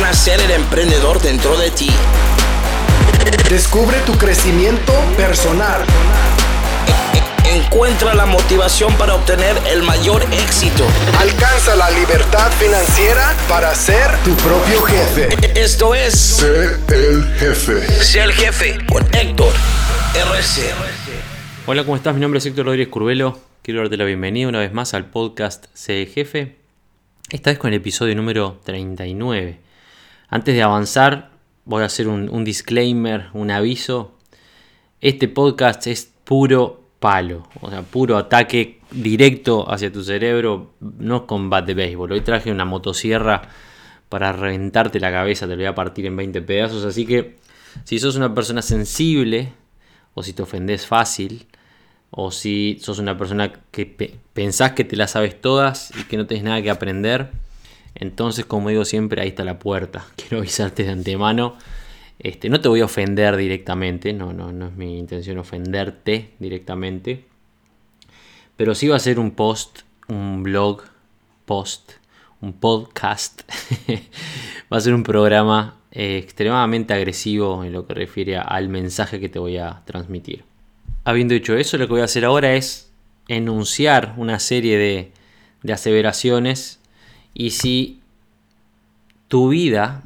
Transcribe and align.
Nacer 0.00 0.40
el 0.40 0.50
emprendedor 0.50 1.22
dentro 1.22 1.56
de 1.56 1.70
ti. 1.70 1.88
Descubre 3.48 3.96
tu 4.00 4.18
crecimiento 4.18 4.92
personal. 5.16 5.82
Encuentra 7.44 8.12
la 8.12 8.26
motivación 8.26 8.92
para 8.94 9.14
obtener 9.14 9.56
el 9.68 9.84
mayor 9.84 10.24
éxito. 10.32 10.84
Alcanza 11.20 11.76
la 11.76 11.92
libertad 11.92 12.50
financiera 12.58 13.36
para 13.48 13.72
ser 13.76 14.10
tu 14.24 14.34
propio 14.34 14.82
jefe. 14.82 15.28
Esto 15.54 15.94
es 15.94 16.12
Sé 16.12 16.76
el 16.88 17.24
jefe. 17.38 17.86
Sé 18.02 18.20
el 18.20 18.32
jefe 18.32 18.84
con 18.86 19.04
Héctor 19.14 19.52
RC. 20.12 20.72
Hola, 21.66 21.84
¿cómo 21.84 21.94
estás? 21.94 22.14
Mi 22.14 22.20
nombre 22.20 22.38
es 22.38 22.46
Héctor 22.46 22.66
Rodríguez 22.66 22.88
Curvelo. 22.88 23.38
Quiero 23.62 23.80
darte 23.80 23.96
la 23.96 24.04
bienvenida 24.04 24.48
una 24.48 24.58
vez 24.58 24.72
más 24.72 24.92
al 24.92 25.06
podcast 25.06 25.66
Sé 25.72 26.02
el 26.02 26.08
jefe. 26.08 26.56
Esta 27.30 27.50
vez 27.50 27.60
con 27.60 27.72
el 27.72 27.76
episodio 27.76 28.16
número 28.16 28.60
39. 28.64 29.63
Antes 30.34 30.56
de 30.56 30.62
avanzar, 30.64 31.30
voy 31.64 31.84
a 31.84 31.86
hacer 31.86 32.08
un, 32.08 32.42
disclaimer, 32.42 33.26
un 33.34 33.52
aviso. 33.52 34.18
Este 35.00 35.28
podcast 35.28 35.86
es 35.86 36.12
puro 36.24 36.88
palo, 36.98 37.46
o 37.60 37.70
sea, 37.70 37.82
puro 37.82 38.16
ataque 38.16 38.80
directo 38.90 39.70
hacia 39.72 39.92
tu 39.92 40.02
cerebro, 40.02 40.72
no 40.80 41.28
combate 41.28 41.66
de 41.66 41.74
béisbol. 41.84 42.10
Hoy 42.10 42.22
traje 42.22 42.50
una 42.50 42.64
motosierra 42.64 43.42
para 44.08 44.32
reventarte 44.32 44.98
la 44.98 45.12
cabeza, 45.12 45.46
te 45.46 45.52
lo 45.52 45.58
voy 45.58 45.66
a 45.66 45.74
partir 45.76 46.04
en 46.06 46.16
20 46.16 46.42
pedazos, 46.42 46.84
así 46.84 47.06
que 47.06 47.36
si 47.84 48.00
sos 48.00 48.16
una 48.16 48.34
persona 48.34 48.60
sensible 48.60 49.52
o 50.14 50.24
si 50.24 50.32
te 50.32 50.42
ofendes 50.42 50.84
fácil 50.84 51.46
o 52.10 52.32
si 52.32 52.76
sos 52.82 52.98
una 52.98 53.16
persona 53.16 53.52
que 53.70 53.86
pe- 53.86 54.16
pensás 54.32 54.72
que 54.72 54.82
te 54.82 54.96
las 54.96 55.12
sabes 55.12 55.40
todas 55.40 55.92
y 55.96 56.02
que 56.08 56.16
no 56.16 56.26
tenés 56.26 56.42
nada 56.42 56.60
que 56.60 56.70
aprender, 56.70 57.30
entonces 57.94 58.44
como 58.44 58.68
digo 58.68 58.84
siempre, 58.84 59.22
ahí 59.22 59.28
está 59.28 59.44
la 59.44 59.58
puerta. 59.58 60.06
Quiero 60.16 60.38
avisarte 60.38 60.84
de 60.84 60.90
antemano. 60.90 61.56
Este, 62.18 62.48
no 62.48 62.60
te 62.60 62.68
voy 62.68 62.80
a 62.80 62.84
ofender 62.84 63.36
directamente, 63.36 64.12
no, 64.12 64.32
no, 64.32 64.52
no 64.52 64.68
es 64.68 64.74
mi 64.74 64.98
intención 64.98 65.38
ofenderte 65.38 66.30
directamente. 66.38 67.24
Pero 68.56 68.74
sí 68.74 68.88
va 68.88 68.96
a 68.96 69.00
ser 69.00 69.18
un 69.18 69.32
post, 69.32 69.80
un 70.08 70.42
blog, 70.42 70.82
post, 71.44 71.92
un 72.40 72.52
podcast. 72.52 73.42
va 74.72 74.76
a 74.76 74.80
ser 74.80 74.94
un 74.94 75.02
programa 75.02 75.80
eh, 75.90 76.18
extremadamente 76.18 76.94
agresivo 76.94 77.64
en 77.64 77.72
lo 77.72 77.86
que 77.86 77.94
refiere 77.94 78.36
al 78.36 78.68
mensaje 78.68 79.18
que 79.18 79.28
te 79.28 79.38
voy 79.38 79.58
a 79.58 79.82
transmitir. 79.84 80.44
Habiendo 81.04 81.34
dicho 81.34 81.56
eso, 81.56 81.76
lo 81.78 81.86
que 81.86 81.94
voy 81.94 82.00
a 82.00 82.04
hacer 82.04 82.24
ahora 82.24 82.54
es 82.54 82.92
enunciar 83.28 84.14
una 84.16 84.38
serie 84.38 84.78
de, 84.78 85.12
de 85.62 85.72
aseveraciones 85.72 86.80
y 87.34 87.50
si 87.50 88.00
tu 89.28 89.48
vida 89.48 90.04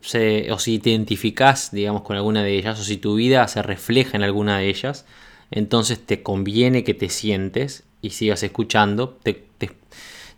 se- 0.00 0.50
o 0.52 0.58
si 0.58 0.78
te 0.78 0.90
identificas, 0.90 1.70
digamos, 1.72 2.02
con 2.02 2.16
alguna 2.16 2.42
de 2.42 2.56
ellas, 2.56 2.80
o 2.80 2.84
si 2.84 2.96
tu 2.96 3.14
vida 3.16 3.46
se 3.48 3.62
refleja 3.62 4.16
en 4.16 4.22
alguna 4.22 4.58
de 4.58 4.68
ellas, 4.68 5.04
entonces 5.50 6.04
te 6.04 6.22
conviene 6.22 6.84
que 6.84 6.94
te 6.94 7.08
sientes 7.08 7.84
y 8.02 8.10
sigas 8.10 8.42
escuchando. 8.42 9.18
Te, 9.22 9.34
te- 9.58 9.72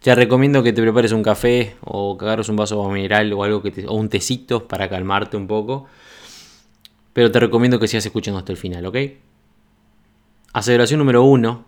te 0.01 0.14
recomiendo 0.14 0.62
que 0.62 0.73
te 0.73 0.83
prepares 0.83 1.12
un 1.12 1.23
café 1.23 1.77
o 1.83 2.19
que 2.19 2.25
agarres 2.25 2.48
un 2.48 2.57
vaso 2.57 2.89
mineral 2.91 3.33
o 3.33 3.45
algo 3.45 3.62
que 3.62 3.70
te- 3.70 3.86
o 3.86 3.92
un 3.95 4.09
tecito 4.09 4.67
para 4.67 4.89
calmarte 4.89 5.36
un 5.36 5.47
poco. 5.47 5.86
Pero 7.12 7.31
te 7.31 7.41
recomiendo 7.41 7.79
que 7.79 7.89
sigas 7.89 8.07
escuchando 8.07 8.39
hasta 8.39 8.53
el 8.53 8.59
final, 8.59 8.86
¿ok? 8.86 8.97
Aseveración 10.53 10.98
número 10.98 11.23
uno. 11.25 11.64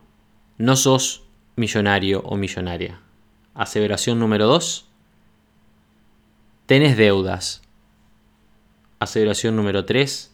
No 0.59 0.77
sos 0.77 1.25
millonario 1.57 2.21
o 2.21 2.37
millonaria. 2.37 3.01
Aseveración 3.55 4.19
número 4.19 4.47
dos. 4.47 4.87
Tenés 6.67 6.97
deudas. 6.97 7.63
Aseveración 8.99 9.55
número 9.55 9.85
3. 9.85 10.33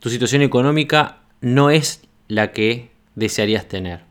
Tu 0.00 0.10
situación 0.10 0.42
económica 0.42 1.20
no 1.40 1.70
es 1.70 2.02
la 2.26 2.52
que 2.52 2.90
desearías 3.14 3.68
tener. 3.68 4.02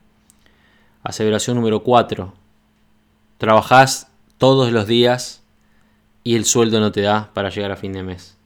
Aseveración 1.03 1.57
número 1.57 1.83
4. 1.83 2.33
Trabajás 3.37 4.07
todos 4.37 4.71
los 4.71 4.87
días 4.87 5.43
y 6.23 6.35
el 6.35 6.45
sueldo 6.45 6.79
no 6.79 6.91
te 6.91 7.01
da 7.01 7.31
para 7.33 7.49
llegar 7.49 7.71
a 7.71 7.75
fin 7.75 7.91
de 7.91 8.03
mes. 8.03 8.37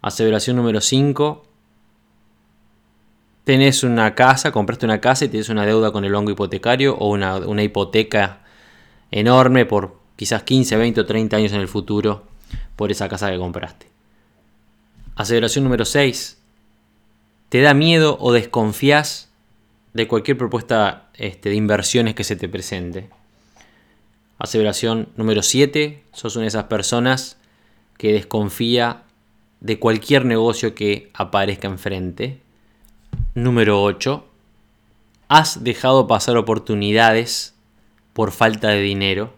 Aseveración 0.00 0.56
número 0.56 0.80
5. 0.80 1.44
Tenés 3.44 3.82
una 3.82 4.14
casa, 4.14 4.50
compraste 4.52 4.86
una 4.86 5.00
casa 5.00 5.26
y 5.26 5.28
tienes 5.28 5.48
una 5.50 5.66
deuda 5.66 5.90
con 5.90 6.04
el 6.04 6.12
banco 6.12 6.30
hipotecario 6.30 6.96
o 6.96 7.10
una, 7.10 7.36
una 7.36 7.62
hipoteca 7.62 8.41
enorme 9.12 9.66
por 9.66 9.96
quizás 10.16 10.42
15, 10.42 10.76
20 10.76 11.00
o 11.02 11.06
30 11.06 11.36
años 11.36 11.52
en 11.52 11.60
el 11.60 11.68
futuro 11.68 12.24
por 12.74 12.90
esa 12.90 13.08
casa 13.08 13.30
que 13.30 13.38
compraste. 13.38 13.86
Aseveración 15.14 15.64
número 15.64 15.84
6. 15.84 16.38
¿Te 17.48 17.60
da 17.60 17.74
miedo 17.74 18.16
o 18.18 18.32
desconfías 18.32 19.28
de 19.92 20.08
cualquier 20.08 20.38
propuesta 20.38 21.10
este, 21.14 21.50
de 21.50 21.56
inversiones 21.56 22.14
que 22.14 22.24
se 22.24 22.34
te 22.34 22.48
presente? 22.48 23.10
Aseveración 24.38 25.08
número 25.16 25.42
7. 25.42 26.02
Sos 26.12 26.34
una 26.36 26.44
de 26.44 26.48
esas 26.48 26.64
personas 26.64 27.36
que 27.98 28.12
desconfía 28.12 29.02
de 29.60 29.78
cualquier 29.78 30.24
negocio 30.24 30.74
que 30.74 31.10
aparezca 31.14 31.68
enfrente. 31.68 32.40
Número 33.34 33.82
8. 33.82 34.26
Has 35.28 35.62
dejado 35.62 36.06
pasar 36.06 36.36
oportunidades 36.36 37.51
por 38.12 38.32
falta 38.32 38.68
de 38.68 38.80
dinero. 38.80 39.34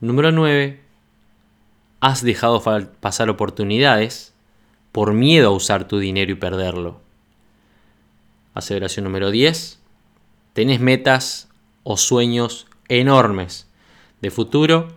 Número 0.00 0.32
9. 0.32 0.80
Has 2.00 2.22
dejado 2.22 2.62
pasar 3.00 3.30
oportunidades 3.30 4.34
por 4.92 5.12
miedo 5.12 5.48
a 5.48 5.52
usar 5.52 5.88
tu 5.88 5.98
dinero 5.98 6.32
y 6.32 6.36
perderlo. 6.36 7.00
Aseveración 8.54 9.04
número 9.04 9.30
10. 9.30 9.78
Tenés 10.52 10.80
metas 10.80 11.48
o 11.82 11.96
sueños 11.96 12.66
enormes 12.88 13.66
de 14.20 14.30
futuro, 14.30 14.88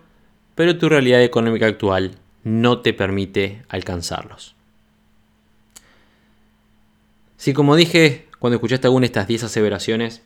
pero 0.55 0.77
tu 0.77 0.89
realidad 0.89 1.21
económica 1.21 1.65
actual 1.65 2.15
no 2.43 2.79
te 2.79 2.93
permite 2.93 3.63
alcanzarlos. 3.67 4.55
Si 7.37 7.53
como 7.53 7.75
dije, 7.75 8.27
cuando 8.39 8.55
escuchaste 8.55 8.87
alguna 8.87 9.03
de 9.03 9.07
estas 9.07 9.27
10 9.27 9.43
aseveraciones, 9.45 10.21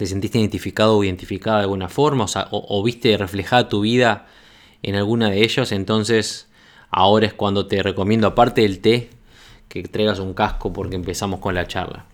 te 0.00 0.06
sentiste 0.06 0.38
identificado 0.38 0.96
o 0.96 1.04
identificada 1.04 1.58
de 1.58 1.64
alguna 1.64 1.90
forma, 1.90 2.24
o, 2.24 2.66
o- 2.70 2.82
viste 2.82 3.14
reflejada 3.18 3.68
tu 3.68 3.82
vida 3.82 4.26
en 4.82 4.94
alguna 4.94 5.28
de 5.28 5.42
ellas, 5.44 5.72
entonces 5.72 6.48
ahora 6.90 7.26
es 7.26 7.34
cuando 7.34 7.66
te 7.66 7.82
recomiendo, 7.82 8.26
aparte 8.26 8.62
del 8.62 8.80
té, 8.80 9.10
que 9.68 9.82
traigas 9.82 10.18
un 10.18 10.32
casco 10.32 10.72
porque 10.72 10.96
empezamos 10.96 11.40
con 11.40 11.54
la 11.54 11.66
charla. 11.66 12.06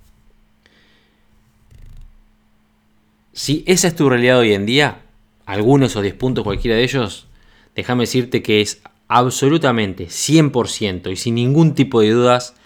Si 3.33 3.63
esa 3.69 3.87
es 3.87 3.95
tu 3.95 4.09
realidad 4.11 4.41
hoy 4.41 4.53
en 4.53 4.67
día, 4.67 5.03
algunos 5.45 5.95
o 5.95 6.03
10 6.03 6.15
puntos, 6.15 6.43
cualquiera 6.43 6.77
de 6.77 6.83
ellos, 6.83 7.29
déjame 7.77 8.03
decirte 8.03 8.43
que 8.43 8.63
es 8.63 8.83
absolutamente 9.07 10.09
100% 10.09 11.13
y 11.13 11.15
sin 11.15 11.37
ningún 11.37 11.77
tipo 11.77 12.01
de 12.01 12.11
dudas 12.11 12.57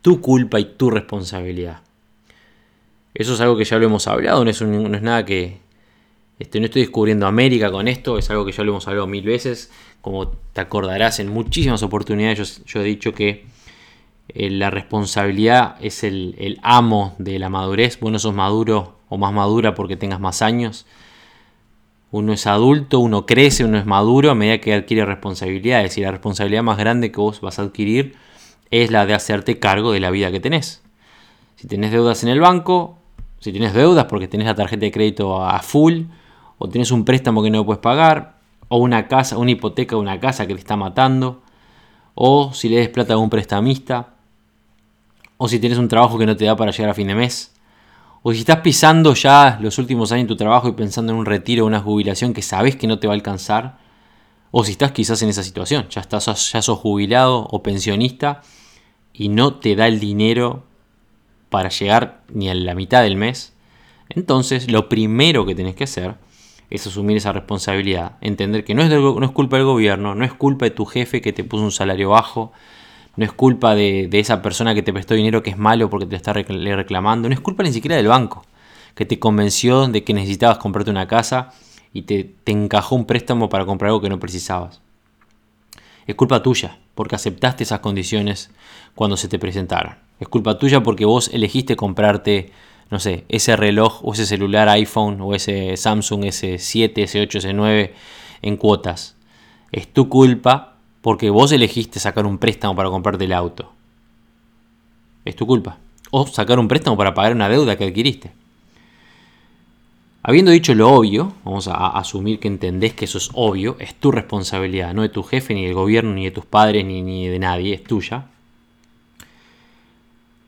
tu 0.00 0.22
culpa 0.22 0.58
y 0.60 0.64
tu 0.64 0.88
responsabilidad. 0.88 1.82
Eso 3.14 3.34
es 3.34 3.40
algo 3.40 3.56
que 3.56 3.64
ya 3.64 3.78
lo 3.78 3.86
hemos 3.86 4.06
hablado, 4.06 4.44
no 4.44 4.50
es, 4.50 4.62
no 4.62 4.94
es 4.94 5.02
nada 5.02 5.24
que... 5.24 5.60
Este, 6.38 6.58
no 6.58 6.66
estoy 6.66 6.82
descubriendo 6.82 7.26
América 7.26 7.70
con 7.70 7.86
esto, 7.86 8.18
es 8.18 8.28
algo 8.30 8.44
que 8.44 8.52
ya 8.52 8.64
lo 8.64 8.72
hemos 8.72 8.88
hablado 8.88 9.06
mil 9.06 9.24
veces. 9.24 9.70
Como 10.00 10.28
te 10.28 10.60
acordarás, 10.60 11.20
en 11.20 11.28
muchísimas 11.28 11.82
oportunidades 11.82 12.64
yo, 12.64 12.80
he 12.80 12.84
dicho 12.84 13.14
que 13.14 13.46
eh, 14.28 14.50
la 14.50 14.70
responsabilidad 14.70 15.76
es 15.80 16.02
el, 16.02 16.34
el 16.38 16.58
amo 16.62 17.14
de 17.18 17.38
la 17.38 17.48
madurez. 17.48 18.00
Vos 18.00 18.10
no 18.10 18.18
sos 18.18 18.34
maduro 18.34 18.96
o 19.08 19.18
más 19.18 19.32
madura 19.32 19.74
porque 19.74 19.96
tengas 19.96 20.18
más 20.18 20.42
años. 20.42 20.86
Uno 22.10 22.32
es 22.32 22.46
adulto, 22.46 22.98
uno 22.98 23.24
crece, 23.24 23.64
uno 23.64 23.78
es 23.78 23.86
maduro 23.86 24.30
a 24.30 24.34
medida 24.34 24.58
que 24.58 24.74
adquiere 24.74 25.04
responsabilidades. 25.04 25.96
Y 25.96 26.00
la 26.00 26.10
responsabilidad 26.10 26.62
más 26.62 26.78
grande 26.78 27.12
que 27.12 27.20
vos 27.20 27.40
vas 27.40 27.58
a 27.58 27.62
adquirir 27.62 28.16
es 28.70 28.90
la 28.90 29.06
de 29.06 29.14
hacerte 29.14 29.58
cargo 29.58 29.92
de 29.92 30.00
la 30.00 30.10
vida 30.10 30.32
que 30.32 30.40
tenés. 30.40 30.82
Si 31.56 31.68
tenés 31.68 31.92
deudas 31.92 32.24
en 32.24 32.30
el 32.30 32.40
banco, 32.40 32.98
si 33.42 33.52
tenés 33.52 33.74
deudas 33.74 34.04
porque 34.04 34.28
tenés 34.28 34.46
la 34.46 34.54
tarjeta 34.54 34.86
de 34.86 34.92
crédito 34.92 35.44
a 35.44 35.58
full, 35.58 36.04
o 36.58 36.68
tenés 36.68 36.92
un 36.92 37.04
préstamo 37.04 37.42
que 37.42 37.50
no 37.50 37.66
puedes 37.66 37.80
pagar, 37.80 38.38
o 38.68 38.76
una 38.76 39.08
casa, 39.08 39.36
una 39.36 39.50
hipoteca 39.50 39.96
una 39.96 40.20
casa 40.20 40.46
que 40.46 40.54
te 40.54 40.60
está 40.60 40.76
matando, 40.76 41.42
o 42.14 42.52
si 42.54 42.68
le 42.68 42.76
des 42.76 42.88
plata 42.88 43.14
a 43.14 43.18
un 43.18 43.28
prestamista, 43.28 44.14
o 45.38 45.48
si 45.48 45.58
tienes 45.58 45.78
un 45.78 45.88
trabajo 45.88 46.18
que 46.18 46.26
no 46.26 46.36
te 46.36 46.44
da 46.44 46.54
para 46.54 46.70
llegar 46.70 46.90
a 46.90 46.94
fin 46.94 47.08
de 47.08 47.16
mes, 47.16 47.52
o 48.22 48.32
si 48.32 48.38
estás 48.38 48.58
pisando 48.58 49.12
ya 49.14 49.58
los 49.60 49.76
últimos 49.78 50.12
años 50.12 50.22
en 50.22 50.28
tu 50.28 50.36
trabajo 50.36 50.68
y 50.68 50.72
pensando 50.72 51.12
en 51.12 51.18
un 51.18 51.26
retiro 51.26 51.64
o 51.64 51.66
una 51.66 51.80
jubilación 51.80 52.34
que 52.34 52.42
sabes 52.42 52.76
que 52.76 52.86
no 52.86 53.00
te 53.00 53.08
va 53.08 53.14
a 53.14 53.16
alcanzar, 53.16 53.78
o 54.52 54.62
si 54.62 54.70
estás 54.70 54.92
quizás 54.92 55.20
en 55.22 55.30
esa 55.30 55.42
situación, 55.42 55.88
ya, 55.90 56.00
estás, 56.00 56.52
ya 56.52 56.62
sos 56.62 56.78
jubilado 56.78 57.48
o 57.50 57.60
pensionista 57.60 58.42
y 59.12 59.30
no 59.30 59.54
te 59.54 59.74
da 59.74 59.88
el 59.88 59.98
dinero 59.98 60.62
para 61.52 61.68
llegar 61.68 62.22
ni 62.32 62.50
a 62.50 62.54
la 62.54 62.74
mitad 62.74 63.02
del 63.02 63.14
mes, 63.14 63.52
entonces 64.08 64.68
lo 64.68 64.88
primero 64.88 65.46
que 65.46 65.54
tenés 65.54 65.76
que 65.76 65.84
hacer 65.84 66.16
es 66.70 66.86
asumir 66.86 67.18
esa 67.18 67.32
responsabilidad. 67.32 68.16
Entender 68.20 68.64
que 68.64 68.74
no 68.74 68.82
es, 68.82 69.30
culpa 69.30 69.58
del 69.58 69.66
gobierno, 69.66 70.16
no 70.16 70.24
es 70.24 70.32
culpa 70.32 70.64
de 70.64 70.70
tu 70.72 70.86
jefe 70.86 71.20
que 71.20 71.32
te 71.32 71.44
puso 71.44 71.62
un 71.62 71.70
salario 71.70 72.08
bajo, 72.08 72.52
no 73.16 73.24
es 73.24 73.32
culpa 73.32 73.74
de, 73.74 74.08
esa 74.12 74.42
persona 74.42 74.74
que 74.74 74.82
te 74.82 74.92
prestó 74.92 75.14
dinero 75.14 75.42
que 75.42 75.50
es 75.50 75.58
malo 75.58 75.88
porque 75.90 76.06
te 76.06 76.16
está 76.16 76.32
reclamando, 76.32 77.28
no 77.28 77.34
es 77.34 77.40
culpa 77.40 77.62
ni 77.62 77.72
siquiera 77.72 77.94
del 77.94 78.08
banco 78.08 78.44
que 78.94 79.06
te 79.06 79.18
convenció 79.18 79.86
de 79.86 80.04
que 80.04 80.14
necesitabas 80.14 80.58
comprarte 80.58 80.90
una 80.90 81.08
casa 81.08 81.52
y 81.92 82.02
te, 82.02 82.24
te 82.24 82.52
encajó 82.52 82.94
un 82.94 83.06
préstamo 83.06 83.48
para 83.48 83.64
comprar 83.64 83.90
algo 83.90 84.00
que 84.00 84.08
no 84.08 84.18
precisabas. 84.18 84.80
Es 86.06 86.14
culpa 86.14 86.42
tuya 86.42 86.78
porque 86.94 87.14
aceptaste 87.14 87.64
esas 87.64 87.80
condiciones 87.80 88.50
cuando 88.94 89.16
se 89.16 89.28
te 89.28 89.38
presentaron. 89.38 90.01
Es 90.22 90.28
culpa 90.28 90.56
tuya 90.56 90.84
porque 90.84 91.04
vos 91.04 91.30
elegiste 91.32 91.74
comprarte 91.74 92.52
no 92.92 93.00
sé, 93.00 93.24
ese 93.28 93.56
reloj 93.56 94.04
o 94.04 94.12
ese 94.12 94.24
celular 94.24 94.68
iPhone 94.68 95.20
o 95.20 95.34
ese 95.34 95.76
Samsung 95.76 96.26
S7, 96.26 96.92
S8, 96.94 97.40
S9 97.40 97.90
en 98.42 98.56
cuotas. 98.56 99.16
Es 99.72 99.92
tu 99.92 100.08
culpa 100.08 100.76
porque 101.00 101.30
vos 101.30 101.50
elegiste 101.50 101.98
sacar 101.98 102.24
un 102.24 102.38
préstamo 102.38 102.76
para 102.76 102.88
comprarte 102.88 103.24
el 103.24 103.32
auto. 103.32 103.72
Es 105.24 105.34
tu 105.34 105.44
culpa. 105.44 105.78
O 106.12 106.24
sacar 106.28 106.60
un 106.60 106.68
préstamo 106.68 106.96
para 106.96 107.14
pagar 107.14 107.32
una 107.32 107.48
deuda 107.48 107.76
que 107.76 107.86
adquiriste. 107.86 108.30
Habiendo 110.22 110.52
dicho 110.52 110.72
lo 110.72 110.88
obvio, 110.92 111.32
vamos 111.44 111.66
a 111.66 111.88
asumir 111.98 112.38
que 112.38 112.46
entendés 112.46 112.94
que 112.94 113.06
eso 113.06 113.18
es 113.18 113.30
obvio, 113.34 113.74
es 113.80 113.96
tu 113.96 114.12
responsabilidad, 114.12 114.94
no 114.94 115.02
de 115.02 115.08
tu 115.08 115.24
jefe, 115.24 115.52
ni 115.52 115.64
del 115.64 115.74
gobierno, 115.74 116.12
ni 116.12 116.26
de 116.26 116.30
tus 116.30 116.44
padres, 116.44 116.84
ni, 116.84 117.02
ni 117.02 117.26
de 117.26 117.40
nadie, 117.40 117.74
es 117.74 117.82
tuya. 117.82 118.26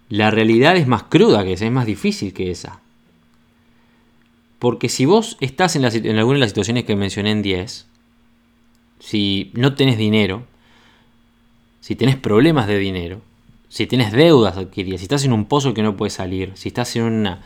La 0.08 0.30
realidad 0.30 0.76
es 0.76 0.86
más 0.86 1.04
cruda 1.04 1.44
que 1.44 1.54
esa, 1.54 1.66
es 1.66 1.72
más 1.72 1.86
difícil 1.86 2.32
que 2.32 2.50
esa. 2.50 2.80
Porque 4.58 4.88
si 4.88 5.04
vos 5.04 5.36
estás 5.40 5.76
en, 5.76 5.84
alguna 5.84 6.34
de 6.34 6.40
las 6.40 6.50
situaciones 6.50 6.84
que 6.84 6.96
mencioné 6.96 7.32
en 7.32 7.42
10, 7.42 7.86
si 8.98 9.50
no 9.54 9.74
tenés 9.74 9.98
dinero, 9.98 10.46
si 11.80 11.96
tenés 11.96 12.16
problemas 12.16 12.66
de 12.66 12.78
dinero, 12.78 13.20
si 13.68 13.86
tenés 13.86 14.12
deudas 14.12 14.56
adquiridas, 14.56 15.00
si 15.00 15.04
estás 15.04 15.24
en 15.24 15.32
un 15.32 15.46
pozo 15.46 15.74
que 15.74 15.82
no 15.82 15.96
puedes 15.96 16.14
salir, 16.14 16.52
si 16.54 16.68
estás 16.68 16.96
en 16.96 17.02
una, 17.02 17.42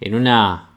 en 0.00 0.14
una 0.14 0.67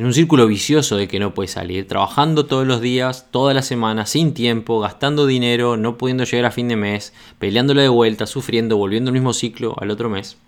en 0.00 0.06
un 0.06 0.14
círculo 0.14 0.46
vicioso 0.46 0.96
de 0.96 1.08
que 1.08 1.20
no 1.20 1.34
puedes 1.34 1.50
salir, 1.50 1.86
trabajando 1.86 2.46
todos 2.46 2.66
los 2.66 2.80
días, 2.80 3.28
toda 3.30 3.52
la 3.52 3.60
semana, 3.60 4.06
sin 4.06 4.32
tiempo, 4.32 4.80
gastando 4.80 5.26
dinero, 5.26 5.76
no 5.76 5.98
pudiendo 5.98 6.24
llegar 6.24 6.46
a 6.46 6.50
fin 6.50 6.68
de 6.68 6.76
mes, 6.76 7.12
peleándole 7.38 7.82
de 7.82 7.90
vuelta, 7.90 8.24
sufriendo, 8.24 8.78
volviendo 8.78 9.10
al 9.10 9.12
mismo 9.12 9.34
ciclo 9.34 9.74
al 9.78 9.90
otro 9.90 10.08
mes. 10.08 10.38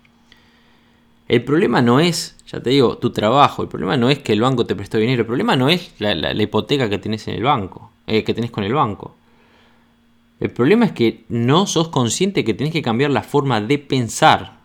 El 1.27 1.43
problema 1.43 1.83
no 1.83 1.99
es, 1.99 2.35
ya 2.47 2.61
te 2.61 2.71
digo, 2.71 2.97
tu 2.97 3.11
trabajo, 3.11 3.61
el 3.61 3.69
problema 3.69 3.95
no 3.95 4.09
es 4.09 4.17
que 4.17 4.33
el 4.33 4.41
banco 4.41 4.65
te 4.65 4.75
prestó 4.75 4.97
dinero, 4.97 5.21
el 5.21 5.27
problema 5.27 5.55
no 5.55 5.69
es 5.69 5.91
la, 5.99 6.33
hipoteca 6.33 6.89
que 6.89 6.97
tenés 6.97 7.27
en 7.27 7.35
el 7.35 7.43
banco, 7.43 7.91
eh, 8.07 8.23
que 8.23 8.33
tenés 8.33 8.49
con 8.49 8.63
el 8.63 8.73
banco. 8.73 9.15
El 10.39 10.49
problema 10.49 10.85
es 10.85 10.93
que 10.93 11.25
no 11.29 11.67
sos 11.67 11.89
consciente 11.89 12.43
que 12.43 12.55
tenés 12.55 12.73
que 12.73 12.81
cambiar 12.81 13.11
la 13.11 13.21
forma 13.21 13.61
de 13.61 13.77
pensar 13.77 14.62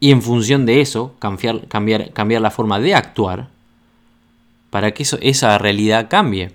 y 0.00 0.10
en 0.10 0.22
función 0.22 0.64
de 0.64 0.80
eso 0.80 1.14
cambiar, 1.18 1.68
cambiar, 1.68 2.12
cambiar 2.12 2.40
la 2.40 2.50
forma 2.50 2.80
de 2.80 2.94
actuar 2.94 3.48
para 4.70 4.92
que 4.92 5.02
eso, 5.02 5.18
esa 5.20 5.58
realidad 5.58 6.08
cambie. 6.08 6.52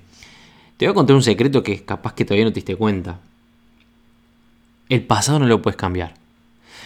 Te 0.78 0.86
voy 0.86 0.92
a 0.92 0.96
contar 0.96 1.16
un 1.16 1.24
secreto 1.24 1.62
que 1.62 1.86
capaz 1.86 2.14
que 2.14 2.26
todavía 2.26 2.46
no 2.46 2.52
te 2.52 2.56
diste 2.56 2.76
cuenta. 2.76 3.20
El 4.90 5.04
pasado 5.04 5.40
no 5.40 5.46
lo 5.46 5.62
puedes 5.62 5.78
cambiar. 5.78 6.16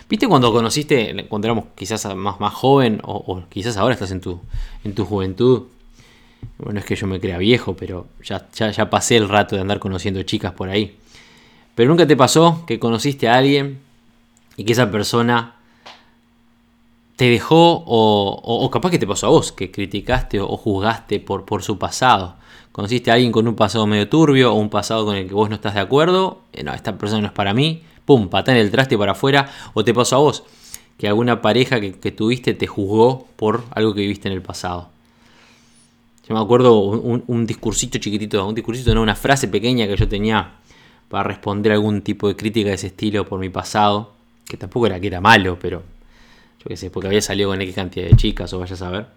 ¿Viste 0.09 0.27
cuando 0.27 0.51
conociste, 0.51 1.25
cuando 1.27 1.47
éramos 1.47 1.65
quizás 1.75 2.13
más, 2.15 2.39
más 2.39 2.53
joven, 2.53 2.99
o, 3.03 3.43
quizás 3.49 3.77
ahora 3.77 3.93
estás 3.93 4.11
en 4.11 4.21
tu, 4.21 4.41
en 4.83 4.95
tu 4.95 5.05
juventud? 5.05 5.63
Bueno, 6.57 6.79
es 6.79 6.85
que 6.85 6.95
yo 6.95 7.07
me 7.07 7.19
crea 7.19 7.37
viejo, 7.37 7.75
pero 7.75 8.07
ya, 8.23 8.47
ya, 8.53 8.71
ya 8.71 8.89
pasé 8.89 9.17
el 9.17 9.29
rato 9.29 9.55
de 9.55 9.61
andar 9.61 9.79
conociendo 9.79 10.21
chicas 10.23 10.53
por 10.53 10.69
ahí. 10.69 10.97
Pero 11.75 11.89
nunca 11.89 12.07
te 12.07 12.17
pasó 12.17 12.63
que 12.65 12.79
conociste 12.79 13.29
a 13.29 13.35
alguien 13.35 13.79
y 14.57 14.63
que 14.65 14.73
esa 14.73 14.89
persona 14.91 15.58
te 17.19 17.29
dejó, 17.29 17.83
o, 17.85 18.69
capaz 18.71 18.91
que 18.91 18.97
te 18.97 19.05
pasó 19.05 19.27
a 19.27 19.29
vos, 19.29 19.51
que 19.51 19.71
criticaste 19.71 20.39
o, 20.39 20.55
juzgaste 20.55 21.19
por, 21.19 21.43
por 21.43 21.63
su 21.63 21.77
pasado. 21.77 22.37
Conociste 22.71 23.11
a 23.11 23.15
alguien 23.15 23.33
con 23.33 23.45
un 23.45 23.55
pasado 23.55 23.85
medio 23.85 24.07
turbio 24.07 24.53
o 24.53 24.55
un 24.55 24.69
pasado 24.69 25.03
con 25.03 25.17
el 25.17 25.27
que 25.27 25.33
vos 25.33 25.49
no 25.49 25.55
estás 25.55 25.73
de 25.73 25.81
acuerdo, 25.81 26.43
eh, 26.53 26.63
no, 26.63 26.73
esta 26.73 26.97
persona 26.97 27.19
no 27.19 27.27
es 27.27 27.33
para 27.33 27.53
mí, 27.53 27.83
pum, 28.05 28.29
patá 28.29 28.53
en 28.53 28.59
el 28.59 28.71
traste 28.71 28.97
para 28.97 29.11
afuera, 29.11 29.51
o 29.73 29.83
te 29.83 29.93
pasó 29.93 30.15
a 30.15 30.19
vos, 30.19 30.45
que 30.97 31.09
alguna 31.09 31.41
pareja 31.41 31.81
que, 31.81 32.11
tuviste 32.13 32.53
te 32.53 32.67
juzgó 32.67 33.27
por 33.35 33.65
algo 33.71 33.93
que 33.93 33.99
viviste 33.99 34.29
en 34.29 34.35
el 34.35 34.41
pasado. 34.41 34.87
Yo 36.25 36.35
me 36.35 36.39
acuerdo 36.39 36.79
un, 36.79 37.25
un, 37.27 37.45
discursito 37.45 37.97
chiquitito, 37.97 38.47
un 38.47 38.55
discursito, 38.55 38.95
no, 38.95 39.01
una 39.01 39.17
frase 39.17 39.49
pequeña 39.49 39.87
que 39.87 39.97
yo 39.97 40.07
tenía 40.07 40.53
para 41.09 41.23
responder 41.25 41.73
algún 41.73 42.01
tipo 42.01 42.29
de 42.29 42.37
crítica 42.37 42.69
de 42.69 42.75
ese 42.75 42.87
estilo 42.87 43.25
por 43.25 43.41
mi 43.41 43.49
pasado, 43.49 44.13
que 44.45 44.55
tampoco 44.55 44.85
era 44.85 45.01
que 45.01 45.07
era 45.07 45.19
malo, 45.19 45.57
pero 45.59 45.83
yo 46.59 46.65
qué 46.67 46.77
sé, 46.77 46.89
porque 46.89 47.07
había 47.07 47.21
salido 47.21 47.49
con 47.49 47.61
X 47.61 47.75
cantidad 47.75 48.07
de 48.07 48.15
chicas 48.15 48.51
o 48.53 48.59
vaya 48.59 48.73
a 48.73 48.77
saber. 48.77 49.07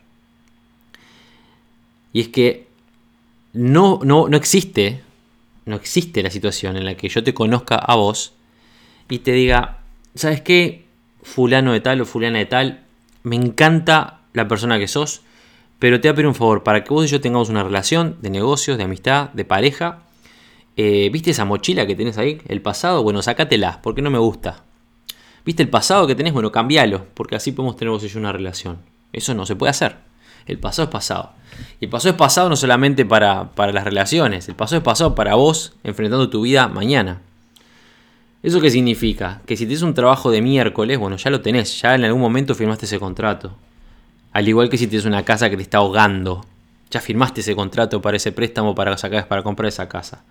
Y 2.12 2.20
es 2.20 2.28
que 2.28 2.66
no, 3.52 4.00
no, 4.02 4.28
no 4.28 4.36
existe, 4.36 5.02
no 5.66 5.76
existe 5.76 6.22
la 6.22 6.30
situación 6.30 6.76
en 6.76 6.84
la 6.84 6.96
que 6.96 7.08
yo 7.08 7.24
te 7.24 7.34
conozca 7.34 7.76
a 7.76 7.96
vos 7.96 8.34
y 9.08 9.20
te 9.20 9.32
diga, 9.32 9.78
¿sabes 10.14 10.40
qué? 10.40 10.86
Fulano 11.22 11.72
de 11.72 11.80
tal 11.80 12.00
o 12.00 12.04
fulana 12.04 12.38
de 12.38 12.46
tal, 12.46 12.84
me 13.22 13.36
encanta 13.36 14.20
la 14.32 14.48
persona 14.48 14.78
que 14.78 14.88
sos, 14.88 15.22
pero 15.78 16.00
te 16.00 16.08
voy 16.08 16.12
a 16.12 16.14
pedir 16.14 16.28
un 16.28 16.34
favor, 16.34 16.62
para 16.62 16.84
que 16.84 16.94
vos 16.94 17.04
y 17.04 17.08
yo 17.08 17.20
tengamos 17.20 17.48
una 17.48 17.64
relación 17.64 18.18
de 18.22 18.30
negocios, 18.30 18.78
de 18.78 18.84
amistad, 18.84 19.30
de 19.30 19.44
pareja, 19.44 20.02
eh, 20.76 21.10
¿viste 21.12 21.32
esa 21.32 21.44
mochila 21.44 21.86
que 21.86 21.94
tenés 21.94 22.18
ahí, 22.18 22.40
el 22.48 22.62
pasado? 22.62 23.02
Bueno, 23.02 23.20
sácatela, 23.20 23.80
porque 23.82 24.02
no 24.02 24.10
me 24.10 24.18
gusta. 24.18 24.64
¿Viste 25.44 25.62
el 25.62 25.68
pasado 25.68 26.06
que 26.06 26.14
tenés? 26.14 26.32
Bueno, 26.32 26.52
cambialo, 26.52 27.06
porque 27.14 27.34
así 27.34 27.52
podemos 27.52 27.76
tener 27.76 27.90
vos 27.90 28.04
y 28.04 28.08
yo 28.08 28.20
una 28.20 28.32
relación. 28.32 28.78
Eso 29.12 29.34
no 29.34 29.44
se 29.46 29.56
puede 29.56 29.70
hacer. 29.70 29.96
El 30.46 30.58
pasado 30.58 30.84
es 30.84 30.92
pasado. 30.92 31.32
Y 31.80 31.86
el 31.86 31.90
pasado 31.90 32.10
es 32.10 32.18
pasado 32.18 32.48
no 32.48 32.56
solamente 32.56 33.04
para, 33.04 33.50
las 33.56 33.84
relaciones, 33.84 34.48
el 34.48 34.54
pasado 34.54 34.78
es 34.78 34.84
pasado 34.84 35.14
para 35.14 35.34
vos 35.34 35.74
enfrentando 35.84 36.30
tu 36.30 36.42
vida 36.42 36.68
mañana. 36.68 37.20
¿Eso 38.42 38.60
qué 38.60 38.70
significa? 38.70 39.40
Que 39.46 39.56
si 39.56 39.66
tienes 39.66 39.82
un 39.82 39.94
trabajo 39.94 40.30
de 40.30 40.42
miércoles, 40.42 40.98
bueno, 40.98 41.16
ya 41.16 41.30
lo 41.30 41.40
tenés, 41.42 41.80
ya 41.80 41.94
en 41.94 42.04
algún 42.04 42.20
momento 42.20 42.54
firmaste 42.54 42.86
ese 42.86 42.98
contrato. 42.98 43.56
Al 44.32 44.48
igual 44.48 44.68
que 44.68 44.78
si 44.78 44.86
tienes 44.86 45.06
una 45.06 45.24
casa 45.24 45.50
que 45.50 45.56
te 45.56 45.62
está 45.62 45.78
ahogando, 45.78 46.44
ya 46.90 47.00
firmaste 47.00 47.40
ese 47.40 47.54
contrato 47.54 48.02
para 48.02 48.16
ese 48.16 48.32
préstamo 48.32 48.74
para 48.74 48.96
sacar, 48.96 49.28
para 49.28 49.42
comprar 49.42 49.68
esa 49.68 49.88
casa. 49.88 50.24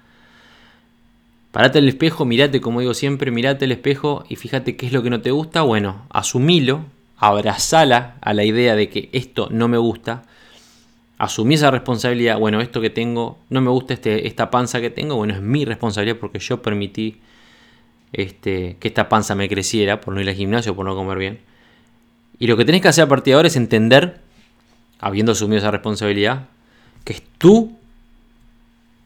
Parate 1.51 1.79
el 1.79 1.89
espejo, 1.89 2.23
mirate, 2.23 2.61
como 2.61 2.79
digo 2.79 2.93
siempre, 2.93 3.29
mirate 3.29 3.65
el 3.65 3.73
espejo 3.73 4.23
y 4.29 4.37
fíjate 4.37 4.77
qué 4.77 4.85
es 4.85 4.93
lo 4.93 5.03
que 5.03 5.09
no 5.09 5.21
te 5.21 5.31
gusta. 5.31 5.61
Bueno, 5.63 6.05
asumilo, 6.09 6.85
abrazala 7.17 8.15
a 8.21 8.33
la 8.33 8.45
idea 8.45 8.75
de 8.75 8.89
que 8.89 9.09
esto 9.11 9.49
no 9.51 9.67
me 9.67 9.77
gusta. 9.77 10.23
Asumí 11.17 11.55
esa 11.55 11.69
responsabilidad. 11.69 12.39
Bueno, 12.39 12.61
esto 12.61 12.79
que 12.79 12.89
tengo, 12.89 13.37
no 13.49 13.61
me 13.61 13.69
gusta 13.69 13.93
este, 13.93 14.27
esta 14.27 14.49
panza 14.49 14.79
que 14.79 14.89
tengo. 14.89 15.17
Bueno, 15.17 15.33
es 15.33 15.41
mi 15.41 15.65
responsabilidad 15.65 16.17
porque 16.17 16.39
yo 16.39 16.61
permití 16.61 17.19
este, 18.13 18.77
que 18.79 18.87
esta 18.87 19.09
panza 19.09 19.35
me 19.35 19.49
creciera 19.49 20.01
por 20.01 20.13
no 20.13 20.21
ir 20.21 20.29
al 20.29 20.35
gimnasio, 20.35 20.73
por 20.73 20.85
no 20.85 20.95
comer 20.95 21.17
bien. 21.17 21.39
Y 22.39 22.47
lo 22.47 22.57
que 22.57 22.65
tenés 22.65 22.81
que 22.81 22.87
hacer 22.87 23.03
a 23.03 23.07
partir 23.07 23.33
de 23.33 23.35
ahora 23.35 23.49
es 23.49 23.55
entender, 23.55 24.19
habiendo 24.99 25.33
asumido 25.33 25.59
esa 25.59 25.69
responsabilidad, 25.69 26.47
que 27.03 27.13
es 27.13 27.23
tú 27.37 27.77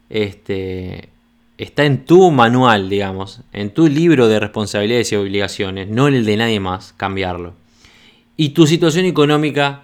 este, 0.09 1.09
está 1.57 1.85
en 1.85 2.05
tu 2.05 2.31
manual, 2.31 2.89
digamos, 2.89 3.41
en 3.53 3.71
tu 3.71 3.87
libro 3.87 4.27
de 4.27 4.39
responsabilidades 4.39 5.11
y 5.11 5.15
obligaciones, 5.15 5.87
no 5.87 6.07
en 6.07 6.15
el 6.15 6.25
de 6.25 6.37
nadie 6.37 6.59
más, 6.59 6.93
cambiarlo. 6.93 7.53
Y 8.37 8.49
tu 8.49 8.67
situación 8.67 9.05
económica 9.05 9.83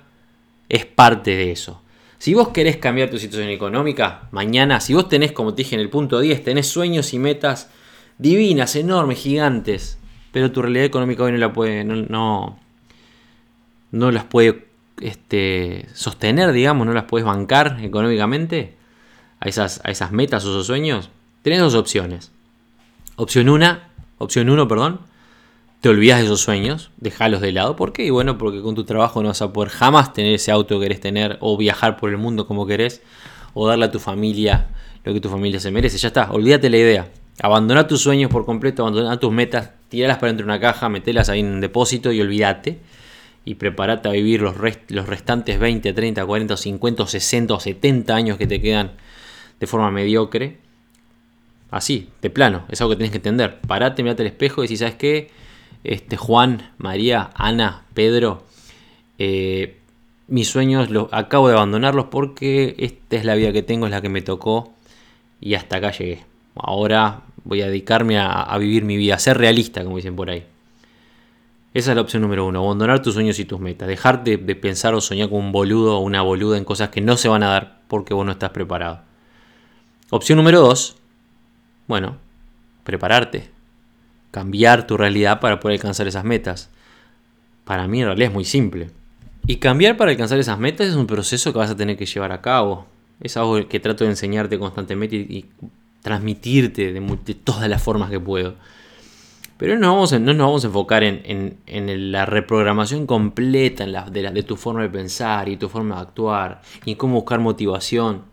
es 0.67 0.85
parte 0.85 1.35
de 1.35 1.51
eso. 1.51 1.81
Si 2.17 2.33
vos 2.33 2.49
querés 2.49 2.77
cambiar 2.77 3.09
tu 3.09 3.17
situación 3.17 3.49
económica, 3.49 4.27
mañana, 4.31 4.79
si 4.79 4.93
vos 4.93 5.09
tenés, 5.09 5.31
como 5.31 5.53
te 5.53 5.63
dije 5.63 5.75
en 5.75 5.81
el 5.81 5.89
punto 5.89 6.19
10, 6.19 6.43
tenés 6.43 6.67
sueños 6.67 7.13
y 7.13 7.19
metas 7.19 7.71
divinas, 8.17 8.75
enormes, 8.75 9.19
gigantes, 9.19 9.97
pero 10.31 10.51
tu 10.51 10.61
realidad 10.61 10.85
económica 10.85 11.23
hoy 11.23 11.31
no 11.31 11.39
la 11.39 11.51
puede, 11.51 11.83
no, 11.83 12.59
no, 13.91 14.11
las 14.11 14.23
puede 14.25 14.65
este, 15.01 15.87
sostener, 15.93 16.51
digamos, 16.51 16.85
no 16.85 16.93
las 16.93 17.05
puedes 17.05 17.25
bancar 17.25 17.79
económicamente 17.81 18.75
a 19.39 19.49
esas, 19.49 19.81
a 19.83 19.89
esas 19.89 20.11
metas 20.11 20.45
o 20.45 20.49
esos 20.49 20.67
sueños, 20.67 21.09
Tenés 21.41 21.59
dos 21.59 21.73
opciones. 21.73 22.31
Opción 23.15 23.49
1, 23.49 23.79
opción 24.19 24.49
1, 24.49 24.67
perdón, 24.67 24.99
te 25.81 25.89
olvidas 25.89 26.19
de 26.19 26.25
esos 26.25 26.41
sueños, 26.41 26.91
dejalos 26.97 27.41
de 27.41 27.51
lado. 27.51 27.75
¿Por 27.75 27.93
qué? 27.93 28.05
Y 28.05 28.11
bueno, 28.11 28.37
porque 28.37 28.61
con 28.61 28.75
tu 28.75 28.83
trabajo 28.83 29.23
no 29.23 29.29
vas 29.29 29.41
a 29.41 29.51
poder 29.51 29.71
jamás 29.71 30.13
tener 30.13 30.35
ese 30.35 30.51
auto 30.51 30.79
que 30.79 30.83
querés 30.83 30.99
tener, 31.01 31.37
o 31.39 31.57
viajar 31.57 31.97
por 31.97 32.11
el 32.11 32.17
mundo 32.17 32.45
como 32.45 32.67
querés, 32.67 33.01
o 33.55 33.67
darle 33.67 33.85
a 33.85 33.91
tu 33.91 33.99
familia 33.99 34.67
lo 35.03 35.13
que 35.13 35.19
tu 35.19 35.29
familia 35.29 35.59
se 35.59 35.71
merece. 35.71 35.97
Ya 35.97 36.09
está, 36.09 36.31
olvídate 36.31 36.69
la 36.69 36.77
idea. 36.77 37.11
Abandona 37.41 37.87
tus 37.87 38.01
sueños 38.01 38.29
por 38.29 38.45
completo, 38.45 38.83
abandona 38.83 39.19
tus 39.19 39.31
metas, 39.31 39.71
tiralas 39.89 40.17
para 40.17 40.27
dentro 40.27 40.45
de 40.45 40.51
una 40.51 40.59
caja, 40.59 40.89
metelas 40.89 41.27
ahí 41.29 41.39
en 41.39 41.47
un 41.47 41.61
depósito 41.61 42.11
y 42.11 42.21
olvídate. 42.21 42.79
y 43.43 43.55
prepárate 43.55 44.07
a 44.07 44.11
vivir 44.11 44.41
los, 44.41 44.55
los 44.89 45.07
restantes 45.07 45.59
20, 45.59 45.93
30, 45.93 46.23
40, 46.23 46.55
50, 46.55 47.07
60 47.07 47.53
o 47.55 47.59
70 47.59 48.15
años 48.15 48.37
que 48.37 48.45
te 48.45 48.61
quedan 48.61 48.91
de 49.59 49.65
forma 49.65 49.89
mediocre. 49.89 50.59
Así, 51.71 52.09
de 52.21 52.29
plano, 52.29 52.65
es 52.69 52.81
algo 52.81 52.91
que 52.91 52.97
tienes 52.97 53.11
que 53.11 53.17
entender. 53.17 53.61
Parate, 53.61 54.03
mirate 54.03 54.23
al 54.23 54.27
espejo 54.27 54.61
y 54.61 54.67
decís, 54.67 54.79
¿sabes 54.79 54.95
qué? 54.95 55.31
Este, 55.83 56.17
Juan, 56.17 56.73
María, 56.77 57.31
Ana, 57.33 57.85
Pedro, 57.93 58.43
eh, 59.17 59.77
mis 60.27 60.47
sueños 60.47 60.89
los 60.89 61.07
acabo 61.11 61.47
de 61.47 61.55
abandonarlos 61.55 62.05
porque 62.05 62.75
esta 62.77 63.15
es 63.15 63.25
la 63.25 63.35
vida 63.35 63.51
que 63.51 63.63
tengo, 63.63 63.85
es 63.85 63.91
la 63.91 64.01
que 64.01 64.09
me 64.09 64.21
tocó 64.21 64.73
y 65.39 65.55
hasta 65.55 65.77
acá 65.77 65.91
llegué. 65.91 66.23
Ahora 66.55 67.21
voy 67.43 67.61
a 67.61 67.67
dedicarme 67.67 68.19
a, 68.19 68.55
vivir 68.57 68.83
mi 68.83 68.97
vida, 68.97 69.15
a 69.15 69.19
ser 69.19 69.37
realista, 69.37 69.83
como 69.83 69.95
dicen 69.95 70.15
por 70.15 70.29
ahí. 70.29 70.45
Esa 71.73 71.91
es 71.91 71.95
la 71.95 72.01
opción 72.01 72.21
número 72.21 72.45
uno, 72.45 72.63
abandonar 72.63 73.01
tus 73.01 73.13
sueños 73.13 73.39
y 73.39 73.45
tus 73.45 73.59
metas, 73.59 73.87
dejar 73.87 74.23
de, 74.23 74.37
pensar 74.37 74.93
o 74.93 75.01
soñar 75.01 75.29
como 75.29 75.39
un 75.39 75.51
boludo 75.51 75.97
o 75.97 76.01
una 76.01 76.21
boluda 76.21 76.57
en 76.57 76.65
cosas 76.65 76.89
que 76.89 77.01
no 77.01 77.15
se 77.15 77.29
van 77.29 77.43
a 77.43 77.47
dar 77.47 77.81
porque 77.87 78.13
vos 78.13 78.25
no 78.25 78.33
estás 78.33 78.49
preparado. 78.51 79.01
Opción 80.09 80.37
número 80.37 80.59
dos, 80.59 80.97
bueno, 81.87 82.17
prepararte, 82.83 83.49
cambiar 84.31 84.87
tu 84.87 84.97
realidad 84.97 85.39
para 85.39 85.59
poder 85.59 85.77
alcanzar 85.77 86.07
esas 86.07 86.23
metas. 86.23 86.69
Para 87.65 87.87
mí 87.87 88.01
en 88.01 88.07
realidad 88.07 88.29
es 88.29 88.33
muy 88.33 88.45
simple. 88.45 88.89
Y 89.47 89.57
cambiar 89.57 89.97
para 89.97 90.11
alcanzar 90.11 90.39
esas 90.39 90.59
metas 90.59 90.87
es 90.87 90.95
un 90.95 91.07
proceso 91.07 91.51
que 91.51 91.59
vas 91.59 91.71
a 91.71 91.75
tener 91.75 91.97
que 91.97 92.05
llevar 92.05 92.31
a 92.31 92.41
cabo. 92.41 92.85
Es 93.19 93.37
algo 93.37 93.67
que 93.67 93.79
trato 93.79 94.03
de 94.03 94.11
enseñarte 94.11 94.57
constantemente 94.57 95.15
y, 95.15 95.45
transmitirte 96.01 96.93
de, 96.93 97.35
todas 97.35 97.69
las 97.69 97.81
formas 97.81 98.09
que 98.09 98.19
puedo. 98.19 98.55
Pero 99.57 99.75
no 99.75 100.07
nos 100.07 100.17
vamos 100.37 100.63
a 100.63 100.67
enfocar 100.67 101.03
en, 101.03 101.57
la 102.11 102.25
reprogramación 102.25 103.05
completa 103.05 103.85
de, 103.85 104.31
de 104.31 104.43
tu 104.43 104.55
forma 104.55 104.81
de 104.81 104.89
pensar 104.89 105.47
y 105.49 105.57
tu 105.57 105.69
forma 105.69 105.97
de 105.97 106.01
actuar 106.01 106.61
y 106.83 106.91
en 106.91 106.97
cómo 106.97 107.15
buscar 107.15 107.39
motivación 107.39 108.23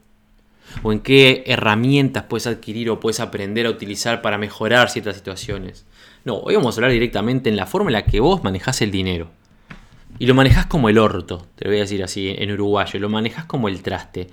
o 0.83 0.93
en 0.93 1.01
qué 1.01 1.45
herramientas 1.47 2.25
puedes 2.25 2.47
adquirir 2.47 2.91
o 2.91 3.01
puedes 3.01 3.21
aprender 3.21 3.67
a 3.67 3.71
utilizar 3.71 4.23
para 4.23 4.39
mejorar 4.39 4.91
ciertas 4.91 5.17
situaciones. 5.17 5.87
No, 6.25 6.37
hoy 6.37 6.55
vamos 6.57 6.75
a 6.75 6.79
hablar 6.79 6.93
directamente 6.93 7.49
en 7.49 7.57
la 7.57 7.67
forma 7.67 7.91
en 7.91 7.95
la 7.95 8.05
que 8.05 8.21
vos 8.21 8.45
manejás 8.45 8.83
el 8.83 8.91
dinero. 8.91 9.31
Y 10.19 10.27
lo 10.27 10.35
manejas 10.35 10.67
como 10.67 10.89
el 10.89 10.99
orto, 10.99 11.47
te 11.55 11.65
lo 11.65 11.71
voy 11.71 11.79
a 11.79 11.83
decir 11.83 12.03
así 12.03 12.35
en 12.37 12.51
uruguayo, 12.51 12.99
lo 12.99 13.09
manejas 13.09 13.45
como 13.45 13.69
el 13.69 13.83
traste. 13.83 14.29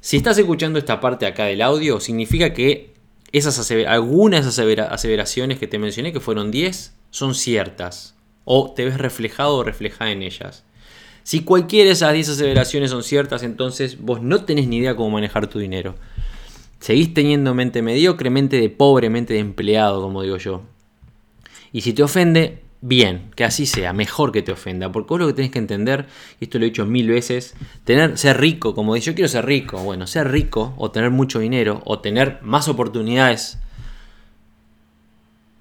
Si 0.00 0.16
estás 0.16 0.38
escuchando 0.38 0.78
esta 0.78 1.00
parte 1.00 1.26
acá 1.26 1.44
del 1.44 1.60
audio, 1.60 1.98
significa 1.98 2.52
que 2.52 2.94
esas 3.32 3.70
algunas 3.88 4.44
de 4.44 4.72
esas 4.72 4.90
aseveraciones 4.90 5.58
que 5.58 5.66
te 5.66 5.78
mencioné, 5.78 6.12
que 6.12 6.20
fueron 6.20 6.50
10, 6.50 6.94
son 7.10 7.34
ciertas. 7.34 8.14
O 8.44 8.72
te 8.72 8.84
ves 8.84 8.96
reflejado 8.96 9.56
o 9.56 9.64
reflejada 9.64 10.10
en 10.10 10.22
ellas. 10.22 10.64
Si 11.28 11.40
cualquiera 11.40 11.88
de 11.88 11.92
esas 11.92 12.14
10 12.14 12.30
aseveraciones 12.30 12.90
son 12.90 13.02
ciertas, 13.02 13.42
entonces 13.42 14.00
vos 14.00 14.22
no 14.22 14.46
tenés 14.46 14.66
ni 14.66 14.78
idea 14.78 14.96
cómo 14.96 15.10
manejar 15.10 15.46
tu 15.46 15.58
dinero. 15.58 15.94
Seguís 16.80 17.12
teniendo 17.12 17.54
mente 17.54 17.82
mediocre, 17.82 18.30
mente 18.30 18.58
de 18.58 18.70
pobre, 18.70 19.10
mente 19.10 19.34
de 19.34 19.40
empleado, 19.40 20.00
como 20.00 20.22
digo 20.22 20.38
yo. 20.38 20.62
Y 21.70 21.82
si 21.82 21.92
te 21.92 22.02
ofende, 22.02 22.62
bien, 22.80 23.30
que 23.36 23.44
así 23.44 23.66
sea, 23.66 23.92
mejor 23.92 24.32
que 24.32 24.40
te 24.40 24.52
ofenda, 24.52 24.90
porque 24.90 25.08
vos 25.10 25.20
lo 25.20 25.26
que 25.26 25.34
tenés 25.34 25.50
que 25.50 25.58
entender, 25.58 26.06
y 26.40 26.44
esto 26.44 26.58
lo 26.58 26.64
he 26.64 26.70
dicho 26.70 26.86
mil 26.86 27.10
veces, 27.10 27.54
tener, 27.84 28.16
ser 28.16 28.40
rico, 28.40 28.74
como 28.74 28.94
dice, 28.94 29.08
yo 29.10 29.14
quiero 29.14 29.28
ser 29.28 29.44
rico, 29.44 29.76
bueno, 29.80 30.06
ser 30.06 30.30
rico 30.30 30.72
o 30.78 30.90
tener 30.90 31.10
mucho 31.10 31.40
dinero 31.40 31.82
o 31.84 31.98
tener 31.98 32.38
más 32.40 32.68
oportunidades, 32.68 33.58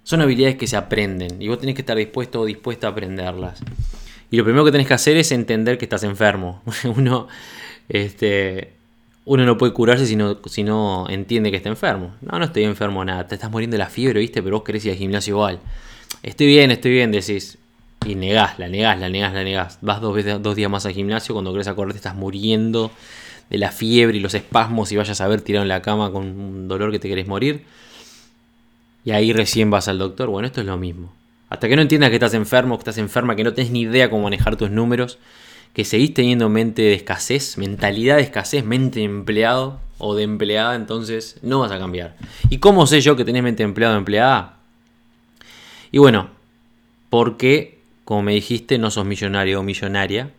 son 0.04 0.22
habilidades 0.22 0.56
que 0.56 0.68
se 0.68 0.78
aprenden 0.78 1.42
y 1.42 1.50
vos 1.50 1.60
tenés 1.60 1.76
que 1.76 1.82
estar 1.82 1.98
dispuesto 1.98 2.40
o 2.40 2.46
dispuesta 2.46 2.88
a 2.88 2.92
aprenderlas. 2.92 3.62
Y 4.30 4.38
lo 4.38 4.44
primero 4.44 4.66
que 4.66 4.72
tenés 4.72 4.88
que 4.88 4.94
hacer 4.94 5.18
es 5.18 5.32
entender 5.32 5.78
que 5.78 5.86
estás 5.86 6.04
enfermo. 6.04 6.62
uno, 6.96 7.28
este, 7.90 8.74
uno 9.26 9.46
no 9.46 9.58
puede 9.58 9.74
curarse 9.74 10.06
si 10.06 10.16
no, 10.16 10.40
si 10.46 10.64
no 10.64 11.08
entiende 11.10 11.52
que 11.52 11.58
está 11.58 11.70
enfermo. 11.70 12.14
No, 12.22 12.38
no 12.40 12.46
estoy 12.46 12.64
enfermo 12.64 13.04
nada, 13.06 13.28
te 13.28 13.36
estás 13.36 13.52
muriendo 13.52 13.76
de 13.76 13.80
la 13.80 13.90
fiebre, 13.90 14.20
¿viste? 14.20 14.44
Pero 14.44 14.58
vos 14.58 14.64
querés 14.64 14.86
ir 14.86 14.92
al 14.92 14.98
gimnasio 14.98 15.36
igual. 15.36 15.60
Estoy 16.24 16.48
bien, 16.48 16.72
estoy 16.72 16.92
bien, 16.92 17.12
decís. 17.12 17.58
Y 18.06 18.16
negás, 18.16 18.60
la 18.60 18.70
negás, 18.70 19.00
la 19.00 19.10
negás, 19.10 19.34
la 19.34 19.44
negás. 19.44 19.80
Vas 19.82 20.02
dos, 20.02 20.16
veces, 20.16 20.42
dos 20.42 20.56
días 20.56 20.70
más 20.70 20.86
al 20.86 20.94
gimnasio, 20.94 21.34
cuando 21.34 21.52
querés 21.52 21.68
acordarte 21.68 22.00
te 22.00 22.08
estás 22.08 22.16
muriendo 22.16 22.92
de 23.50 23.58
la 23.58 23.72
fiebre 23.72 24.18
y 24.18 24.20
los 24.20 24.34
espasmos 24.34 24.92
y 24.92 24.98
vayas 24.98 25.22
a 25.22 25.28
ver 25.28 25.42
tirado 25.42 25.64
en 25.64 25.70
la 25.70 25.82
cama 25.82 26.12
con 26.12 26.26
un 26.26 26.68
dolor 26.68 26.92
que 26.92 27.00
te 27.00 27.08
querés 27.08 27.28
morir. 27.28 27.64
Y 29.06 29.12
ahí 29.12 29.32
recién 29.32 29.70
vas 29.70 29.88
al 29.88 30.00
doctor. 30.00 30.30
Bueno, 30.30 30.48
esto 30.48 30.62
es 30.62 30.68
lo 30.68 30.78
mismo. 30.78 31.14
Hasta 31.50 31.68
que 31.68 31.76
no 31.76 31.82
entiendas 31.82 32.10
que 32.10 32.16
estás 32.16 32.34
enfermo, 32.34 32.78
que 32.78 32.82
estás 32.82 32.98
enferma, 32.98 33.36
que 33.36 33.44
no 33.44 33.54
tenés 33.54 33.72
ni 33.72 33.82
idea 33.82 34.10
cómo 34.10 34.24
manejar 34.24 34.56
tus 34.58 34.70
números, 34.70 35.18
que 35.74 35.86
seguís 35.86 36.14
teniendo 36.14 36.50
mente 36.50 36.82
de 36.82 36.94
escasez, 36.94 37.58
mentalidad 37.58 38.18
de 38.18 38.24
escasez, 38.24 38.66
mente 38.66 39.00
de 39.00 39.06
empleado 39.06 39.80
o 39.98 40.16
de 40.16 40.24
empleada, 40.24 40.76
entonces 40.76 41.38
no 41.42 41.60
vas 41.60 41.72
a 41.72 41.80
cambiar. 41.80 42.16
¿Y 42.50 42.58
cómo 42.58 42.86
sé 42.88 43.02
yo 43.02 43.16
que 43.16 43.26
tenés 43.26 43.44
mente 43.44 43.64
de 43.64 43.70
empleado 43.70 43.96
o 43.96 43.98
empleada? 43.98 44.58
Y 45.92 46.00
bueno, 46.00 46.30
porque, 47.10 47.80
como 48.04 48.24
me 48.24 48.34
dijiste, 48.34 48.78
no 48.78 48.92
sos 48.92 49.06
millonario 49.06 49.60
o 49.60 49.64
millonaria, 49.64 50.32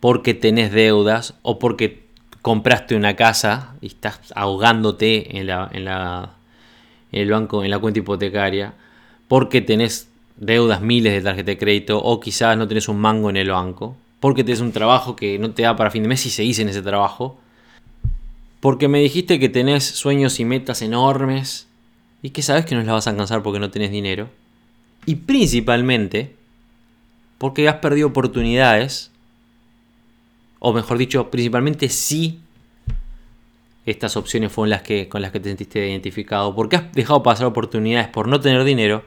porque 0.00 0.34
tenés 0.34 0.72
deudas 0.72 1.34
o 1.42 1.58
porque 1.58 2.04
compraste 2.42 2.96
una 2.96 3.16
casa 3.16 3.74
y 3.80 3.86
estás 3.86 4.20
ahogándote 4.34 5.38
en, 5.38 5.46
la, 5.46 5.70
en, 5.72 5.88
el 7.18 7.30
banco, 7.30 7.64
en 7.64 7.70
la 7.70 7.78
cuenta 7.78 8.00
hipotecaria, 8.00 8.74
porque 9.28 9.62
tenés 9.62 10.08
deudas 10.36 10.80
miles 10.80 11.12
de 11.12 11.20
tarjeta 11.20 11.52
de 11.52 11.58
crédito 11.58 12.02
o 12.02 12.20
quizás 12.20 12.56
no 12.56 12.68
tenés 12.68 12.88
un 12.88 12.98
mango 12.98 13.30
en 13.30 13.36
el 13.36 13.50
banco, 13.50 13.96
porque 14.20 14.44
tenés 14.44 14.60
un 14.60 14.72
trabajo 14.72 15.16
que 15.16 15.38
no 15.38 15.50
te 15.52 15.62
da 15.62 15.76
para 15.76 15.90
fin 15.90 16.02
de 16.02 16.08
mes 16.08 16.24
y 16.26 16.30
seguís 16.30 16.58
en 16.58 16.68
ese 16.68 16.82
trabajo, 16.82 17.38
porque 18.60 18.88
me 18.88 19.00
dijiste 19.00 19.38
que 19.38 19.48
tenés 19.48 19.84
sueños 19.84 20.40
y 20.40 20.44
metas 20.44 20.82
enormes 20.82 21.68
y 22.22 22.30
que 22.30 22.42
sabes 22.42 22.64
que 22.64 22.74
no 22.74 22.82
las 22.82 22.92
vas 22.92 23.06
a 23.06 23.10
alcanzar 23.10 23.42
porque 23.42 23.60
no 23.60 23.70
tenés 23.70 23.90
dinero. 23.90 24.30
Y 25.04 25.16
principalmente 25.16 26.34
porque 27.36 27.68
has 27.68 27.76
perdido 27.76 28.08
oportunidades, 28.08 29.10
o 30.58 30.72
mejor 30.72 30.96
dicho, 30.96 31.30
principalmente 31.30 31.90
si 31.90 32.40
estas 33.84 34.16
opciones 34.16 34.50
fueron 34.50 34.70
las 34.70 34.80
que, 34.80 35.10
con 35.10 35.20
las 35.20 35.30
que 35.30 35.40
te 35.40 35.50
sentiste 35.50 35.86
identificado, 35.86 36.54
porque 36.54 36.76
has 36.76 36.92
dejado 36.92 37.22
pasar 37.22 37.46
oportunidades 37.46 38.08
por 38.08 38.28
no 38.28 38.40
tener 38.40 38.64
dinero, 38.64 39.04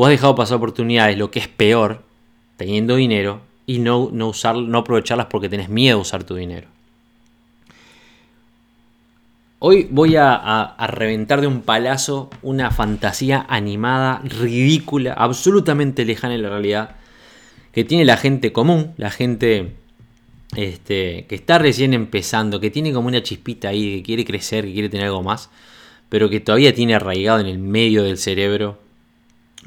o 0.00 0.06
has 0.06 0.10
dejado 0.10 0.36
pasar 0.36 0.58
oportunidades, 0.58 1.18
lo 1.18 1.32
que 1.32 1.40
es 1.40 1.48
peor, 1.48 2.04
teniendo 2.56 2.94
dinero, 2.94 3.40
y 3.66 3.80
no, 3.80 4.10
no, 4.12 4.28
usar, 4.28 4.54
no 4.54 4.78
aprovecharlas 4.78 5.26
porque 5.26 5.48
tenés 5.48 5.68
miedo 5.68 5.98
a 5.98 6.00
usar 6.00 6.22
tu 6.22 6.36
dinero. 6.36 6.68
Hoy 9.58 9.88
voy 9.90 10.14
a, 10.14 10.76
reventar 10.86 11.40
de 11.40 11.48
un 11.48 11.62
palazo 11.62 12.30
una 12.42 12.70
fantasía 12.70 13.44
animada, 13.48 14.22
ridícula, 14.22 15.14
absolutamente 15.14 16.04
lejana 16.04 16.34
de 16.34 16.42
la 16.42 16.50
realidad, 16.50 16.94
que 17.72 17.82
tiene 17.82 18.04
la 18.04 18.16
gente 18.16 18.52
común, 18.52 18.92
la 18.98 19.10
gente 19.10 19.72
este, 20.54 21.26
que 21.28 21.34
está 21.34 21.58
recién 21.58 21.92
empezando, 21.92 22.60
que 22.60 22.70
tiene 22.70 22.92
como 22.92 23.08
una 23.08 23.24
chispita 23.24 23.70
ahí, 23.70 23.96
que 23.96 24.02
quiere 24.04 24.24
crecer, 24.24 24.64
que 24.64 24.74
quiere 24.74 24.90
tener 24.90 25.06
algo 25.06 25.24
más, 25.24 25.50
pero 26.08 26.30
que 26.30 26.38
todavía 26.38 26.72
tiene 26.72 26.94
arraigado 26.94 27.40
en 27.40 27.46
el 27.46 27.58
medio 27.58 28.04
del 28.04 28.16
cerebro 28.16 28.86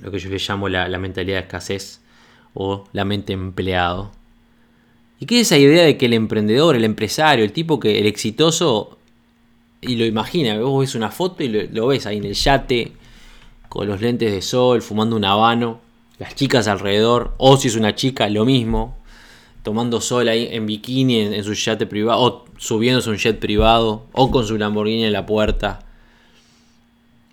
lo 0.01 0.11
que 0.11 0.19
yo 0.19 0.29
le 0.29 0.37
llamo 0.37 0.67
la, 0.67 0.97
mentalidad 0.97 1.37
de 1.37 1.43
escasez 1.43 2.01
o 2.53 2.85
la 2.91 3.05
mente 3.05 3.33
empleado. 3.33 4.11
¿Y 5.19 5.25
qué 5.25 5.39
es 5.39 5.47
esa 5.47 5.57
idea 5.57 5.83
de 5.83 5.97
que 5.97 6.07
el 6.07 6.13
emprendedor, 6.13 6.75
el 6.75 6.83
empresario, 6.83 7.45
el 7.45 7.53
tipo 7.53 7.79
que 7.79 7.99
el 7.99 8.07
exitoso 8.07 8.97
y 9.81 9.95
lo 9.95 10.05
imagina, 10.05 10.59
vos 10.59 10.81
ves 10.81 10.95
una 10.95 11.09
foto 11.09 11.43
y 11.43 11.47
lo, 11.47 11.87
ves 11.87 12.05
ahí 12.05 12.17
en 12.17 12.25
el 12.25 12.35
yate, 12.35 12.93
con 13.67 13.87
los 13.87 13.99
lentes 13.99 14.31
de 14.31 14.41
sol, 14.41 14.81
fumando 14.81 15.15
un 15.15 15.25
habano, 15.25 15.79
las 16.19 16.35
chicas 16.35 16.67
alrededor, 16.67 17.33
o 17.37 17.57
si 17.57 17.67
es 17.67 17.75
una 17.75 17.95
chica, 17.95 18.29
lo 18.29 18.45
mismo, 18.45 18.95
tomando 19.63 19.99
sol 19.99 20.27
ahí 20.27 20.49
en 20.51 20.67
bikini 20.67 21.19
en, 21.19 21.43
su 21.43 21.53
yate 21.53 21.87
privado, 21.87 22.21
o 22.21 22.45
subiéndose 22.57 23.09
un 23.09 23.17
jet 23.17 23.39
privado, 23.39 24.05
o 24.11 24.29
con 24.29 24.45
su 24.45 24.57
Lamborghini 24.57 25.05
en 25.05 25.13
la 25.13 25.25
puerta. 25.25 25.79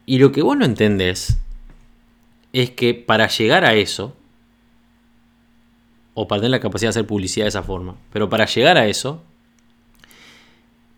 Y 0.07 0.19
lo 0.19 0.33
que 0.33 0.41
vos 0.41 0.57
no 0.57 0.65
entendés 0.65 1.37
es 2.53 2.71
que 2.71 2.95
para 2.95 3.29
llegar 3.29 3.65
a 3.65 3.75
eso, 3.75 4.15
o 6.15 6.27
para 6.27 6.41
tener 6.41 6.51
la 6.51 6.61
capacidad 6.61 6.89
de 6.89 6.99
hacer 6.99 7.07
publicidad 7.07 7.45
de 7.45 7.51
esa 7.51 7.63
forma, 7.63 7.97
pero 8.13 8.29
para 8.29 8.47
llegar 8.47 8.77
a 8.77 8.87
eso, 8.87 9.23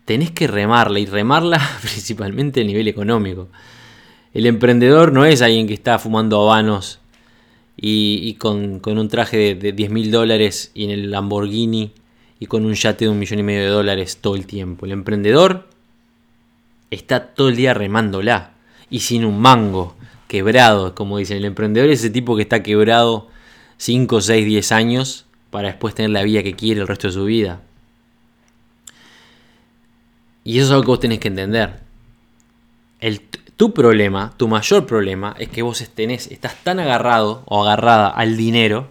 tenés 0.05 0.31
que 0.31 0.47
remarla 0.47 0.99
y 0.99 1.05
remarla 1.05 1.61
principalmente 1.81 2.61
a 2.61 2.63
nivel 2.63 2.87
económico. 2.87 3.49
El 4.33 4.45
emprendedor 4.45 5.11
no 5.11 5.25
es 5.25 5.41
alguien 5.41 5.67
que 5.67 5.73
está 5.73 5.99
fumando 5.99 6.41
habanos 6.41 6.99
y, 7.75 8.33
con, 8.35 8.81
un 8.83 9.07
traje 9.09 9.37
de, 9.37 9.55
de 9.55 9.71
10 9.73 9.91
mil 9.91 10.11
dólares 10.11 10.71
y 10.73 10.85
en 10.85 10.91
el 10.91 11.11
Lamborghini 11.11 11.93
y 12.39 12.45
con 12.47 12.65
un 12.65 12.73
yate 12.73 13.05
de 13.05 13.11
un 13.11 13.19
millón 13.19 13.39
y 13.39 13.43
medio 13.43 13.61
de 13.61 13.67
dólares 13.67 14.17
todo 14.21 14.35
el 14.35 14.47
tiempo. 14.47 14.85
El 14.85 14.93
emprendedor 14.93 15.67
está 16.89 17.27
todo 17.27 17.49
el 17.49 17.55
día 17.55 17.73
remándola 17.73 18.53
y 18.89 19.01
sin 19.01 19.25
un 19.25 19.39
mango, 19.39 19.95
quebrado, 20.31 20.95
como 20.95 21.17
dicen. 21.17 21.35
El 21.35 21.45
emprendedor 21.45 21.89
es 21.89 21.99
ese 21.99 22.09
tipo 22.09 22.37
que 22.37 22.43
está 22.43 22.63
quebrado 22.63 23.27
5, 23.75 24.21
6, 24.21 24.45
10 24.45 24.71
años 24.71 25.25
para 25.49 25.67
después 25.67 25.93
tener 25.93 26.11
la 26.11 26.23
vida 26.23 26.41
que 26.41 26.53
quiere 26.53 26.79
el 26.79 26.87
resto 26.87 27.07
de 27.07 27.13
su 27.13 27.25
vida. 27.25 27.61
Y 30.45 30.57
eso 30.57 30.67
es 30.67 30.71
algo 30.71 30.83
que 30.83 30.87
vos 30.87 30.99
tenés 31.01 31.19
que 31.19 31.27
entender. 31.27 31.81
El, 33.01 33.19
tu 33.57 33.73
problema, 33.73 34.33
tu 34.37 34.47
mayor 34.47 34.85
problema, 34.85 35.35
es 35.37 35.49
que 35.49 35.63
vos 35.63 35.83
tenés, 35.93 36.31
estás 36.31 36.55
tan 36.63 36.79
agarrado 36.79 37.43
o 37.47 37.63
agarrada 37.63 38.07
al 38.07 38.37
dinero 38.37 38.89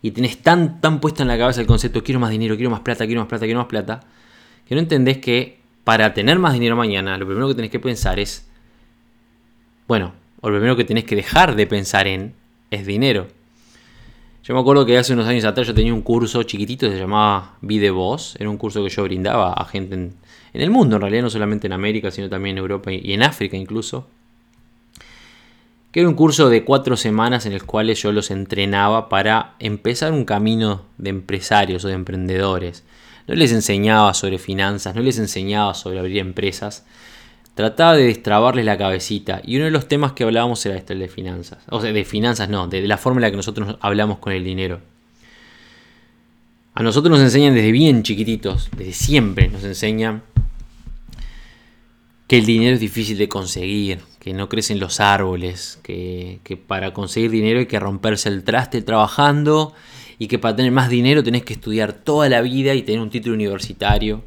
y 0.00 0.12
tenés 0.12 0.42
tan, 0.42 0.80
tan 0.80 1.00
puesto 1.00 1.20
en 1.20 1.28
la 1.28 1.36
cabeza 1.36 1.60
el 1.60 1.66
concepto 1.66 2.02
quiero 2.02 2.18
más 2.18 2.30
dinero, 2.30 2.56
quiero 2.56 2.70
más 2.70 2.80
plata, 2.80 3.04
quiero 3.04 3.20
más 3.20 3.28
plata, 3.28 3.44
quiero 3.44 3.60
más 3.60 3.68
plata, 3.68 4.00
que 4.66 4.74
no 4.74 4.80
entendés 4.80 5.18
que 5.18 5.60
para 5.84 6.14
tener 6.14 6.38
más 6.38 6.54
dinero 6.54 6.76
mañana, 6.76 7.18
lo 7.18 7.26
primero 7.26 7.46
que 7.48 7.54
tenés 7.56 7.70
que 7.70 7.78
pensar 7.78 8.18
es, 8.18 8.48
bueno, 9.86 10.21
o 10.42 10.50
lo 10.50 10.58
primero 10.58 10.76
que 10.76 10.84
tenés 10.84 11.04
que 11.04 11.16
dejar 11.16 11.56
de 11.56 11.66
pensar 11.66 12.06
en 12.06 12.34
es 12.70 12.84
dinero. 12.84 13.28
Yo 14.44 14.54
me 14.54 14.60
acuerdo 14.60 14.84
que 14.84 14.98
hace 14.98 15.14
unos 15.14 15.26
años 15.26 15.44
atrás 15.44 15.66
yo 15.66 15.74
tenía 15.74 15.94
un 15.94 16.02
curso 16.02 16.42
chiquitito, 16.42 16.90
se 16.90 16.98
llamaba 16.98 17.56
Be 17.62 17.90
Voz, 17.90 18.36
era 18.38 18.50
un 18.50 18.58
curso 18.58 18.84
que 18.84 18.90
yo 18.90 19.04
brindaba 19.04 19.54
a 19.54 19.64
gente 19.64 19.94
en, 19.94 20.14
en 20.52 20.60
el 20.60 20.70
mundo, 20.70 20.96
en 20.96 21.02
realidad 21.02 21.22
no 21.22 21.30
solamente 21.30 21.68
en 21.68 21.72
América, 21.72 22.10
sino 22.10 22.28
también 22.28 22.58
en 22.58 22.62
Europa 22.62 22.92
y 22.92 23.12
en 23.14 23.22
África 23.22 23.56
incluso 23.56 24.06
que 25.92 26.00
era 26.00 26.08
un 26.08 26.14
curso 26.14 26.48
de 26.48 26.64
cuatro 26.64 26.96
semanas 26.96 27.44
en 27.44 27.52
el 27.52 27.64
cual 27.64 27.94
yo 27.94 28.12
los 28.12 28.30
entrenaba 28.30 29.10
para 29.10 29.54
empezar 29.58 30.12
un 30.12 30.24
camino 30.24 30.86
de 30.96 31.10
empresarios 31.10 31.84
o 31.84 31.88
de 31.88 31.94
emprendedores. 31.94 32.82
No 33.28 33.34
les 33.34 33.52
enseñaba 33.52 34.14
sobre 34.14 34.38
finanzas, 34.38 34.94
no 34.94 35.02
les 35.02 35.18
enseñaba 35.18 35.74
sobre 35.74 35.98
abrir 35.98 36.18
empresas. 36.18 36.86
Trataba 37.54 37.96
de 37.96 38.04
destrabarles 38.04 38.64
la 38.64 38.78
cabecita. 38.78 39.42
Y 39.44 39.56
uno 39.56 39.66
de 39.66 39.70
los 39.70 39.88
temas 39.88 40.12
que 40.12 40.24
hablábamos 40.24 40.64
era 40.64 40.76
este, 40.76 40.94
el 40.94 41.00
de 41.00 41.08
finanzas. 41.08 41.58
O 41.68 41.80
sea, 41.80 41.92
de 41.92 42.04
finanzas 42.04 42.48
no, 42.48 42.66
de 42.66 42.86
la 42.86 42.96
forma 42.96 43.18
en 43.18 43.22
la 43.22 43.30
que 43.30 43.36
nosotros 43.36 43.76
hablamos 43.80 44.18
con 44.18 44.32
el 44.32 44.44
dinero. 44.44 44.80
A 46.74 46.82
nosotros 46.82 47.10
nos 47.10 47.20
enseñan 47.20 47.54
desde 47.54 47.70
bien 47.70 48.02
chiquititos, 48.02 48.70
desde 48.76 48.94
siempre 48.94 49.48
nos 49.48 49.62
enseñan 49.62 50.22
que 52.26 52.38
el 52.38 52.46
dinero 52.46 52.72
es 52.72 52.80
difícil 52.80 53.18
de 53.18 53.28
conseguir, 53.28 53.98
que 54.18 54.32
no 54.32 54.48
crecen 54.48 54.80
los 54.80 55.00
árboles, 55.00 55.78
que, 55.82 56.40
para 56.66 56.94
conseguir 56.94 57.30
dinero 57.30 57.58
hay 57.58 57.66
que 57.66 57.78
romperse 57.78 58.30
el 58.30 58.42
traste 58.42 58.80
trabajando 58.80 59.74
y 60.18 60.28
que 60.28 60.38
para 60.38 60.56
tener 60.56 60.72
más 60.72 60.88
dinero 60.88 61.22
tenés 61.22 61.44
que 61.44 61.52
estudiar 61.52 61.92
toda 61.92 62.30
la 62.30 62.40
vida 62.40 62.72
y 62.72 62.80
tener 62.80 63.02
un 63.02 63.10
título 63.10 63.34
universitario. 63.34 64.24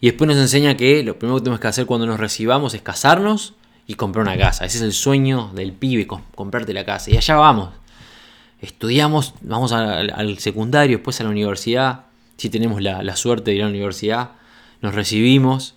Y 0.00 0.06
después 0.06 0.28
nos 0.28 0.36
enseña 0.36 0.76
que 0.76 1.02
lo 1.02 1.18
primero 1.18 1.38
que 1.38 1.44
tenemos 1.44 1.60
que 1.60 1.68
hacer 1.68 1.86
cuando 1.86 2.06
nos 2.06 2.20
recibamos 2.20 2.74
es 2.74 2.82
casarnos 2.82 3.54
y 3.86 3.94
comprar 3.94 4.24
una 4.24 4.36
casa. 4.36 4.64
Ese 4.64 4.78
es 4.78 4.84
el 4.84 4.92
sueño 4.92 5.50
del 5.54 5.72
pibe, 5.72 6.06
comprarte 6.06 6.72
la 6.72 6.84
casa. 6.84 7.10
Y 7.10 7.16
allá 7.16 7.36
vamos. 7.36 7.70
Estudiamos, 8.60 9.34
vamos 9.40 9.72
al, 9.72 10.38
secundario, 10.38 10.98
después 10.98 11.20
a 11.20 11.24
la 11.24 11.30
universidad. 11.30 12.04
Si 12.36 12.50
tenemos 12.50 12.82
la, 12.82 13.16
suerte 13.16 13.50
de 13.50 13.56
ir 13.56 13.62
a 13.62 13.64
la 13.64 13.70
universidad, 13.70 14.32
nos 14.82 14.94
recibimos 14.94 15.74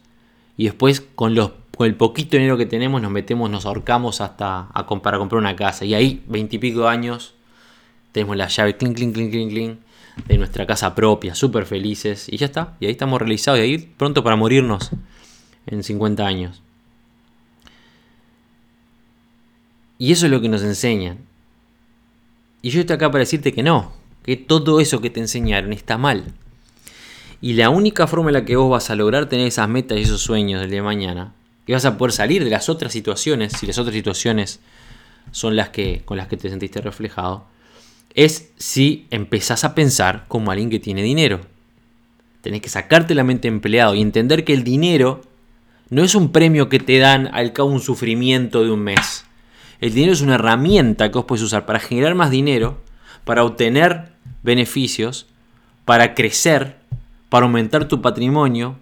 y 0.57 0.65
después 0.65 1.01
con, 1.01 1.35
el 1.79 1.95
poquito 1.95 2.37
dinero 2.37 2.57
que 2.57 2.67
tenemos 2.67 3.01
nos 3.01 3.11
metemos, 3.11 3.49
nos 3.49 3.65
ahorcamos 3.65 4.21
hasta 4.21 4.67
para 5.01 5.17
comprar 5.17 5.39
una 5.39 5.55
casa. 5.55 5.85
Y 5.85 5.95
ahí, 5.95 6.23
veintipico 6.27 6.87
años, 6.87 7.33
tenemos 8.11 8.37
la 8.37 8.47
llave, 8.47 8.77
clink, 8.77 8.97
clink, 8.97 9.13
clink, 9.13 9.31
clink, 9.31 9.51
clink, 9.51 9.79
de 10.27 10.37
nuestra 10.37 10.65
casa 10.65 10.93
propia, 10.95 11.35
súper 11.35 11.65
felices. 11.65 12.27
Y 12.29 12.37
ya 12.37 12.45
está, 12.45 12.75
y 12.79 12.85
ahí 12.85 12.91
estamos 12.91 13.19
realizados, 13.19 13.59
y 13.59 13.63
ahí 13.63 13.77
pronto 13.77 14.23
para 14.23 14.35
morirnos 14.35 14.91
en 15.67 15.83
50 15.83 16.25
años. 16.25 16.61
Y 19.97 20.11
eso 20.11 20.25
es 20.25 20.31
lo 20.31 20.41
que 20.41 20.49
nos 20.49 20.63
enseñan. 20.63 21.19
Y 22.61 22.69
yo 22.69 22.81
estoy 22.81 22.95
acá 22.95 23.11
para 23.11 23.19
decirte 23.19 23.53
que 23.53 23.63
no, 23.63 23.93
que 24.23 24.35
todo 24.35 24.79
eso 24.79 25.01
que 25.01 25.09
te 25.09 25.19
enseñaron 25.19 25.73
está 25.73 25.97
mal. 25.97 26.25
Y 27.39 27.53
la 27.53 27.69
única 27.69 28.07
forma 28.07 28.29
en 28.29 28.33
la 28.33 28.45
que 28.45 28.55
vos 28.55 28.69
vas 28.69 28.89
a 28.89 28.95
lograr 28.95 29.27
tener 29.27 29.47
esas 29.47 29.67
metas 29.67 29.97
y 29.97 30.01
esos 30.01 30.21
sueños 30.21 30.61
del 30.61 30.69
día 30.69 30.79
de 30.79 30.85
mañana, 30.85 31.33
y 31.65 31.73
vas 31.73 31.85
a 31.85 31.97
poder 31.97 32.11
salir 32.11 32.43
de 32.43 32.49
las 32.49 32.69
otras 32.69 32.91
situaciones, 32.91 33.53
si 33.53 33.65
las 33.65 33.77
otras 33.77 33.95
situaciones 33.95 34.59
son 35.31 35.55
las 35.55 35.69
que 35.69 36.01
con 36.03 36.17
las 36.17 36.27
que 36.27 36.37
te 36.37 36.49
sentiste 36.49 36.81
reflejado, 36.81 37.45
es 38.13 38.51
si 38.57 39.07
empezás 39.09 39.63
a 39.63 39.75
pensar 39.75 40.25
como 40.27 40.51
alguien 40.51 40.69
que 40.69 40.79
tiene 40.79 41.03
dinero. 41.03 41.41
Tenés 42.41 42.61
que 42.61 42.69
sacarte 42.69 43.15
la 43.15 43.23
mente 43.23 43.47
empleado 43.47 43.95
y 43.95 44.01
entender 44.01 44.43
que 44.43 44.53
el 44.53 44.63
dinero 44.63 45.21
no 45.89 46.03
es 46.03 46.15
un 46.15 46.31
premio 46.31 46.69
que 46.69 46.79
te 46.79 46.97
dan 46.97 47.29
al 47.33 47.53
cabo 47.53 47.69
un 47.69 47.81
sufrimiento 47.81 48.63
de 48.63 48.71
un 48.71 48.81
mes. 48.81 49.25
El 49.79 49.93
dinero 49.93 50.13
es 50.13 50.21
una 50.21 50.35
herramienta 50.35 51.09
que 51.09 51.17
vos 51.17 51.25
puedes 51.25 51.43
usar 51.43 51.65
para 51.65 51.79
generar 51.79 52.15
más 52.15 52.31
dinero, 52.31 52.81
para 53.25 53.43
obtener 53.43 54.11
beneficios, 54.43 55.27
para 55.85 56.13
crecer 56.13 56.81
para 57.31 57.45
aumentar 57.45 57.87
tu 57.87 58.01
patrimonio 58.01 58.75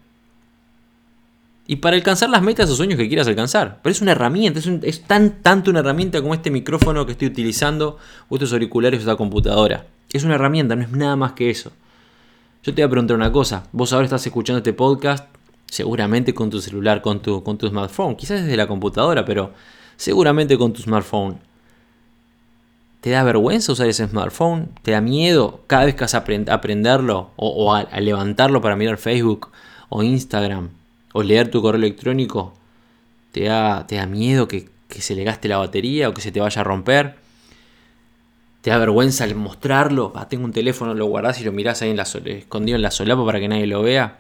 y 1.72 1.76
para 1.76 1.96
alcanzar 1.96 2.32
las 2.32 2.42
metas 2.42 2.68
o 2.72 2.76
sueños 2.76 2.98
que 2.98 3.08
quieras 3.08 3.28
alcanzar. 3.28 3.78
Pero 3.84 3.92
es 3.92 4.02
una 4.02 4.14
herramienta, 4.14 4.60
es, 4.82 5.04
tan 5.04 5.44
tanto 5.44 5.70
una 5.70 5.82
herramienta 5.82 6.20
como 6.20 6.34
este 6.34 6.50
micrófono 6.50 7.06
que 7.06 7.12
estoy 7.12 7.28
utilizando, 7.28 8.00
o 8.28 8.36
estos 8.38 8.52
auriculares 8.54 8.98
o 8.98 9.02
esta 9.02 9.16
computadora. 9.16 9.86
Es 10.12 10.24
una 10.24 10.34
herramienta, 10.34 10.76
no 10.76 10.82
es 10.82 10.90
nada 10.90 11.16
más 11.16 11.34
que 11.34 11.52
eso. 11.52 11.72
Yo 12.64 12.74
te 12.74 12.82
voy 12.82 12.88
a 12.88 12.90
preguntar 12.90 13.16
una 13.16 13.32
cosa. 13.32 13.68
Vos 13.72 13.94
ahora 13.94 14.06
estás 14.06 14.26
escuchando 14.26 14.58
este 14.58 14.74
podcast 14.74 15.28
seguramente 15.68 16.34
con 16.34 16.50
tu 16.50 16.60
celular, 16.60 17.04
con 17.04 17.22
tu, 17.22 17.44
con 17.44 17.60
tu 17.60 17.68
smartphone, 17.68 18.16
quizás 18.16 18.42
desde 18.42 18.58
la 18.58 18.66
computadora, 18.66 19.24
pero 19.24 19.54
seguramente 19.96 20.58
con 20.58 20.74
tu 20.74 20.82
smartphone. 20.82 21.38
¿Te 23.02 23.12
da 23.12 23.22
vergüenza 23.22 23.74
usar 23.74 23.88
ese 23.88 24.08
smartphone? 24.08 24.72
¿Te 24.82 24.90
da 24.90 25.02
miedo 25.02 25.62
cada 25.68 25.86
vez 25.86 25.94
que 25.94 26.02
vas 26.02 26.16
a 26.16 26.26
aprenderlo 26.48 27.30
o, 27.36 27.76
a, 27.76 27.84
levantarlo 28.00 28.60
para 28.60 28.76
mirar 28.76 28.98
Facebook 28.98 29.50
o 29.90 30.02
Instagram 30.02 30.79
o 31.14 31.24
leer 31.24 31.52
tu 31.52 31.62
correo 31.62 31.80
electrónico? 31.80 32.54
¿Te 33.32 33.46
da, 33.46 33.86
te 33.88 33.96
da 33.96 34.06
miedo 34.06 34.48
que, 34.48 34.70
se 34.90 35.16
le 35.16 35.24
gaste 35.24 35.48
la 35.48 35.58
batería 35.58 36.10
o 36.10 36.14
que 36.14 36.22
se 36.22 36.32
te 36.32 36.40
vaya 36.40 36.62
a 36.62 36.64
romper? 36.64 37.16
¿Te 38.62 38.70
da 38.72 38.78
vergüenza 38.78 39.24
al 39.24 39.36
mostrarlo? 39.36 40.12
Ah, 40.16 40.28
tengo 40.28 40.46
un 40.46 40.52
teléfono, 40.52 40.94
lo 40.94 41.06
guardás 41.06 41.40
y 41.40 41.44
lo 41.44 41.52
mirás 41.52 41.82
ahí 41.82 41.92
en 41.92 41.98
la 41.98 42.04
escondido 42.04 42.76
en 42.76 42.82
la 42.82 42.92
solapa 42.92 43.26
para 43.26 43.40
que 43.40 43.48
nadie 43.48 43.68
lo 43.68 43.82
vea. 43.82 44.20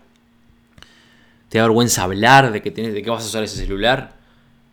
¿Te 1.50 1.58
da 1.58 1.64
vergüenza 1.64 2.04
hablar 2.04 2.52
de 2.52 2.62
que, 2.62 2.72
tienes, 2.72 2.94
de 2.94 3.02
que 3.02 3.10
vas 3.10 3.24
a 3.24 3.28
usar 3.28 3.44
ese 3.44 3.58
celular? 3.58 4.16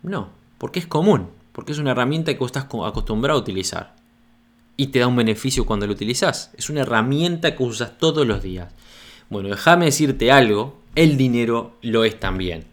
No, 0.02 0.28
porque 0.58 0.78
es 0.78 0.86
común, 0.86 1.30
porque 1.52 1.72
es 1.72 1.78
una 1.78 1.92
herramienta 1.92 2.32
que 2.32 2.38
vos 2.38 2.48
estás 2.48 2.64
acostumbrado 2.64 3.38
a 3.38 3.42
utilizar 3.42 3.94
y 4.76 4.88
te 4.88 4.98
da 4.98 5.06
un 5.06 5.16
beneficio 5.16 5.64
cuando 5.64 5.86
lo 5.86 5.92
utilizas. 5.92 6.50
Es 6.56 6.68
una 6.70 6.82
herramienta 6.82 7.56
que 7.56 7.62
usas 7.62 7.98
todos 7.98 8.26
los 8.26 8.42
días. 8.42 8.72
Bueno, 9.30 9.48
déjame 9.48 9.86
decirte 9.86 10.30
algo, 10.30 10.78
el 10.96 11.16
dinero 11.16 11.76
lo 11.82 12.04
es 12.04 12.18
también. 12.18 12.64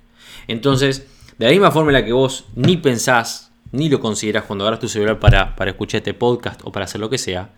Entonces, 0.47 1.05
de 1.37 1.45
la 1.45 1.51
misma 1.51 1.71
forma 1.71 1.91
en 1.91 1.93
la 1.93 2.05
que 2.05 2.13
vos 2.13 2.45
ni 2.55 2.77
pensás, 2.77 3.51
ni 3.71 3.89
lo 3.89 3.99
consideras 3.99 4.45
cuando 4.45 4.65
agarras 4.65 4.79
tu 4.79 4.87
celular 4.87 5.19
para, 5.19 5.55
para 5.55 5.71
escuchar 5.71 5.99
este 5.99 6.13
podcast 6.13 6.61
o 6.63 6.71
para 6.71 6.85
hacer 6.85 6.99
lo 6.99 7.09
que 7.09 7.17
sea, 7.17 7.51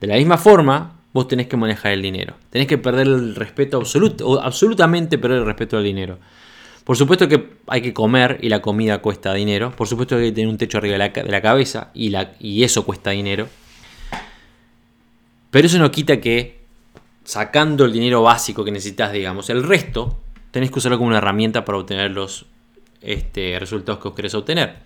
de 0.00 0.06
la 0.06 0.16
misma 0.16 0.38
forma 0.38 1.00
vos 1.12 1.28
tenés 1.28 1.46
que 1.46 1.56
manejar 1.56 1.92
el 1.92 2.02
dinero. 2.02 2.34
Tenés 2.50 2.66
que 2.66 2.78
perder 2.78 3.06
el 3.06 3.34
respeto 3.34 3.76
absoluto, 3.76 4.26
o 4.26 4.40
absolutamente 4.40 5.18
perder 5.18 5.38
el 5.38 5.46
respeto 5.46 5.76
al 5.76 5.84
dinero. 5.84 6.18
Por 6.84 6.96
supuesto 6.96 7.28
que 7.28 7.58
hay 7.68 7.80
que 7.80 7.92
comer 7.92 8.38
y 8.42 8.48
la 8.48 8.60
comida 8.60 8.98
cuesta 8.98 9.32
dinero. 9.34 9.72
Por 9.76 9.86
supuesto 9.86 10.16
que 10.16 10.22
hay 10.22 10.28
que 10.30 10.34
tener 10.34 10.48
un 10.48 10.58
techo 10.58 10.78
arriba 10.78 10.98
de 10.98 11.30
la, 11.30 11.40
cabeza 11.40 11.90
y, 11.94 12.10
la, 12.10 12.32
y 12.40 12.64
eso 12.64 12.84
cuesta 12.84 13.10
dinero. 13.10 13.48
Pero 15.50 15.66
eso 15.66 15.78
no 15.78 15.90
quita 15.90 16.20
que 16.20 16.61
sacando 17.24 17.84
el 17.84 17.92
dinero 17.92 18.22
básico 18.22 18.64
que 18.64 18.70
necesitas, 18.70 19.12
digamos, 19.12 19.50
el 19.50 19.62
resto, 19.62 20.18
tenés 20.50 20.70
que 20.70 20.78
usarlo 20.78 20.98
como 20.98 21.08
una 21.08 21.18
herramienta 21.18 21.64
para 21.64 21.78
obtener 21.78 22.10
los 22.10 22.46
este, 23.00 23.58
resultados 23.58 24.00
que 24.00 24.08
vos 24.08 24.16
querés 24.16 24.34
obtener. 24.34 24.76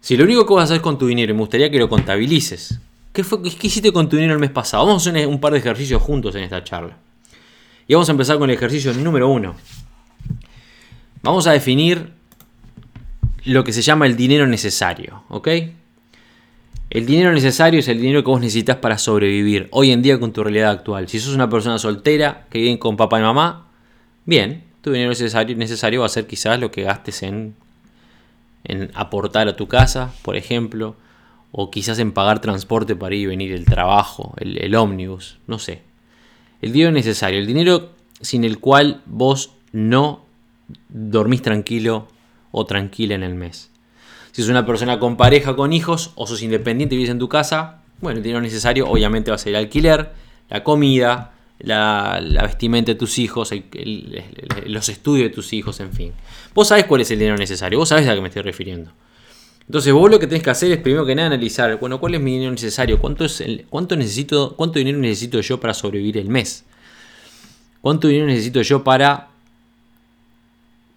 Si 0.00 0.16
lo 0.16 0.24
único 0.24 0.46
que 0.46 0.54
vas 0.54 0.62
a 0.70 0.74
hacer 0.74 0.82
con 0.82 0.98
tu 0.98 1.06
dinero, 1.06 1.30
y 1.30 1.34
me 1.34 1.40
gustaría 1.40 1.70
que 1.70 1.78
lo 1.78 1.88
contabilices, 1.88 2.78
¿qué, 3.12 3.22
fue, 3.22 3.42
¿qué 3.42 3.66
hiciste 3.66 3.92
con 3.92 4.08
tu 4.08 4.16
dinero 4.16 4.34
el 4.34 4.40
mes 4.40 4.50
pasado? 4.50 4.84
Vamos 4.86 5.06
a 5.06 5.10
hacer 5.10 5.26
un 5.26 5.40
par 5.40 5.52
de 5.52 5.60
ejercicios 5.60 6.02
juntos 6.02 6.34
en 6.34 6.42
esta 6.42 6.62
charla. 6.64 6.96
Y 7.86 7.94
vamos 7.94 8.08
a 8.08 8.12
empezar 8.12 8.38
con 8.38 8.50
el 8.50 8.56
ejercicio 8.56 8.92
número 8.94 9.28
uno. 9.28 9.54
Vamos 11.22 11.46
a 11.46 11.52
definir 11.52 12.12
lo 13.44 13.64
que 13.64 13.72
se 13.72 13.82
llama 13.82 14.06
el 14.06 14.16
dinero 14.16 14.46
necesario, 14.46 15.24
¿ok? 15.28 15.48
El 16.92 17.06
dinero 17.06 17.32
necesario 17.32 17.80
es 17.80 17.88
el 17.88 18.02
dinero 18.02 18.22
que 18.22 18.28
vos 18.28 18.40
necesitas 18.42 18.76
para 18.76 18.98
sobrevivir 18.98 19.66
hoy 19.70 19.92
en 19.92 20.02
día 20.02 20.20
con 20.20 20.34
tu 20.34 20.44
realidad 20.44 20.72
actual. 20.72 21.08
Si 21.08 21.20
sos 21.20 21.34
una 21.34 21.48
persona 21.48 21.78
soltera 21.78 22.44
que 22.50 22.58
vive 22.58 22.78
con 22.78 22.98
papá 22.98 23.18
y 23.18 23.22
mamá, 23.22 23.66
bien, 24.26 24.64
tu 24.82 24.92
dinero 24.92 25.08
necesario, 25.08 25.56
necesario 25.56 26.00
va 26.00 26.06
a 26.06 26.10
ser 26.10 26.26
quizás 26.26 26.60
lo 26.60 26.70
que 26.70 26.82
gastes 26.82 27.22
en, 27.22 27.54
en 28.64 28.90
aportar 28.92 29.48
a 29.48 29.56
tu 29.56 29.68
casa, 29.68 30.12
por 30.20 30.36
ejemplo, 30.36 30.94
o 31.50 31.70
quizás 31.70 31.98
en 31.98 32.12
pagar 32.12 32.42
transporte 32.42 32.94
para 32.94 33.14
ir 33.14 33.22
y 33.22 33.26
venir 33.26 33.52
el 33.52 33.64
trabajo, 33.64 34.34
el, 34.36 34.58
el 34.58 34.74
ómnibus, 34.74 35.38
no 35.46 35.58
sé. 35.58 35.80
El 36.60 36.72
dinero 36.72 36.92
necesario, 36.92 37.38
el 37.38 37.46
dinero 37.46 37.92
sin 38.20 38.44
el 38.44 38.58
cual 38.58 39.00
vos 39.06 39.54
no 39.72 40.26
dormís 40.90 41.40
tranquilo 41.40 42.08
o 42.50 42.66
tranquila 42.66 43.14
en 43.14 43.22
el 43.22 43.34
mes. 43.34 43.71
Si 44.32 44.42
es 44.42 44.48
una 44.48 44.66
persona 44.66 44.98
con 44.98 45.16
pareja, 45.16 45.54
con 45.56 45.72
hijos, 45.72 46.12
o 46.14 46.26
sos 46.26 46.42
independiente 46.42 46.94
y 46.94 46.98
vives 46.98 47.10
en 47.10 47.18
tu 47.18 47.28
casa, 47.28 47.82
bueno, 48.00 48.18
el 48.18 48.22
dinero 48.22 48.40
necesario 48.40 48.88
obviamente 48.88 49.30
va 49.30 49.36
a 49.36 49.38
ser 49.38 49.50
el 49.50 49.56
alquiler, 49.56 50.10
la 50.48 50.64
comida, 50.64 51.32
la, 51.58 52.20
vestimenta 52.42 52.92
de 52.92 52.98
tus 52.98 53.18
hijos, 53.18 53.52
los 54.66 54.88
estudios 54.88 55.28
de 55.28 55.34
tus 55.34 55.52
hijos, 55.52 55.80
en 55.80 55.92
fin. 55.92 56.12
Vos 56.54 56.68
sabés 56.68 56.84
cuál 56.84 57.02
es 57.02 57.10
el 57.10 57.18
dinero 57.18 57.36
necesario, 57.36 57.78
vos 57.78 57.88
sabés 57.88 58.08
a 58.08 58.14
qué 58.14 58.20
me 58.20 58.28
estoy 58.28 58.42
refiriendo. 58.42 58.90
Entonces 59.66 59.92
vos 59.92 60.10
lo 60.10 60.18
que 60.18 60.26
tenés 60.26 60.42
que 60.42 60.50
hacer 60.50 60.72
es 60.72 60.78
primero 60.78 61.06
que 61.06 61.14
nada 61.14 61.28
analizar, 61.28 61.78
bueno, 61.78 62.00
¿cuál 62.00 62.14
es 62.14 62.20
mi 62.20 62.32
dinero 62.32 62.50
necesario? 62.50 62.98
¿Cuánto, 62.98 63.24
cuánto, 63.70 63.96
necesito, 63.96 64.56
¿Cuánto 64.56 64.78
dinero 64.78 64.98
necesito 64.98 65.40
yo 65.40 65.60
para 65.60 65.72
sobrevivir 65.72 66.18
el 66.18 66.28
mes? 66.28 66.64
¿Cuánto 67.80 68.08
dinero 68.08 68.26
necesito 68.26 68.62
yo 68.62 68.82
para 68.82 69.28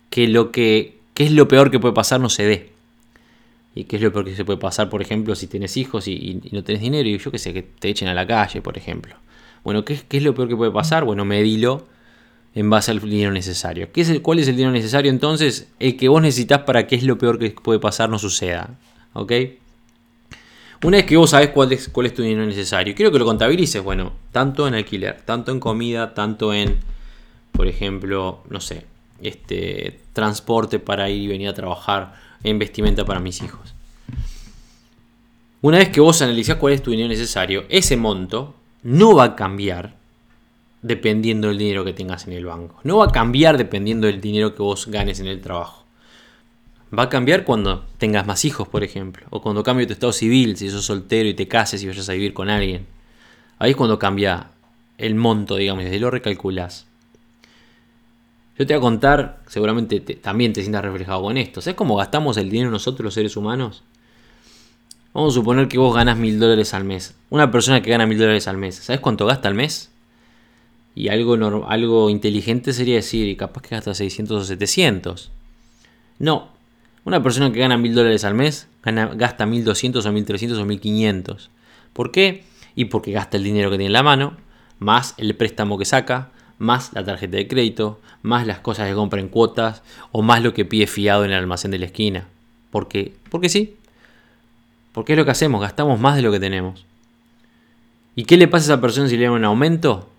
que 0.09 0.27
lo 0.27 0.51
que, 0.51 0.97
es 1.15 1.31
lo 1.31 1.47
peor 1.47 1.71
que 1.71 1.79
puede 1.79 1.93
pasar 1.93 2.19
no 2.19 2.29
se 2.29 2.43
dé? 2.43 2.74
¿Y 3.75 3.83
qué 3.83 3.97
es 3.97 4.01
lo 4.01 4.11
peor 4.13 4.25
que 4.25 4.35
se 4.35 4.45
puede 4.45 4.57
pasar, 4.57 4.89
por 4.89 5.01
ejemplo, 5.01 5.35
si 5.35 5.47
tienes 5.47 5.75
hijos 5.75 6.07
y, 6.07 6.41
no 6.51 6.63
tenés 6.63 6.81
dinero 6.81 7.07
y 7.07 7.17
yo 7.17 7.29
qué 7.29 7.38
sé, 7.38 7.53
que 7.53 7.61
te 7.61 7.89
echen 7.89 8.07
a 8.07 8.13
la 8.13 8.25
calle, 8.25 8.61
por 8.61 8.77
ejemplo? 8.77 9.15
Bueno, 9.65 9.83
¿qué, 9.83 9.99
¿qué, 10.07 10.17
es 10.17 10.23
lo 10.23 10.33
peor 10.33 10.47
que 10.47 10.55
puede 10.55 10.71
pasar? 10.71 11.03
Bueno, 11.03 11.25
medilo 11.25 11.85
en 12.55 12.69
base 12.69 12.91
al 12.91 13.01
dinero 13.01 13.31
necesario. 13.31 13.91
¿Qué 13.91 14.01
es 14.01 14.19
¿Cuál 14.21 14.39
es 14.39 14.47
el 14.47 14.55
dinero 14.55 14.71
necesario 14.71 15.11
entonces? 15.11 15.67
El 15.77 15.97
que 15.97 16.07
vos 16.07 16.21
necesitas 16.21 16.61
para 16.61 16.88
que 16.88 16.95
es 16.95 17.03
lo 17.03 17.17
peor 17.17 17.38
que 17.38 17.51
puede 17.51 17.79
pasar 17.79 18.09
no 18.09 18.17
suceda. 18.17 18.77
¿Ok? 19.13 19.33
Una 20.83 20.97
vez 20.97 21.05
que 21.05 21.17
vos 21.17 21.31
sabés 21.31 21.49
cuál 21.49 21.71
es, 21.71 21.89
cuál 21.89 22.05
es 22.05 22.13
tu 22.13 22.21
dinero 22.21 22.45
necesario, 22.45 22.93
quiero 22.95 23.11
que 23.11 23.17
lo 23.17 23.25
contabilices, 23.25 23.81
bueno, 23.83 24.13
tanto 24.31 24.67
en 24.67 24.75
alquiler, 24.75 25.21
tanto 25.21 25.51
en 25.51 25.59
comida, 25.59 26.13
tanto 26.13 26.53
en, 26.53 26.77
por 27.53 27.67
ejemplo, 27.67 28.43
no 28.49 28.59
sé, 28.59 28.85
este, 29.21 29.99
transporte 30.13 30.77
para 30.77 31.09
ir 31.09 31.23
y 31.23 31.27
venir 31.27 31.47
a 31.49 31.53
trabajar, 31.53 32.13
en 32.45 32.60
vestimenta 32.60 33.03
para 33.03 33.19
mis 33.19 33.41
hijos. 33.41 33.73
Una 35.62 35.79
vez 35.79 35.89
que 35.89 35.99
vos 35.99 36.21
analizás 36.21 36.58
cuál 36.58 36.73
es 36.73 36.84
tu 36.84 36.91
dinero 36.91 37.10
necesario, 37.10 37.65
ese 37.69 37.97
monto 37.97 38.55
no 38.84 39.15
va 39.15 39.23
a 39.23 39.36
cambiar 39.36 39.95
dependiendo 40.84 41.47
del 41.47 41.58
dinero 41.58 41.84
que 41.84 41.93
tengas 41.93 42.27
en 42.27 42.34
el 42.34 42.45
banco. 42.45 42.79
No 42.84 42.97
va 42.97 43.05
a 43.05 43.12
cambiar 43.12 43.58
dependiendo 43.58 44.05
del 44.05 44.21
dinero 44.21 44.53
que 44.53 44.62
vos 44.62 44.86
ganes 44.88 45.19
en 45.19 45.25
el 45.25 45.41
trabajo. 45.41 45.84
Va 46.97 47.03
a 47.03 47.10
cambiar 47.10 47.43
cuando 47.43 47.84
tengas 47.97 48.27
más 48.27 48.45
hijos, 48.45 48.67
por 48.67 48.84
ejemplo, 48.84 49.25
o 49.31 49.41
cuando 49.41 49.63
cambie 49.63 49.88
tu 49.88 49.93
estado 49.93 50.13
civil, 50.13 50.55
si 50.55 50.69
sos 50.69 50.86
soltero 50.86 51.27
y 51.27 51.34
te 51.34 51.47
cases 51.47 51.81
y 51.81 51.88
vayas 51.88 52.08
a 52.10 52.13
vivir 52.13 52.36
con 52.36 52.49
alguien. 52.49 52.86
Ahí 53.58 53.71
es 53.71 53.75
cuando 53.75 53.97
cambia 53.97 54.51
el 54.99 55.15
monto, 55.15 55.55
digamos, 55.55 55.86
y 55.86 55.97
lo 55.97 56.12
recalculás. 56.12 56.86
Yo 58.57 58.65
te 58.65 58.73
voy 58.73 58.79
a 58.79 58.81
contar, 58.81 59.41
seguramente 59.47 59.99
también 59.99 60.53
te 60.53 60.61
sientas 60.61 60.83
reflejado 60.83 61.21
con 61.21 61.37
esto. 61.37 61.61
¿Sabes 61.61 61.75
cómo 61.75 61.97
gastamos 61.97 62.37
el 62.37 62.49
dinero 62.49 62.71
nosotros 62.71 63.03
los 63.03 63.13
seres 63.13 63.35
humanos? 63.35 63.83
Vamos 65.13 65.33
a 65.33 65.35
suponer 65.35 65.67
que 65.67 65.77
vos 65.77 65.93
ganas 65.93 66.17
mil 66.17 66.39
dólares 66.39 66.73
al 66.73 66.83
mes. 66.83 67.15
Una 67.29 67.51
persona 67.51 67.81
que 67.81 67.89
gana 67.89 68.05
mil 68.05 68.17
dólares 68.17 68.47
al 68.47 68.57
mes, 68.57 68.75
¿sabes 68.75 69.01
cuánto 69.01 69.25
gasta 69.25 69.47
al 69.47 69.55
mes? 69.55 69.91
Y 70.93 71.09
algo, 71.09 71.33
algo 71.67 72.09
inteligente 72.09 72.71
sería 72.71 72.95
decir, 72.95 73.35
capaz 73.35 73.61
que 73.61 73.75
gasta 73.75 73.93
600 73.93 74.41
o 74.41 74.45
700. 74.45 75.31
No, 76.19 76.55
una 77.05 77.21
persona 77.21 77.51
que 77.51 77.59
gana 77.59 77.77
1000 77.77 77.93
dólares 77.93 78.23
al 78.23 78.33
mes 78.33 78.67
gana, 78.81 79.11
gasta 79.13 79.45
1200 79.45 80.05
o 80.05 80.11
1300 80.11 80.57
o 80.57 80.65
1500. 80.65 81.49
¿Por 81.93 82.11
qué? 82.11 82.43
Y 82.75 82.85
porque 82.85 83.11
gasta 83.11 83.37
el 83.37 83.43
dinero 83.43 83.69
que 83.69 83.77
tiene 83.77 83.87
en 83.87 83.93
la 83.93 84.03
mano, 84.03 84.37
más 84.79 85.13
el 85.17 85.35
préstamo 85.35 85.77
que 85.77 85.85
saca, 85.85 86.31
más 86.57 86.93
la 86.93 87.03
tarjeta 87.03 87.37
de 87.37 87.47
crédito, 87.47 87.99
más 88.21 88.47
las 88.47 88.59
cosas 88.59 88.87
que 88.87 88.95
compra 88.95 89.19
en 89.19 89.29
cuotas 89.29 89.83
o 90.11 90.21
más 90.21 90.43
lo 90.43 90.53
que 90.53 90.65
pide 90.65 90.87
fiado 90.87 91.25
en 91.25 91.31
el 91.31 91.37
almacén 91.37 91.71
de 91.71 91.79
la 91.79 91.85
esquina. 91.85 92.27
¿Por 92.71 92.87
qué? 92.87 93.13
Porque 93.29 93.49
sí. 93.49 93.77
Porque 94.93 95.13
es 95.13 95.17
lo 95.17 95.25
que 95.25 95.31
hacemos, 95.31 95.61
gastamos 95.61 95.99
más 95.99 96.15
de 96.15 96.21
lo 96.21 96.31
que 96.31 96.39
tenemos. 96.39 96.85
¿Y 98.15 98.23
qué 98.23 98.37
le 98.37 98.47
pasa 98.47 98.71
a 98.71 98.75
esa 98.75 98.81
persona 98.81 99.09
si 99.09 99.17
le 99.17 99.25
dan 99.25 99.33
un 99.33 99.45
aumento? 99.45 100.09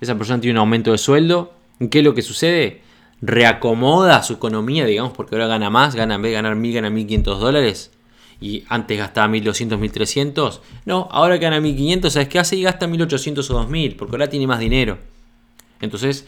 esa 0.00 0.16
persona 0.16 0.40
tiene 0.40 0.52
un 0.52 0.58
aumento 0.58 0.92
de 0.92 0.98
sueldo, 0.98 1.52
¿qué 1.90 1.98
es 1.98 2.04
lo 2.04 2.14
que 2.14 2.22
sucede? 2.22 2.82
Reacomoda 3.20 4.22
su 4.22 4.34
economía, 4.34 4.84
digamos, 4.86 5.12
porque 5.12 5.34
ahora 5.34 5.48
gana 5.48 5.70
más, 5.70 5.94
gana 5.94 6.14
en 6.14 6.22
vez 6.22 6.30
de 6.30 6.34
ganar 6.34 6.54
1000, 6.54 6.74
gana 6.74 6.90
1500 6.90 7.40
dólares. 7.40 7.90
Y 8.40 8.62
antes 8.68 8.96
gastaba 8.96 9.26
1200, 9.26 9.78
1300. 9.78 10.60
No, 10.86 11.08
ahora 11.10 11.38
que 11.38 11.44
gana 11.46 11.60
1500, 11.60 12.12
¿sabes 12.12 12.28
qué 12.28 12.38
hace? 12.38 12.54
Y 12.54 12.62
gasta 12.62 12.86
1800 12.86 13.50
o 13.50 13.54
2000, 13.54 13.96
porque 13.96 14.14
ahora 14.14 14.28
tiene 14.28 14.46
más 14.46 14.60
dinero. 14.60 14.98
Entonces 15.80 16.26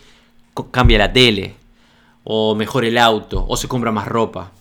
cambia 0.71 0.99
la 0.99 1.13
tele, 1.13 1.55
o 2.25 2.55
mejora 2.55 2.87
el 2.87 2.99
auto, 2.99 3.45
o 3.49 3.57
se 3.57 3.69
compra 3.69 3.93
más 3.93 4.07
ropa. 4.07 4.53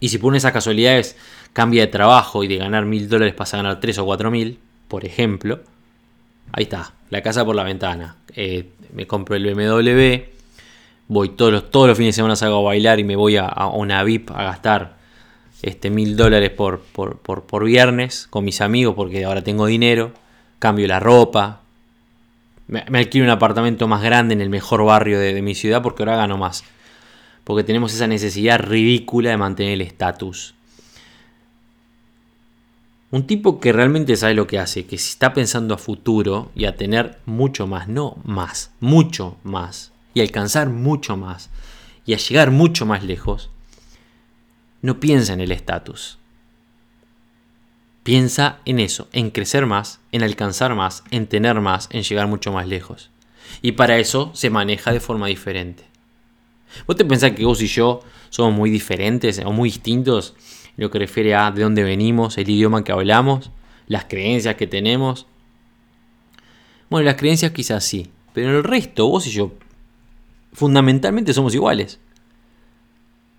Y 0.00 0.08
si 0.08 0.18
por 0.18 0.34
esas 0.34 0.52
casualidades 0.52 1.16
cambia 1.52 1.82
de 1.82 1.88
trabajo 1.88 2.42
y 2.42 2.48
de 2.48 2.56
ganar 2.56 2.86
1000 2.86 3.08
dólares 3.08 3.34
pasa 3.34 3.58
a 3.58 3.62
ganar 3.62 3.80
3 3.80 3.98
o 3.98 4.04
4000, 4.04 4.58
por 4.88 5.04
ejemplo, 5.04 5.60
ahí 6.52 6.64
está, 6.64 6.92
la 7.10 7.22
casa 7.22 7.44
por 7.44 7.54
la 7.54 7.64
ventana. 7.64 8.16
Eh, 8.34 8.70
me 8.92 9.06
compro 9.06 9.36
el 9.36 9.54
BMW, 9.54 10.24
voy 11.08 11.30
todos 11.30 11.52
los, 11.52 11.70
todos 11.70 11.88
los 11.88 11.98
fines 11.98 12.14
de 12.14 12.16
semana 12.16 12.36
salgo 12.36 12.58
a 12.58 12.62
bailar 12.62 12.98
y 13.00 13.04
me 13.04 13.16
voy 13.16 13.36
a, 13.36 13.48
una 13.72 14.02
VIP 14.04 14.30
a 14.30 14.44
gastar 14.44 14.96
este 15.62 15.90
mil 15.90 16.16
dólares 16.16 16.50
por, 16.50 16.80
por, 16.80 17.64
viernes 17.64 18.26
con 18.30 18.44
mis 18.44 18.60
amigos 18.60 18.94
porque 18.94 19.24
ahora 19.24 19.42
tengo 19.42 19.66
dinero, 19.66 20.12
cambio 20.58 20.86
la 20.86 21.00
ropa, 21.00 21.60
me, 22.70 23.10
un 23.22 23.30
apartamento 23.30 23.88
más 23.88 24.02
grande 24.02 24.34
en 24.34 24.40
el 24.40 24.48
mejor 24.48 24.84
barrio 24.84 25.18
de, 25.18 25.34
de 25.34 25.42
mi 25.42 25.54
ciudad 25.54 25.82
porque 25.82 26.02
ahora 26.02 26.16
gano 26.16 26.38
más. 26.38 26.64
Porque 27.44 27.64
tenemos 27.64 27.92
esa 27.92 28.06
necesidad 28.06 28.60
ridícula 28.60 29.30
de 29.30 29.36
mantener 29.36 29.72
el 29.72 29.80
estatus. 29.80 30.54
Un 33.10 33.26
tipo 33.26 33.58
que 33.58 33.72
realmente 33.72 34.14
sabe 34.14 34.34
lo 34.34 34.46
que 34.46 34.60
hace, 34.60 34.86
que 34.86 34.96
si 34.96 35.10
está 35.10 35.34
pensando 35.34 35.74
a 35.74 35.78
futuro 35.78 36.52
y 36.54 36.66
a 36.66 36.76
tener 36.76 37.18
mucho 37.26 37.66
más, 37.66 37.88
no 37.88 38.16
más, 38.22 38.70
mucho 38.78 39.36
más, 39.42 39.90
y 40.14 40.20
alcanzar 40.20 40.68
mucho 40.68 41.16
más, 41.16 41.50
y 42.06 42.14
a 42.14 42.18
llegar 42.18 42.52
mucho 42.52 42.86
más 42.86 43.02
lejos, 43.02 43.50
no 44.80 45.00
piensa 45.00 45.32
en 45.32 45.40
el 45.40 45.50
estatus. 45.50 46.19
Piensa 48.02 48.60
en 48.64 48.80
eso, 48.80 49.08
en 49.12 49.30
crecer 49.30 49.66
más, 49.66 50.00
en 50.12 50.22
alcanzar 50.22 50.74
más, 50.74 51.04
en 51.10 51.26
tener 51.26 51.60
más, 51.60 51.88
en 51.92 52.02
llegar 52.02 52.26
mucho 52.26 52.52
más 52.52 52.66
lejos. 52.66 53.10
Y 53.62 53.72
para 53.72 53.98
eso 53.98 54.30
se 54.34 54.50
maneja 54.50 54.92
de 54.92 55.00
forma 55.00 55.26
diferente. 55.26 55.84
¿Vos 56.86 56.96
te 56.96 57.04
pensás 57.04 57.32
que 57.32 57.44
vos 57.44 57.60
y 57.62 57.66
yo 57.66 58.00
somos 58.30 58.54
muy 58.54 58.70
diferentes 58.70 59.40
o 59.44 59.52
muy 59.52 59.70
distintos 59.70 60.34
lo 60.76 60.90
que 60.90 60.98
refiere 60.98 61.34
a 61.34 61.50
de 61.50 61.62
dónde 61.62 61.82
venimos, 61.82 62.38
el 62.38 62.48
idioma 62.48 62.84
que 62.84 62.92
hablamos, 62.92 63.50
las 63.86 64.06
creencias 64.06 64.54
que 64.54 64.66
tenemos. 64.66 65.26
Bueno, 66.88 67.04
las 67.04 67.16
creencias 67.16 67.52
quizás 67.52 67.84
sí, 67.84 68.10
pero 68.32 68.50
en 68.50 68.56
el 68.56 68.64
resto, 68.64 69.06
vos 69.06 69.26
y 69.26 69.30
yo, 69.30 69.52
fundamentalmente 70.52 71.34
somos 71.34 71.54
iguales. 71.54 72.00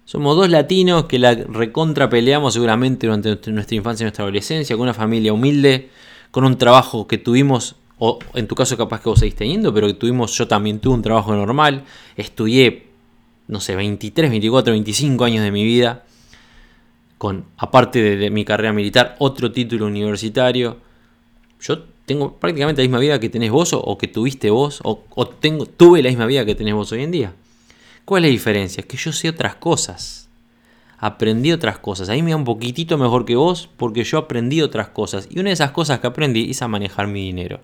Somos 0.06 0.36
dos 0.36 0.50
latinos 0.50 1.06
que 1.06 1.20
la 1.20 1.34
recontra 1.36 2.10
peleamos 2.10 2.54
seguramente 2.54 3.08
durante 3.08 3.52
nuestra 3.52 3.76
infancia 3.76 4.04
y 4.04 4.06
nuestra 4.06 4.24
adolescencia, 4.24 4.76
con 4.76 4.84
una 4.84 4.94
familia 4.94 5.32
humilde, 5.32 5.90
con 6.32 6.44
un 6.44 6.58
trabajo 6.58 7.08
que 7.08 7.18
tuvimos, 7.18 7.76
o 7.98 8.20
en 8.34 8.48
tu 8.48 8.56
caso 8.56 8.76
capaz 8.78 9.02
que 9.02 9.10
vos 9.10 9.20
seguís 9.20 9.36
teniendo, 9.36 9.74
pero 9.74 9.88
que 9.88 9.94
tuvimos, 9.94 10.38
yo 10.38 10.48
también 10.48 10.80
tuve 10.80 10.96
un 10.96 11.02
trabajo 11.02 11.34
normal, 11.36 11.84
estudié, 12.18 12.88
no 13.48 13.60
sé, 13.60 13.76
23, 13.76 14.30
24, 14.30 14.74
25 14.74 15.24
años 15.24 15.44
de 15.44 15.52
mi 15.52 15.64
vida 15.64 16.04
con, 17.22 17.46
aparte 17.56 18.18
de, 18.18 18.32
mi 18.32 18.44
carrera 18.44 18.74
militar, 18.74 19.16
otro 19.20 19.52
título 19.52 19.86
universitario. 19.86 20.78
Yo 21.60 21.84
tengo 22.08 22.34
prácticamente 22.40 22.82
la 22.82 22.88
misma 22.88 22.98
vida 22.98 23.20
que 23.20 23.30
tenés 23.30 23.52
vos 23.52 23.74
o, 23.74 23.96
que 23.96 24.08
tuviste 24.08 24.50
vos, 24.50 24.82
o, 24.84 25.28
tengo, 25.40 25.68
tuve 25.68 26.02
la 26.02 26.10
misma 26.10 26.26
vida 26.26 26.44
que 26.46 26.56
tenés 26.56 26.74
vos 26.74 26.92
hoy 26.92 27.04
en 27.04 27.12
día. 27.12 27.34
¿Cuál 28.06 28.26
es 28.26 28.30
la 28.30 28.32
diferencia? 28.32 28.84
Que 28.84 28.98
yo 28.98 29.12
sé 29.12 29.30
otras 29.30 29.56
cosas. 29.56 30.30
Aprendí 30.98 31.52
otras 31.52 31.80
cosas. 31.80 32.10
Ahí 32.10 32.22
me 32.22 32.32
da 32.32 32.38
un 32.38 32.44
poquitito 32.44 32.98
mejor 32.98 33.26
que 33.26 33.36
vos 33.36 33.70
porque 33.78 34.04
yo 34.04 34.18
aprendí 34.18 34.62
otras 34.62 34.90
cosas. 34.90 35.28
Y 35.32 35.40
una 35.40 35.50
de 35.50 35.54
esas 35.54 35.72
cosas 35.72 36.00
que 36.00 36.08
aprendí 36.08 36.52
es 36.52 36.62
a 36.62 36.68
manejar 36.68 37.08
mi 37.08 37.22
dinero. 37.22 37.62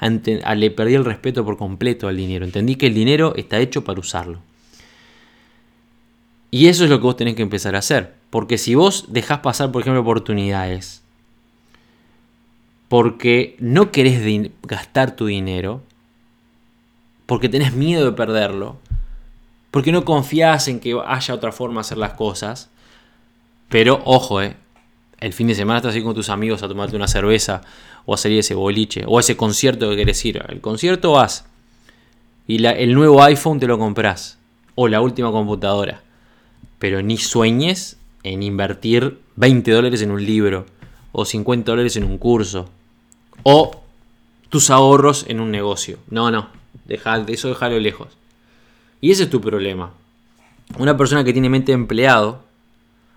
le 0.00 0.70
perdí 0.70 0.94
el 0.94 1.04
respeto 1.04 1.44
por 1.44 1.56
completo 1.56 2.08
al 2.08 2.16
dinero. 2.16 2.44
Entendí 2.44 2.76
que 2.76 2.86
el 2.86 2.94
dinero 2.94 3.34
está 3.36 3.58
hecho 3.58 3.84
para 3.84 4.00
usarlo. 4.00 4.40
Y 6.50 6.66
eso 6.68 6.84
es 6.84 6.90
lo 6.90 6.98
que 6.98 7.04
vos 7.04 7.16
tenés 7.16 7.34
que 7.34 7.42
empezar 7.42 7.74
a 7.74 7.78
hacer. 7.78 8.14
Porque 8.30 8.58
si 8.58 8.74
vos 8.74 9.06
dejás 9.08 9.40
pasar, 9.40 9.72
por 9.72 9.82
ejemplo, 9.82 10.00
oportunidades, 10.00 11.02
porque 12.88 13.56
no 13.58 13.90
querés 13.92 14.50
gastar 14.62 15.14
tu 15.14 15.26
dinero, 15.26 15.82
porque 17.26 17.48
tenés 17.48 17.74
miedo 17.74 18.04
de 18.06 18.12
perderlo, 18.12 18.78
porque 19.70 19.92
no 19.92 20.04
confías 20.04 20.68
en 20.68 20.80
que 20.80 20.98
haya 21.06 21.34
otra 21.34 21.52
forma 21.52 21.76
de 21.76 21.80
hacer 21.80 21.98
las 21.98 22.14
cosas, 22.14 22.70
pero 23.68 24.00
ojo, 24.04 24.40
eh, 24.40 24.56
el 25.20 25.32
fin 25.32 25.46
de 25.48 25.54
semana 25.54 25.78
estás 25.78 25.94
ahí 25.94 26.02
con 26.02 26.14
tus 26.14 26.28
amigos 26.28 26.62
a 26.62 26.68
tomarte 26.68 26.96
una 26.96 27.08
cerveza 27.08 27.62
o 28.06 28.14
a 28.14 28.16
salir 28.16 28.38
ese 28.38 28.54
boliche 28.54 29.04
o 29.06 29.18
a 29.18 29.20
ese 29.20 29.36
concierto 29.36 29.90
que 29.90 29.96
querés 29.96 30.24
ir. 30.24 30.42
El 30.48 30.60
concierto 30.60 31.12
vas 31.12 31.46
y 32.46 32.64
el 32.64 32.94
nuevo 32.94 33.22
iPhone 33.22 33.60
te 33.60 33.66
lo 33.66 33.78
compras 33.78 34.38
o 34.74 34.88
la 34.88 35.00
última 35.00 35.30
computadora 35.30 36.02
pero 36.78 37.02
ni 37.02 37.18
sueñes 37.18 37.98
en 38.22 38.42
invertir 38.42 39.20
20 39.36 39.70
dólares 39.70 40.02
en 40.02 40.10
un 40.10 40.24
libro 40.24 40.66
o 41.12 41.24
50 41.24 41.70
dólares 41.70 41.96
en 41.96 42.04
un 42.04 42.18
curso 42.18 42.68
o 43.42 43.82
tus 44.48 44.70
ahorros 44.70 45.26
en 45.28 45.40
un 45.40 45.50
negocio. 45.50 45.98
No, 46.08 46.30
no. 46.30 46.48
Deja, 46.86 47.24
eso 47.28 47.48
déjalo 47.48 47.78
lejos. 47.78 48.08
Y 49.00 49.10
ese 49.10 49.24
es 49.24 49.30
tu 49.30 49.40
problema. 49.40 49.92
Una 50.78 50.96
persona 50.96 51.24
que 51.24 51.32
tiene 51.32 51.48
mente 51.48 51.72
de 51.72 51.76
empleado 51.76 52.42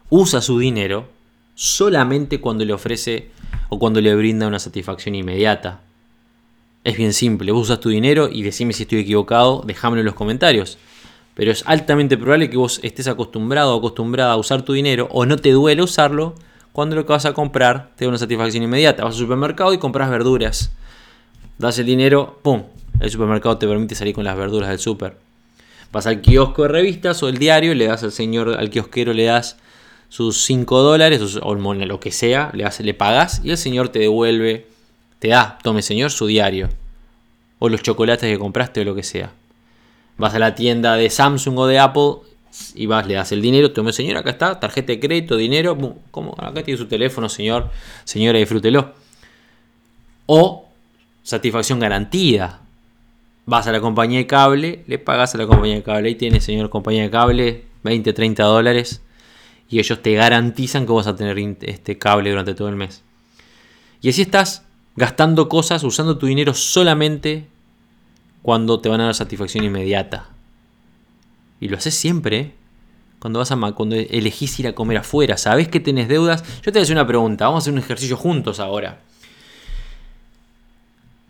usa 0.10 0.42
su 0.42 0.60
dinero 0.60 1.08
solamente 1.56 2.40
cuando 2.40 2.66
le 2.66 2.74
ofrece 2.74 3.30
o 3.70 3.80
cuando 3.80 4.02
le 4.02 4.16
brinda 4.16 4.48
una 4.48 4.60
satisfacción 4.60 5.16
inmediata. 5.16 5.82
Es 6.84 6.98
bien 6.98 7.14
simple, 7.14 7.52
vos 7.52 7.64
usas 7.64 7.80
tu 7.80 7.90
dinero 7.90 8.30
y 8.32 8.42
decime 8.42 8.74
si 8.74 8.84
estoy 8.84 9.00
equivocado, 9.00 9.64
déjamelo 9.66 10.02
en 10.02 10.06
los 10.06 10.16
comentarios. 10.16 10.78
Pero 11.36 11.52
es 11.52 11.64
altamente 11.66 12.18
probable 12.18 12.50
que 12.50 12.58
vos 12.58 12.80
estés 12.84 13.08
acostumbrado 13.08 13.76
o 13.76 13.80
acostumbrada 13.80 14.34
a 14.34 14.38
usar 14.38 14.64
tu 14.64 14.74
dinero 14.74 15.08
o 15.12 15.26
no 15.26 15.38
te 15.38 15.52
duele 15.52 15.82
usarlo 15.82 16.36
cuando 16.74 16.96
lo 16.96 17.06
que 17.06 17.14
vas 17.14 17.26
a 17.26 17.34
comprar 17.34 17.92
te 17.96 18.06
da 18.06 18.10
una 18.10 18.18
satisfacción 18.18 18.64
inmediata. 18.64 19.04
Vas 19.04 19.14
al 19.14 19.20
supermercado 19.20 19.74
y 19.74 19.78
compras 19.78 20.10
verduras. 20.10 20.72
Das 21.58 21.78
el 21.80 21.86
dinero, 21.86 22.40
¡pum! 22.42 22.64
El 23.00 23.10
supermercado 23.10 23.58
te 23.58 23.68
permite 23.68 23.96
salir 23.96 24.14
con 24.14 24.24
las 24.24 24.36
verduras 24.36 24.70
del 24.70 24.80
super. 24.80 25.31
Vas 25.92 26.08
al 26.08 26.22
kiosco 26.22 26.64
de 26.64 26.68
revistas 26.70 27.22
o 27.24 27.30
el 27.30 27.38
diario, 27.38 27.76
le 27.76 27.88
das 27.88 28.04
al 28.04 28.12
señor, 28.12 28.58
al 28.58 28.70
kiosquero 28.70 29.14
le 29.14 29.26
das 29.26 29.58
sus 30.10 30.44
5 30.44 30.82
dólares 30.82 31.22
o 31.42 31.56
lo 31.56 32.00
que 32.00 32.12
sea, 32.12 32.52
le, 32.54 32.66
le 32.80 32.94
pagas 32.94 33.42
y 33.44 33.52
el 33.52 33.58
señor 33.58 33.90
te 33.90 34.00
devuelve, 34.00 34.68
te 35.20 35.30
da, 35.30 35.58
tome 35.64 35.82
señor, 35.82 36.12
su 36.12 36.28
diario. 36.28 36.70
O 37.60 37.70
los 37.70 37.82
chocolates 37.82 38.30
que 38.30 38.40
compraste 38.40 38.82
o 38.82 38.84
lo 38.84 38.96
que 38.96 39.04
sea. 39.04 39.32
Vas 40.18 40.34
a 40.34 40.40
la 40.40 40.56
tienda 40.56 40.96
de 40.96 41.10
Samsung 41.10 41.58
o 41.60 41.68
de 41.68 41.80
Apple 41.80 42.28
y 42.76 42.86
vas, 42.86 43.08
le 43.08 43.14
das 43.14 43.32
el 43.32 43.42
dinero, 43.42 43.72
tome 43.72 43.94
señor, 43.94 44.18
acá 44.18 44.32
está, 44.32 44.60
tarjeta 44.60 44.94
de 44.94 45.00
crédito, 45.00 45.38
dinero, 45.38 45.78
¿cómo? 46.12 46.36
Acá 46.38 46.64
tiene 46.64 46.78
su 46.78 46.88
teléfono, 46.88 47.30
señor, 47.30 47.70
señora, 48.04 48.40
disfrútelo. 48.40 48.94
O 50.26 50.68
satisfacción 51.24 51.80
garantida. 51.80 52.62
Vas 53.46 53.68
a 53.68 53.72
la 53.72 53.82
compañía 53.82 54.20
de 54.20 54.28
cable, 54.28 54.84
le 54.88 55.00
pagas 55.00 55.36
a 55.36 55.38
la 55.38 55.48
compañía 55.48 55.76
de 55.76 55.84
cable 55.84 56.10
y 56.10 56.16
tiene, 56.16 56.40
señor 56.42 56.70
compañía 56.70 57.04
de 57.04 57.10
cable, 57.10 57.66
20, 57.84 58.14
30 58.14 58.44
dólares 58.44 59.02
y 59.72 59.80
ellos 59.80 60.02
te 60.02 60.14
garantizan 60.14 60.86
que 60.86 60.92
vas 60.92 61.08
a 61.08 61.16
tener 61.16 61.40
este 61.62 61.98
cable 61.98 62.30
durante 62.30 62.54
todo 62.54 62.68
el 62.68 62.76
mes. 62.76 63.04
Y 64.02 64.10
así 64.10 64.22
estás 64.22 64.64
gastando 64.96 65.48
cosas, 65.48 65.84
usando 65.84 66.18
tu 66.18 66.28
dinero 66.28 66.54
solamente 66.54 67.48
cuando 68.42 68.82
te 68.82 68.90
van 68.90 69.00
a 69.02 69.06
dar 69.06 69.16
satisfacción 69.16 69.64
inmediata. 69.64 70.30
Y 71.62 71.70
lo 71.70 71.78
haces 71.78 71.96
siempre, 71.96 72.40
¿eh? 72.40 72.52
cuando 73.20 73.40
vas 73.40 73.52
a 73.52 73.58
cuando 73.74 73.96
elegís 73.96 74.60
ir 74.60 74.68
a 74.68 74.74
comer 74.74 74.98
afuera, 74.98 75.38
sabes 75.38 75.68
que 75.70 75.80
tenés 75.80 76.08
deudas. 76.10 76.44
Yo 76.58 76.64
te 76.64 76.72
voy 76.72 76.80
a 76.80 76.84
hacer 76.84 76.96
una 76.96 77.08
pregunta, 77.08 77.46
vamos 77.46 77.62
a 77.62 77.64
hacer 77.64 77.74
un 77.74 77.80
ejercicio 77.80 78.18
juntos 78.18 78.60
ahora. 78.60 79.02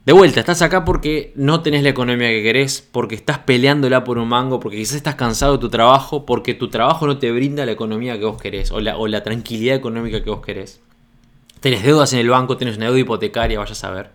De 0.04 0.14
vuelta, 0.14 0.40
estás 0.40 0.64
acá 0.64 0.84
porque 0.84 1.32
no 1.36 1.62
tenés 1.62 1.84
la 1.84 1.90
economía 1.90 2.30
que 2.30 2.42
querés, 2.42 2.82
porque 2.92 3.14
estás 3.14 3.38
peleándola 3.38 4.04
por 4.04 4.18
un 4.18 4.30
mango, 4.30 4.60
porque 4.60 4.78
quizás 4.78 4.96
estás 4.96 5.14
cansado 5.14 5.54
de 5.54 5.60
tu 5.60 5.70
trabajo, 5.70 6.26
porque 6.26 6.56
tu 6.56 6.70
trabajo 6.70 7.06
no 7.06 7.20
te 7.20 7.32
brinda 7.32 7.68
la 7.68 7.74
economía 7.74 8.18
que 8.18 8.26
vos 8.26 8.42
querés, 8.42 8.72
o 8.72 8.80
la, 8.80 9.24
tranquilidad 9.24 9.76
económica 9.76 10.24
que 10.24 10.32
vos 10.32 10.42
querés. 10.44 10.82
Tenés 11.60 11.84
deudas 11.84 12.14
en 12.14 12.20
el 12.20 12.30
banco, 12.30 12.58
tenés 12.58 12.78
una 12.78 12.88
deuda 12.88 13.00
hipotecaria, 13.00 13.60
vayas 13.60 13.84
a 13.84 13.92
ver. 13.92 14.10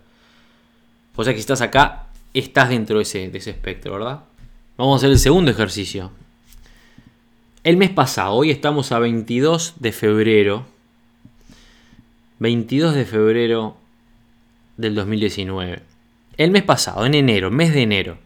O 1.14 1.22
sea 1.22 1.32
que 1.32 1.38
si 1.38 1.42
estás 1.42 1.60
acá, 1.60 2.08
estás 2.34 2.68
dentro 2.68 2.96
de 2.96 3.04
ese, 3.04 3.28
de 3.28 3.38
ese 3.38 3.50
espectro, 3.50 3.92
¿verdad? 3.92 4.24
Vamos 4.76 4.94
a 4.94 4.96
hacer 4.96 5.10
el 5.10 5.20
segundo 5.20 5.52
ejercicio. 5.52 6.10
El 7.62 7.76
mes 7.76 7.90
pasado, 7.90 8.32
hoy 8.34 8.50
estamos 8.50 8.90
a 8.90 8.98
22 8.98 9.74
de 9.78 9.92
febrero. 9.92 10.66
22 12.40 12.92
de 12.96 13.04
febrero 13.04 13.76
del 14.76 14.94
2019. 14.94 15.82
El 16.36 16.50
mes 16.50 16.62
pasado, 16.62 17.06
en 17.06 17.14
enero, 17.14 17.50
mes 17.50 17.72
de 17.72 17.82
enero. 17.82 18.18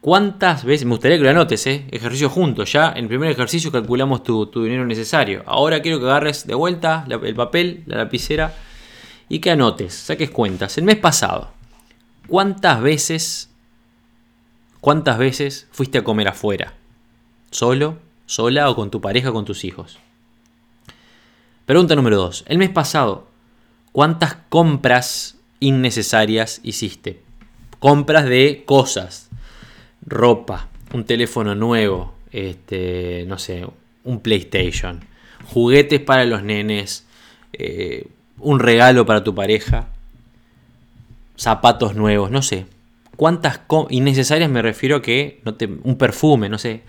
¿Cuántas 0.00 0.64
veces? 0.64 0.84
Me 0.84 0.90
gustaría 0.90 1.16
que 1.16 1.24
lo 1.24 1.30
anotes, 1.30 1.66
¿eh? 1.66 1.86
Ejercicio 1.90 2.28
juntos. 2.28 2.70
Ya 2.70 2.90
en 2.90 3.04
el 3.04 3.08
primer 3.08 3.30
ejercicio 3.30 3.72
calculamos 3.72 4.22
tu, 4.22 4.46
dinero 4.62 4.84
necesario. 4.84 5.42
Ahora 5.46 5.80
quiero 5.80 5.98
que 5.98 6.04
agarres 6.04 6.46
de 6.46 6.54
vuelta 6.54 7.06
el 7.08 7.34
papel, 7.34 7.82
la 7.86 7.96
lapicera 7.96 8.54
y 9.30 9.38
que 9.38 9.50
anotes, 9.50 9.94
saques 9.94 10.30
cuentas. 10.30 10.76
El 10.76 10.84
mes 10.84 10.96
pasado, 10.96 11.52
¿cuántas 12.28 12.82
veces, 12.82 13.50
cuántas 14.80 15.16
veces 15.16 15.68
fuiste 15.72 15.96
a 15.96 16.04
comer 16.04 16.28
afuera? 16.28 16.74
¿Solo, 17.50 17.98
sola 18.26 18.68
o 18.68 18.76
con 18.76 18.90
tu 18.90 19.00
pareja 19.00 19.30
o 19.30 19.32
con 19.32 19.46
tus 19.46 19.64
hijos? 19.64 19.98
Pregunta 21.64 21.96
número 21.96 22.18
2. 22.18 22.44
El 22.48 22.58
mes 22.58 22.68
pasado, 22.68 23.26
¿Cuántas 23.94 24.34
compras 24.48 25.36
innecesarias 25.60 26.60
hiciste? 26.64 27.20
Compras 27.78 28.24
de 28.24 28.64
cosas, 28.66 29.30
ropa, 30.04 30.68
un 30.92 31.04
teléfono 31.04 31.54
nuevo, 31.54 32.12
este, 32.32 33.24
no 33.28 33.38
sé, 33.38 33.64
un 34.02 34.18
PlayStation, 34.18 35.04
juguetes 35.44 36.00
para 36.00 36.24
los 36.24 36.42
nenes, 36.42 37.06
eh, 37.52 38.08
un 38.40 38.58
regalo 38.58 39.06
para 39.06 39.22
tu 39.22 39.32
pareja, 39.32 39.86
zapatos 41.36 41.94
nuevos, 41.94 42.32
no 42.32 42.42
sé. 42.42 42.66
¿Cuántas 43.14 43.60
innecesarias 43.90 44.50
me 44.50 44.60
refiero 44.60 44.96
a 44.96 45.02
que 45.02 45.40
no 45.44 45.54
un 45.84 45.96
perfume, 45.98 46.48
no 46.48 46.58
sé, 46.58 46.82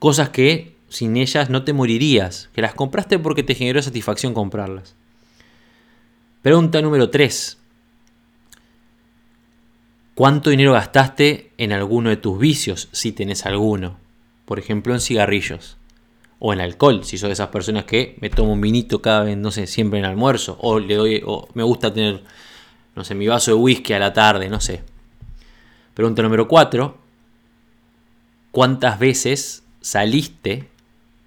cosas 0.00 0.30
que 0.30 0.74
sin 0.88 1.16
ellas 1.16 1.50
no 1.50 1.62
te 1.62 1.72
morirías, 1.72 2.50
que 2.52 2.62
las 2.62 2.74
compraste 2.74 3.20
porque 3.20 3.44
te 3.44 3.54
generó 3.54 3.80
satisfacción 3.80 4.34
comprarlas? 4.34 4.96
Pregunta 6.42 6.82
número 6.82 7.08
3. 7.08 7.56
¿Cuánto 10.16 10.50
dinero 10.50 10.72
gastaste 10.72 11.52
en 11.56 11.72
alguno 11.72 12.10
de 12.10 12.16
tus 12.16 12.36
vicios, 12.36 12.88
si 12.90 13.12
tenés 13.12 13.46
alguno? 13.46 14.00
Por 14.44 14.58
ejemplo, 14.58 14.92
en 14.92 15.00
cigarrillos. 15.00 15.76
O 16.40 16.52
en 16.52 16.60
alcohol, 16.60 17.04
si 17.04 17.16
sos 17.16 17.28
de 17.28 17.34
esas 17.34 17.50
personas 17.50 17.84
que 17.84 18.16
me 18.20 18.28
tomo 18.28 18.54
un 18.54 18.60
vinito 18.60 19.00
cada 19.00 19.22
vez, 19.22 19.36
no 19.36 19.52
sé, 19.52 19.68
siempre 19.68 20.00
en 20.00 20.04
almuerzo. 20.04 20.58
O 20.60 20.80
le 20.80 20.96
doy, 20.96 21.22
o 21.24 21.48
me 21.54 21.62
gusta 21.62 21.94
tener, 21.94 22.24
no 22.96 23.04
sé, 23.04 23.14
mi 23.14 23.28
vaso 23.28 23.52
de 23.52 23.58
whisky 23.58 23.92
a 23.92 24.00
la 24.00 24.12
tarde, 24.12 24.48
no 24.48 24.60
sé. 24.60 24.82
Pregunta 25.94 26.22
número 26.22 26.48
4. 26.48 26.98
¿Cuántas 28.50 28.98
veces 28.98 29.62
saliste? 29.80 30.68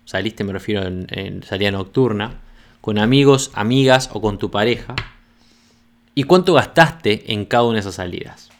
Saliste 0.03 0.43
me 0.43 0.51
refiero 0.51 0.83
en, 0.83 1.07
en 1.09 1.41
salida 1.41 1.71
nocturna 1.71 2.41
con 2.85 2.99
amigos, 2.99 3.49
amigas 3.55 4.11
o 4.13 4.21
con 4.21 4.37
tu 4.37 4.51
pareja? 4.51 4.93
¿Y 6.13 6.25
cuánto 6.25 6.53
gastaste 6.53 7.33
en 7.33 7.45
cada 7.45 7.63
una 7.63 7.73
de 7.73 7.79
esas 7.79 7.95
salidas? 7.95 8.51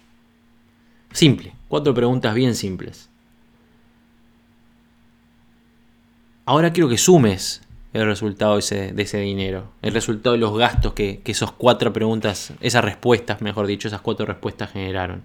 Simple, 1.12 1.54
cuatro 1.68 1.94
preguntas 1.94 2.34
bien 2.34 2.56
simples. 2.56 3.08
Ahora 6.44 6.74
quiero 6.74 6.90
que 6.90 6.98
sumes 6.98 7.62
el 7.94 8.08
resultado 8.08 8.56
de 8.56 8.94
ese, 8.98 9.20
dinero, 9.20 9.72
el 9.84 9.94
resultado 9.94 10.34
de 10.34 10.40
los 10.40 10.58
gastos 10.58 10.94
que, 10.94 11.20
que 11.20 11.32
esas 11.32 11.52
cuatro 11.52 11.94
preguntas, 11.94 12.52
esas 12.62 12.84
respuestas, 12.84 13.44
mejor 13.44 13.68
dicho, 13.68 13.88
esas 13.88 14.02
cuatro 14.02 14.26
respuestas 14.26 14.72
generaron. 14.72 15.22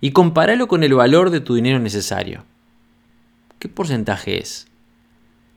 Y 0.00 0.10
compáralo 0.10 0.66
con 0.66 0.82
el 0.82 0.94
valor 0.94 1.30
de 1.30 1.38
tu 1.38 1.54
dinero 1.54 1.78
necesario. 1.78 2.44
¿Qué 3.60 3.68
porcentaje 3.68 4.40
es? 4.40 4.66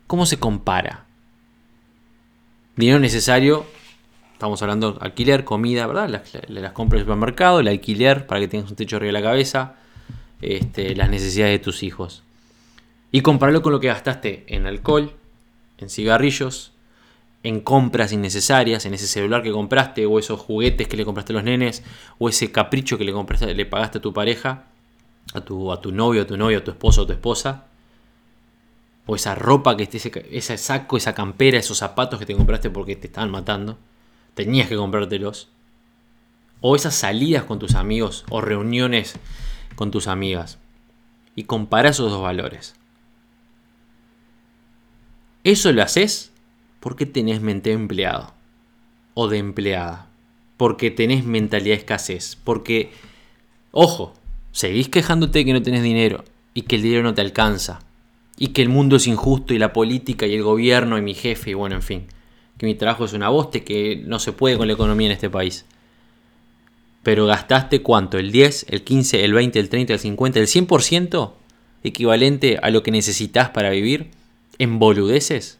¿Cómo 0.06 0.28
se 0.28 0.38
compara? 0.38 1.05
Dinero 2.76 3.00
necesario, 3.00 3.66
estamos 4.34 4.62
hablando 4.62 4.98
alquiler, 5.00 5.46
comida, 5.46 5.88
¿verdad? 5.88 6.10
Las, 6.10 6.50
las 6.50 6.74
compras 6.74 7.00
del 7.00 7.06
supermercado, 7.06 7.62
el 7.62 7.70
alquiler 7.70 8.28
para 8.28 8.42
que 8.42 8.50
tengas 8.50 8.70
un 8.70 8.76
techo 8.76 8.98
arriba 8.98 9.14
de 9.14 9.14
la 9.14 9.22
cabeza, 9.22 9.76
este, 10.42 10.94
las 10.94 11.10
necesidades 11.10 11.54
de 11.54 11.64
tus 11.64 11.84
hijos. 11.84 12.22
Y 13.14 13.22
compararlo 13.22 13.62
con 13.62 13.72
lo 13.72 13.80
que 13.80 13.88
gastaste 13.88 14.44
en 14.48 14.68
alcohol, 14.68 15.14
en 15.78 15.90
cigarrillos, 15.90 16.74
en 17.44 17.62
compras 17.62 18.12
innecesarias, 18.12 18.86
en 18.86 18.94
ese 18.94 19.08
celular 19.08 19.42
que 19.42 19.54
compraste, 19.54 20.06
o 20.06 20.20
esos 20.20 20.42
juguetes 20.42 20.90
que 20.90 20.98
le 20.98 21.06
compraste 21.06 21.32
a 21.32 21.36
los 21.36 21.46
nenes, 21.46 21.82
o 22.18 22.28
ese 22.28 22.52
capricho 22.52 22.98
que 22.98 23.06
le 23.06 23.14
compraste, 23.14 23.54
le 23.54 23.66
pagaste 23.66 24.00
a 24.00 24.02
tu 24.02 24.12
pareja, 24.12 24.66
a 25.34 25.40
tu, 25.40 25.72
a 25.72 25.80
tu 25.80 25.94
novio, 25.94 26.24
a 26.24 26.28
tu 26.28 26.36
novio, 26.36 26.58
a 26.58 26.64
tu 26.66 26.72
esposo, 26.72 27.04
a 27.04 27.08
tu 27.08 27.14
esposa 27.14 27.68
o 29.06 29.16
esa 29.16 29.36
ropa 29.36 29.78
que 29.78 29.84
esté, 29.84 30.28
ese 30.32 30.58
saco, 30.58 30.98
esa 30.98 31.14
campera, 31.14 31.58
esos 31.58 31.78
zapatos 31.78 32.20
que 32.20 32.26
te 32.26 32.36
compraste 32.36 32.70
porque 32.70 32.96
te 32.96 33.08
estaban 33.08 33.32
matando, 33.32 33.78
tenías 34.34 34.68
que 34.68 34.76
comprártelos, 34.76 35.50
o 36.62 36.76
esas 36.76 36.96
salidas 36.96 37.44
con 37.44 37.60
tus 37.60 37.76
amigos 37.76 38.26
o 38.30 38.42
reuniones 38.42 39.20
con 39.76 39.92
tus 39.92 40.08
amigas, 40.08 40.58
y 41.36 41.44
compara 41.44 41.90
esos 41.90 42.10
dos 42.10 42.22
valores. 42.22 42.76
Eso 45.44 45.72
lo 45.72 45.84
haces 45.84 46.32
porque 46.80 47.06
tenés 47.06 47.42
mente 47.42 47.70
de 47.70 47.76
empleado 47.76 48.34
o 49.14 49.28
de 49.28 49.38
empleada, 49.38 50.08
porque 50.58 50.90
tenés 50.90 51.24
mentalidad 51.26 51.76
de 51.76 51.82
escasez, 51.82 52.38
porque, 52.44 52.92
ojo, 53.72 54.14
seguís 54.52 54.90
quejándote 54.90 55.46
que 55.46 55.54
no 55.54 55.62
tenés 55.62 55.84
dinero 55.84 56.24
y 56.54 56.64
que 56.64 56.78
el 56.78 56.82
dinero 56.82 57.04
no 57.04 57.14
te 57.14 57.22
alcanza 57.22 57.85
y 58.38 58.48
que 58.48 58.62
el 58.62 58.70
mundo 58.70 58.98
es 58.98 59.08
injusto 59.08 59.54
y 59.54 59.60
la 59.60 59.74
política 59.74 60.26
y 60.26 60.36
el 60.36 60.44
gobierno 60.44 60.98
y 60.98 61.02
mi 61.02 61.14
jefe 61.14 61.52
y 61.52 61.54
bueno, 61.54 61.76
en 61.76 61.82
fin, 61.82 62.08
que 62.58 62.66
mi 62.66 62.76
trabajo 62.76 63.06
es 63.06 63.14
una 63.14 63.30
boste, 63.30 63.64
que 63.64 64.02
no 64.06 64.20
se 64.20 64.34
puede 64.34 64.58
con 64.58 64.68
la 64.68 64.74
economía 64.74 65.08
en 65.08 65.14
este 65.14 65.30
país. 65.30 65.66
pero 67.04 67.28
gastaste 67.28 67.84
cuánto, 67.84 68.18
el 68.18 68.32
10, 68.32 68.66
el 68.70 68.84
15, 68.84 69.24
el 69.24 69.34
20, 69.34 69.60
el 69.60 69.70
30, 69.70 69.94
el 69.94 70.00
50, 70.00 70.40
el 70.40 70.48
100% 70.48 71.34
equivalente 71.84 72.58
a 72.62 72.72
lo 72.72 72.82
que 72.82 72.90
necesitas 72.90 73.50
para 73.50 73.70
vivir 73.70 74.10
en 74.58 74.80
boludeces. 74.80 75.60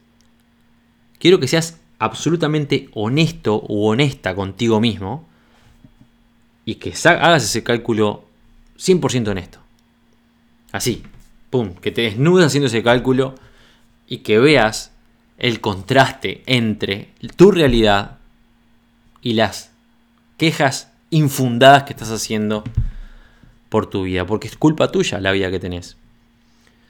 Quiero 1.20 1.40
que 1.40 1.48
seas 1.48 1.80
absolutamente 2.00 2.90
honesto 2.94 3.64
u 3.68 3.86
honesta 3.86 4.34
contigo 4.34 4.82
mismo 4.82 5.28
y 6.66 6.76
que 6.76 6.94
hagas 7.06 7.44
ese 7.44 7.64
cálculo 7.64 8.26
100% 8.80 9.28
honesto. 9.28 9.60
Así, 10.72 11.04
que 11.82 11.92
te 11.92 12.02
desnudes 12.02 12.48
haciendo 12.48 12.68
ese 12.68 12.84
cálculo 12.84 13.36
y 14.08 14.18
que 14.20 14.40
veas 14.40 14.92
el 15.38 15.62
contraste 15.62 16.44
entre 16.46 17.10
tu 17.38 17.52
realidad 17.52 18.18
y 19.22 19.34
las 19.34 19.72
quejas 20.38 20.92
infundadas 21.10 21.84
que 21.84 21.94
estás 21.94 22.12
haciendo 22.12 22.64
por 23.70 23.88
tu 23.88 24.04
vida, 24.04 24.26
porque 24.26 24.48
es 24.48 24.58
culpa 24.58 24.92
tuya 24.92 25.20
la 25.20 25.32
vida 25.32 25.50
que 25.50 25.60
tenés. 25.60 25.98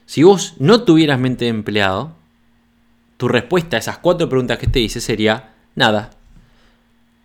Si 0.06 0.24
vos 0.24 0.56
no 0.58 0.84
tuvieras 0.84 1.20
mente 1.20 1.46
de 1.46 1.50
empleado, 1.50 2.16
tu 3.18 3.28
respuesta 3.28 3.78
a 3.78 3.80
esas 3.80 4.00
cuatro 4.00 4.30
preguntas 4.30 4.58
que 4.58 4.68
te 4.68 4.80
hice 4.80 5.00
sería 5.00 5.54
nada. 5.76 6.12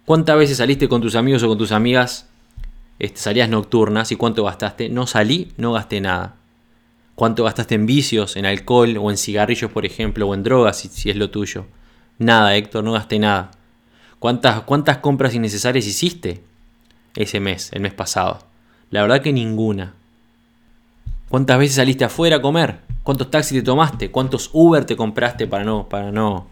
¿Cuántas 0.04 0.36
veces 0.36 0.58
saliste 0.58 0.88
con 0.88 1.00
tus 1.00 1.14
amigos 1.14 1.42
o 1.42 1.48
con 1.48 1.58
tus 1.58 1.72
amigas? 1.72 2.28
Este, 2.98 3.18
salías 3.18 3.48
nocturnas 3.48 4.12
y 4.12 4.16
cuánto 4.16 4.44
gastaste. 4.44 4.88
No 4.88 5.06
salí, 5.06 5.52
no 5.56 5.72
gasté 5.72 6.00
nada. 6.00 6.36
¿Cuánto 7.20 7.44
gastaste 7.44 7.74
en 7.74 7.84
vicios, 7.84 8.36
en 8.36 8.46
alcohol 8.46 8.96
o 8.96 9.10
en 9.10 9.18
cigarrillos, 9.18 9.70
por 9.70 9.84
ejemplo, 9.84 10.26
o 10.26 10.32
en 10.32 10.42
drogas, 10.42 10.78
si, 10.78 11.10
es 11.10 11.16
lo 11.16 11.28
tuyo? 11.28 11.66
Nada, 12.16 12.56
Héctor, 12.56 12.82
no 12.82 12.92
gasté 12.92 13.18
nada. 13.18 13.50
¿Cuántas, 14.18 14.62
¿Cuántas 14.62 14.96
compras 15.00 15.34
innecesarias 15.34 15.86
hiciste 15.86 16.42
ese 17.14 17.38
mes, 17.38 17.72
el 17.74 17.82
mes 17.82 17.92
pasado? 17.92 18.38
La 18.88 19.02
verdad 19.02 19.20
que 19.20 19.34
ninguna. 19.34 19.92
¿Cuántas 21.28 21.58
veces 21.58 21.76
saliste 21.76 22.06
afuera 22.06 22.36
a 22.36 22.40
comer? 22.40 22.78
¿Cuántos 23.02 23.30
taxis 23.30 23.58
te 23.58 23.62
tomaste? 23.62 24.10
¿Cuántos 24.10 24.48
Uber 24.54 24.86
te 24.86 24.96
compraste 24.96 25.46
para 25.46 25.62
no, 25.64 25.90
para 25.90 26.10
no, 26.10 26.48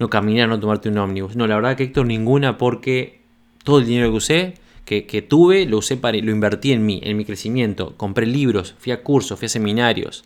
no 0.00 0.10
caminar, 0.10 0.48
no 0.48 0.58
tomarte 0.58 0.88
un 0.88 0.98
ómnibus? 0.98 1.36
No, 1.36 1.46
la 1.46 1.54
verdad 1.54 1.76
que 1.76 1.84
Héctor, 1.84 2.06
ninguna 2.06 2.58
porque 2.58 3.22
todo 3.62 3.78
el 3.78 3.86
dinero 3.86 4.10
que 4.10 4.16
usé, 4.16 4.54
que, 4.84 5.22
tuve, 5.22 5.64
lo 5.64 5.78
usé 5.78 5.96
para, 5.96 6.18
lo 6.18 6.30
invertí 6.30 6.72
en 6.72 6.84
mí, 6.84 7.00
en 7.02 7.16
mi 7.16 7.24
crecimiento. 7.24 7.96
Compré 7.96 8.26
libros, 8.26 8.74
fui 8.78 8.92
a 8.92 9.02
cursos, 9.02 9.38
fui 9.38 9.46
a 9.46 9.48
seminarios, 9.48 10.24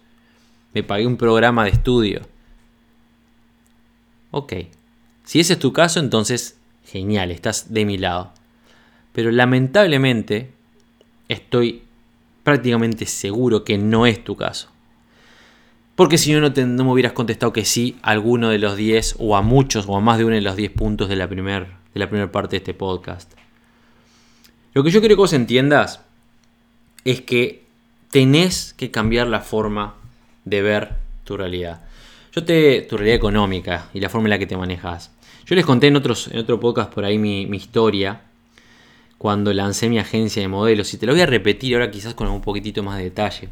me 0.75 0.83
pagué 0.83 1.07
un 1.07 1.17
programa 1.17 1.65
de 1.65 1.71
estudio. 1.71 2.23
Ok, 4.31 4.53
si 5.25 5.41
ese 5.41 5.55
es 5.55 5.59
tu 5.59 5.73
caso, 5.73 6.01
entonces 6.01 6.59
genial, 6.85 7.31
estás 7.31 7.73
de 7.73 7.85
mi 7.85 7.99
lado. 7.99 8.33
Pero 9.13 9.31
lamentablemente 9.31 10.51
estoy 11.29 11.83
prácticamente 12.43 13.07
seguro 13.07 13.65
que 13.65 13.79
no 13.79 14.07
es 14.07 14.23
tu 14.23 14.37
caso. 14.37 14.69
Porque 15.95 16.19
si 16.19 16.33
no, 16.33 16.41
no, 16.41 16.85
me 16.85 16.93
hubieras 16.93 17.13
contestado 17.13 17.53
que 17.53 17.65
sí 17.65 17.97
a 18.03 18.11
alguno 18.11 18.51
de 18.51 18.59
los 18.59 18.77
10 18.77 19.17
o 19.19 19.37
a 19.37 19.43
muchos 19.43 19.87
o 19.89 19.97
a 19.97 20.01
más 20.01 20.19
de 20.19 20.27
uno 20.27 20.35
de 20.35 20.43
los 20.43 20.57
10 20.57 20.73
puntos 20.73 21.09
de 21.09 21.17
la 21.17 21.29
primera 21.29 22.31
parte 22.31 22.53
de 22.53 22.59
este 22.59 22.75
podcast. 22.75 23.33
Lo 24.77 24.85
que 24.85 24.91
yo 24.91 25.01
quiero 25.01 25.17
que 25.17 25.21
vos 25.21 25.33
entiendas 25.33 26.03
es 27.07 27.23
que 27.23 27.65
tenés 28.11 28.75
que 28.77 28.91
cambiar 28.91 29.27
la 29.27 29.41
forma 29.41 29.95
de 30.45 30.61
ver 30.61 30.97
tu 31.25 31.35
realidad. 31.35 31.81
Yo 32.35 32.45
te. 32.45 32.83
tu 32.83 32.99
realidad 32.99 33.17
económica 33.17 33.89
y 33.95 34.01
la 34.01 34.11
forma 34.11 34.27
en 34.27 34.33
la 34.33 34.39
que 34.39 34.47
te 34.47 34.55
manejas. 34.55 35.13
Yo 35.47 35.55
les 35.55 35.65
conté 35.65 35.87
en, 35.87 35.97
otros, 35.97 36.29
en 36.29 36.37
otro 36.41 36.61
podcast 36.61 36.93
por 36.93 37.07
ahí 37.07 37.17
mi, 37.17 37.45
historia 37.57 38.21
cuando 39.17 39.55
lancé 39.55 39.89
mi 39.89 39.99
agencia 39.99 40.43
de 40.43 40.49
modelos 40.49 40.93
y 40.93 40.99
te 40.99 41.07
lo 41.07 41.13
voy 41.13 41.23
a 41.23 41.27
repetir 41.27 41.73
ahora 41.73 41.91
quizás 41.91 42.13
con 42.13 42.29
un 42.29 42.43
poquitito 42.43 42.83
más 42.83 42.99
de 42.99 43.05
detalle. 43.05 43.49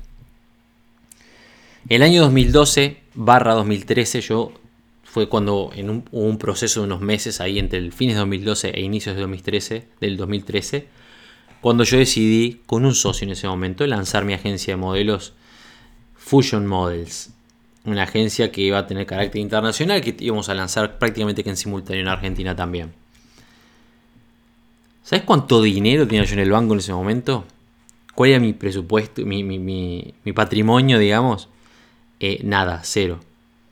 El 1.89 2.03
año 2.03 2.21
2012 2.21 2.99
barra 3.15 3.55
2013 3.55 4.21
yo 4.21 4.53
fue 5.05 5.31
cuando 5.31 5.71
en 5.75 5.89
un, 5.89 6.05
hubo 6.11 6.27
un 6.27 6.37
proceso 6.37 6.81
de 6.81 6.87
unos 6.87 7.01
meses 7.01 7.41
ahí 7.41 7.59
entre 7.59 7.79
el 7.79 7.95
fines 7.95 8.17
de 8.17 8.21
2012 8.21 8.73
e 8.75 8.83
inicios 8.83 9.15
de 9.15 9.23
2013, 9.23 9.89
del 10.03 10.19
2013, 10.19 10.94
cuando 11.64 11.85
yo 11.85 11.96
decidí 11.96 12.61
con 12.66 12.85
un 12.85 12.94
socio 12.94 13.24
en 13.24 13.33
ese 13.33 13.48
momento 13.48 13.87
lanzar 13.87 14.27
mi 14.27 14.35
agencia 14.35 14.74
de 14.74 14.77
modelos 14.77 15.33
Fusion 16.14 16.66
Models, 16.66 17.31
una 17.87 18.03
agencia 18.03 18.53
que 18.53 18.61
iba 18.61 18.77
a 18.77 18.87
tener 18.87 19.07
carácter 19.07 19.40
internacional 19.40 20.03
que 20.03 20.14
íbamos 20.20 20.50
a 20.50 20.55
lanzar 20.55 20.98
prácticamente 20.98 21.42
que 21.42 21.48
en 21.48 21.57
simultáneo 21.57 22.03
en 22.03 22.09
Argentina 22.09 22.55
también. 22.55 22.92
¿Sabes 25.05 25.24
cuánto 25.24 25.62
dinero 25.62 26.07
tenía 26.07 26.24
yo 26.24 26.35
en 26.35 26.40
el 26.40 26.50
banco 26.50 26.74
en 26.74 26.81
ese 26.81 26.92
momento? 26.92 27.46
¿Cuál 28.14 28.29
era 28.29 28.40
mi 28.40 28.53
presupuesto, 28.53 29.24
mi, 29.24 29.42
mi 29.42 30.33
patrimonio, 30.35 30.98
digamos? 30.98 31.48
Eh, 32.20 32.40
nada, 32.44 32.83
cero. 32.85 33.20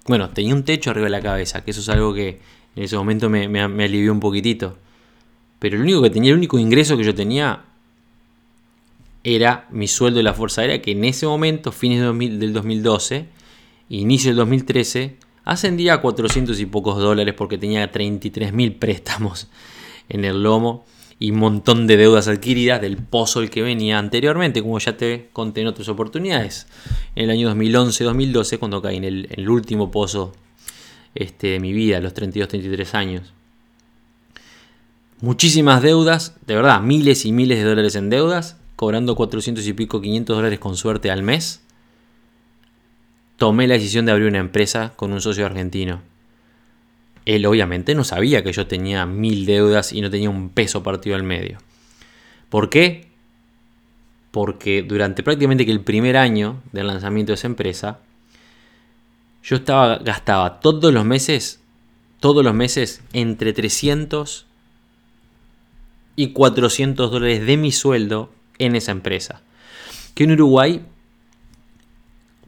Bueno, 0.06 0.30
tenía 0.30 0.54
un 0.54 0.64
techo 0.64 0.88
arriba 0.88 1.08
de 1.08 1.10
la 1.10 1.20
cabeza, 1.20 1.62
que 1.62 1.72
eso 1.72 1.82
es 1.82 1.90
algo 1.90 2.14
que 2.14 2.40
en 2.74 2.84
ese 2.84 2.96
momento 2.96 3.28
me, 3.28 3.60
alivió 3.60 4.12
un 4.12 4.20
poquitito. 4.20 4.78
Pero 5.58 5.76
el 5.76 5.82
único 5.82 6.00
que 6.00 6.08
tenía, 6.08 6.30
el 6.30 6.38
único 6.38 6.58
ingreso 6.58 6.96
que 6.96 7.04
yo 7.04 7.14
tenía 7.14 7.66
era 9.24 9.66
mi 9.70 9.88
sueldo 9.88 10.18
de 10.18 10.24
la 10.24 10.34
Fuerza 10.34 10.62
Aérea, 10.62 10.82
que 10.82 10.92
en 10.92 11.04
ese 11.04 11.26
momento, 11.26 11.72
fines 11.72 12.00
del 12.00 12.52
2012, 12.52 13.26
inicio 13.88 14.30
del 14.30 14.36
2013, 14.36 15.16
ascendía 15.44 15.94
a 15.94 16.00
400 16.00 16.58
y 16.60 16.66
pocos 16.66 16.98
dólares 16.98 17.34
porque 17.36 17.58
tenía 17.58 17.90
33 17.90 18.52
mil 18.52 18.74
préstamos 18.74 19.48
en 20.08 20.24
el 20.24 20.42
lomo 20.42 20.84
y 21.18 21.30
un 21.30 21.38
montón 21.38 21.86
de 21.86 21.96
deudas 21.96 22.26
adquiridas 22.26 22.80
del 22.80 22.96
pozo 22.96 23.40
el 23.40 23.50
que 23.50 23.62
venía 23.62 23.98
anteriormente, 23.98 24.60
como 24.60 24.78
ya 24.80 24.96
te 24.96 25.28
conté 25.32 25.60
en 25.60 25.68
otras 25.68 25.88
oportunidades. 25.88 26.66
En 27.14 27.24
el 27.24 27.30
año 27.30 27.54
2011-2012, 27.54 28.58
cuando 28.58 28.82
caí 28.82 28.96
en 28.96 29.04
el, 29.04 29.48
último 29.48 29.92
pozo 29.92 30.32
este, 31.14 31.48
de 31.48 31.60
mi 31.60 31.72
vida, 31.72 31.98
a 31.98 32.00
los 32.00 32.12
32-33 32.14 32.94
años. 32.94 33.32
Muchísimas 35.20 35.80
deudas, 35.80 36.34
de 36.44 36.56
verdad, 36.56 36.80
miles 36.80 37.24
y 37.24 37.30
miles 37.30 37.58
de 37.58 37.64
dólares 37.64 37.94
en 37.94 38.10
deudas, 38.10 38.56
cobrando 38.82 39.14
400 39.14 39.64
y 39.64 39.72
pico, 39.74 40.00
500 40.00 40.36
dólares 40.36 40.58
con 40.58 40.76
suerte 40.76 41.12
al 41.12 41.22
mes. 41.22 41.62
Tomé 43.36 43.68
la 43.68 43.74
decisión 43.74 44.06
de 44.06 44.10
abrir 44.10 44.26
una 44.26 44.40
empresa 44.40 44.92
con 44.96 45.12
un 45.12 45.20
socio 45.20 45.46
argentino 45.46 46.02
él 47.24 47.46
obviamente 47.46 47.94
no 47.94 48.04
sabía 48.04 48.42
que 48.42 48.52
yo 48.52 48.66
tenía 48.66 49.06
mil 49.06 49.46
deudas 49.46 49.92
y 49.92 50.00
no 50.00 50.10
tenía 50.10 50.30
un 50.30 50.50
peso 50.50 50.82
partido 50.82 51.16
al 51.16 51.22
medio. 51.22 51.58
¿Por 52.48 52.68
qué? 52.68 53.08
Porque 54.30 54.82
durante 54.82 55.22
prácticamente 55.22 55.64
que 55.64 55.72
el 55.72 55.82
primer 55.82 56.16
año 56.16 56.60
del 56.72 56.88
lanzamiento 56.88 57.32
de 57.32 57.34
esa 57.34 57.46
empresa, 57.46 58.00
yo 59.44 59.56
estaba, 59.56 59.98
gastaba 59.98 60.60
todos 60.60 60.92
los 60.92 61.04
meses, 61.04 61.60
todos 62.18 62.44
los 62.44 62.54
meses, 62.54 63.02
entre 63.12 63.52
300 63.52 64.46
y 66.16 66.32
400 66.32 67.10
dólares 67.10 67.46
de 67.46 67.56
mi 67.56 67.72
sueldo 67.72 68.30
en 68.58 68.76
esa 68.76 68.92
empresa. 68.92 69.42
Que 70.14 70.24
en 70.24 70.32
Uruguay, 70.32 70.82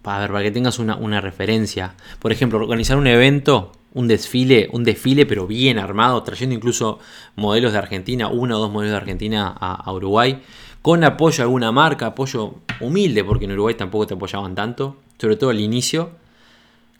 para, 0.03 0.21
ver, 0.21 0.31
para 0.31 0.43
que 0.43 0.51
tengas 0.51 0.79
una, 0.79 0.97
una 0.97 1.21
referencia, 1.21 1.95
por 2.19 2.33
ejemplo, 2.33 2.59
organizar 2.59 2.97
un 2.97 3.07
evento 3.07 3.73
un 3.95 4.09
desfile, 4.09 4.69
un 4.73 4.85
desfile 4.85 5.25
pero 5.25 5.47
bien 5.47 5.79
armado, 5.79 6.23
trayendo 6.23 6.55
incluso 6.55 6.99
modelos 7.37 7.73
de 7.73 7.79
Argentina, 7.79 8.29
uno 8.29 8.57
o 8.57 8.61
dos 8.61 8.71
modelos 8.71 8.93
de 8.93 8.99
Argentina 8.99 9.55
a, 9.59 9.91
Uruguay, 9.93 10.43
con 10.83 11.03
apoyo 11.05 11.43
a 11.43 11.45
alguna 11.45 11.73
marca, 11.73 12.07
apoyo 12.07 12.57
humilde, 12.81 13.25
porque 13.25 13.47
en 13.47 13.53
Uruguay 13.53 13.75
tampoco 13.75 14.07
te 14.09 14.15
apoyaban 14.15 14.55
tanto, 14.55 14.97
sobre 15.19 15.37
todo 15.37 15.51
al 15.51 15.61
inicio. 15.61 16.11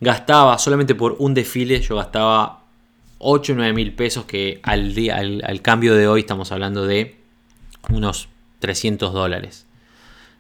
Gastaba 0.01 0.57
solamente 0.59 0.95
por 0.95 1.17
un 1.19 1.35
desfile, 1.35 1.81
yo 1.81 1.97
gastaba 1.97 2.63
8 3.19 3.53
o 3.53 3.57
9 3.57 3.73
mil 3.73 3.93
pesos, 3.93 4.25
que 4.25 4.61
al, 4.63 4.95
día, 4.95 5.17
al, 5.17 5.63
cambio 5.63 5.95
de 5.95 6.07
hoy 6.07 6.21
estamos 6.21 6.53
hablando 6.53 6.87
de 6.87 7.17
unos 7.91 8.29
300 8.65 9.13
dólares. 9.13 9.67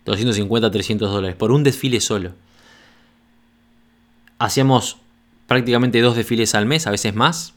250, 0.06 0.70
300 0.70 1.10
dólares 1.12 1.36
por 1.36 1.52
un 1.52 1.62
desfile 1.62 2.00
solo. 2.00 2.32
Hacíamos 4.38 4.96
prácticamente 5.46 6.00
dos 6.00 6.16
desfiles 6.16 6.54
al 6.54 6.64
mes, 6.64 6.86
a 6.86 6.90
veces 6.90 7.14
más. 7.14 7.52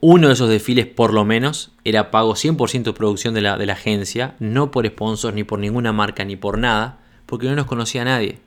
Uno 0.00 0.28
de 0.28 0.34
esos 0.34 0.50
desfiles, 0.50 0.86
por 0.86 1.14
lo 1.14 1.24
menos, 1.24 1.72
era 1.84 2.10
pago 2.10 2.34
100% 2.34 2.82
de 2.82 2.92
producción 2.92 3.32
de 3.32 3.40
la, 3.40 3.56
de 3.56 3.64
la 3.64 3.72
agencia, 3.72 4.34
no 4.38 4.70
por 4.70 4.86
sponsors, 4.86 5.34
ni 5.34 5.42
por 5.42 5.58
ninguna 5.58 5.92
marca, 5.92 6.24
ni 6.24 6.36
por 6.36 6.58
nada, 6.58 6.98
porque 7.24 7.46
no 7.46 7.56
nos 7.56 7.64
conocía 7.64 8.04
nadie. 8.04 8.38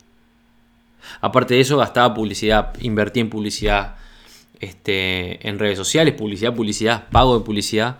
Aparte 1.20 1.54
de 1.54 1.60
eso, 1.60 1.76
gastaba 1.76 2.14
publicidad, 2.14 2.74
invertía 2.80 3.22
en 3.22 3.30
publicidad 3.30 3.96
este, 4.60 5.48
en 5.48 5.58
redes 5.58 5.76
sociales, 5.76 6.14
publicidad, 6.14 6.54
publicidad, 6.54 7.08
pago 7.10 7.36
de 7.36 7.44
publicidad, 7.44 7.98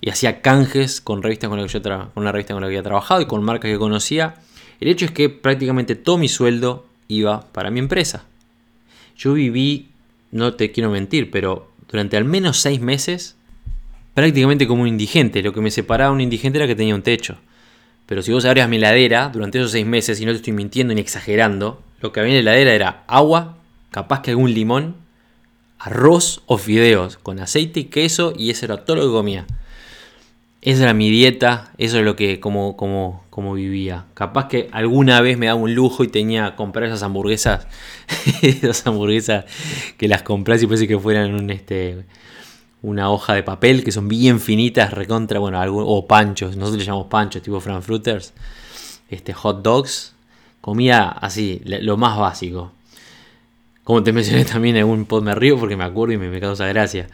y 0.00 0.10
hacía 0.10 0.40
canjes 0.40 1.00
con 1.00 1.22
revistas 1.22 1.48
con, 1.48 1.58
la 1.58 1.66
que 1.66 1.72
yo 1.72 1.82
con 2.14 2.24
revista 2.26 2.54
con 2.54 2.62
la 2.62 2.68
que 2.68 2.76
había 2.76 2.82
trabajado 2.82 3.20
y 3.20 3.26
con 3.26 3.42
marcas 3.42 3.70
que 3.70 3.78
conocía. 3.78 4.36
El 4.80 4.88
hecho 4.88 5.04
es 5.04 5.10
que 5.10 5.28
prácticamente 5.28 5.94
todo 5.94 6.16
mi 6.18 6.28
sueldo 6.28 6.86
iba 7.08 7.40
para 7.52 7.70
mi 7.70 7.80
empresa. 7.80 8.24
Yo 9.16 9.34
viví 9.34 9.90
no 10.32 10.54
te 10.54 10.70
quiero 10.70 10.90
mentir, 10.90 11.30
pero 11.30 11.70
durante 11.88 12.16
al 12.16 12.24
menos 12.24 12.58
seis 12.58 12.80
meses 12.80 13.36
prácticamente 14.14 14.66
como 14.66 14.82
un 14.82 14.88
indigente. 14.88 15.42
Lo 15.42 15.52
que 15.52 15.60
me 15.60 15.70
separaba 15.70 16.10
de 16.10 16.16
un 16.16 16.20
indigente 16.20 16.58
era 16.58 16.66
que 16.66 16.74
tenía 16.74 16.94
un 16.94 17.02
techo. 17.02 17.36
Pero 18.06 18.22
si 18.22 18.32
vos 18.32 18.44
abrías 18.44 18.68
mi 18.68 18.76
heladera 18.76 19.30
durante 19.32 19.58
esos 19.58 19.70
seis 19.70 19.86
meses, 19.86 20.20
y 20.20 20.26
no 20.26 20.32
te 20.32 20.36
estoy 20.36 20.52
mintiendo 20.52 20.94
ni 20.94 21.00
exagerando, 21.00 21.82
lo 22.00 22.12
que 22.12 22.20
había 22.20 22.36
en 22.36 22.44
la 22.44 22.52
heladera 22.52 22.74
era 22.74 23.04
agua, 23.06 23.56
capaz 23.90 24.22
que 24.22 24.30
algún 24.30 24.52
limón, 24.52 24.96
arroz 25.78 26.42
o 26.46 26.58
fideos, 26.58 27.18
con 27.18 27.38
aceite 27.38 27.80
y 27.80 27.84
queso, 27.84 28.32
y 28.36 28.50
eso 28.50 28.64
era 28.64 28.84
todo 28.84 28.96
lo 28.96 29.02
que 29.02 29.12
comía. 29.12 29.46
Esa 30.62 30.82
era 30.82 30.94
mi 30.94 31.08
dieta, 31.08 31.70
eso 31.78 31.98
es 31.98 32.04
lo 32.04 32.16
que 32.16 32.38
como, 32.38 32.76
como, 32.76 33.24
como 33.30 33.54
vivía. 33.54 34.04
Capaz 34.12 34.48
que 34.48 34.68
alguna 34.72 35.22
vez 35.22 35.38
me 35.38 35.46
daba 35.46 35.58
un 35.58 35.74
lujo 35.74 36.04
y 36.04 36.08
tenía 36.08 36.50
que 36.50 36.56
comprar 36.56 36.84
esas 36.84 37.02
hamburguesas, 37.02 37.66
esas 38.42 38.86
hamburguesas 38.86 39.46
que 39.96 40.06
las 40.06 40.22
compras 40.22 40.62
y 40.62 40.66
parece 40.66 40.86
que 40.86 40.98
fueran 40.98 41.34
un 41.34 41.50
este 41.50 42.04
una 42.82 43.10
hoja 43.10 43.34
de 43.34 43.42
papel 43.42 43.84
que 43.84 43.92
son 43.92 44.08
bien 44.08 44.40
finitas, 44.40 44.92
recontra, 44.92 45.38
bueno, 45.38 45.60
o 45.68 46.06
panchos, 46.06 46.56
nosotros 46.56 46.78
le 46.78 46.86
llamamos 46.86 47.08
panchos, 47.08 47.42
tipo 47.42 47.60
frankfurters, 47.60 48.32
este 49.10 49.34
hot 49.34 49.62
dogs, 49.62 50.14
comía 50.62 51.08
así, 51.08 51.60
lo 51.64 51.98
más 51.98 52.18
básico. 52.18 52.72
Como 53.84 54.02
te 54.02 54.12
mencioné 54.12 54.44
también 54.46 54.76
en 54.76 54.86
un 54.86 55.04
pod 55.04 55.22
me 55.22 55.34
río 55.34 55.58
porque 55.58 55.76
me 55.76 55.84
acuerdo 55.84 56.14
y 56.14 56.18
me, 56.18 56.28
me 56.28 56.40
causa 56.40 56.66
gracia 56.66 57.08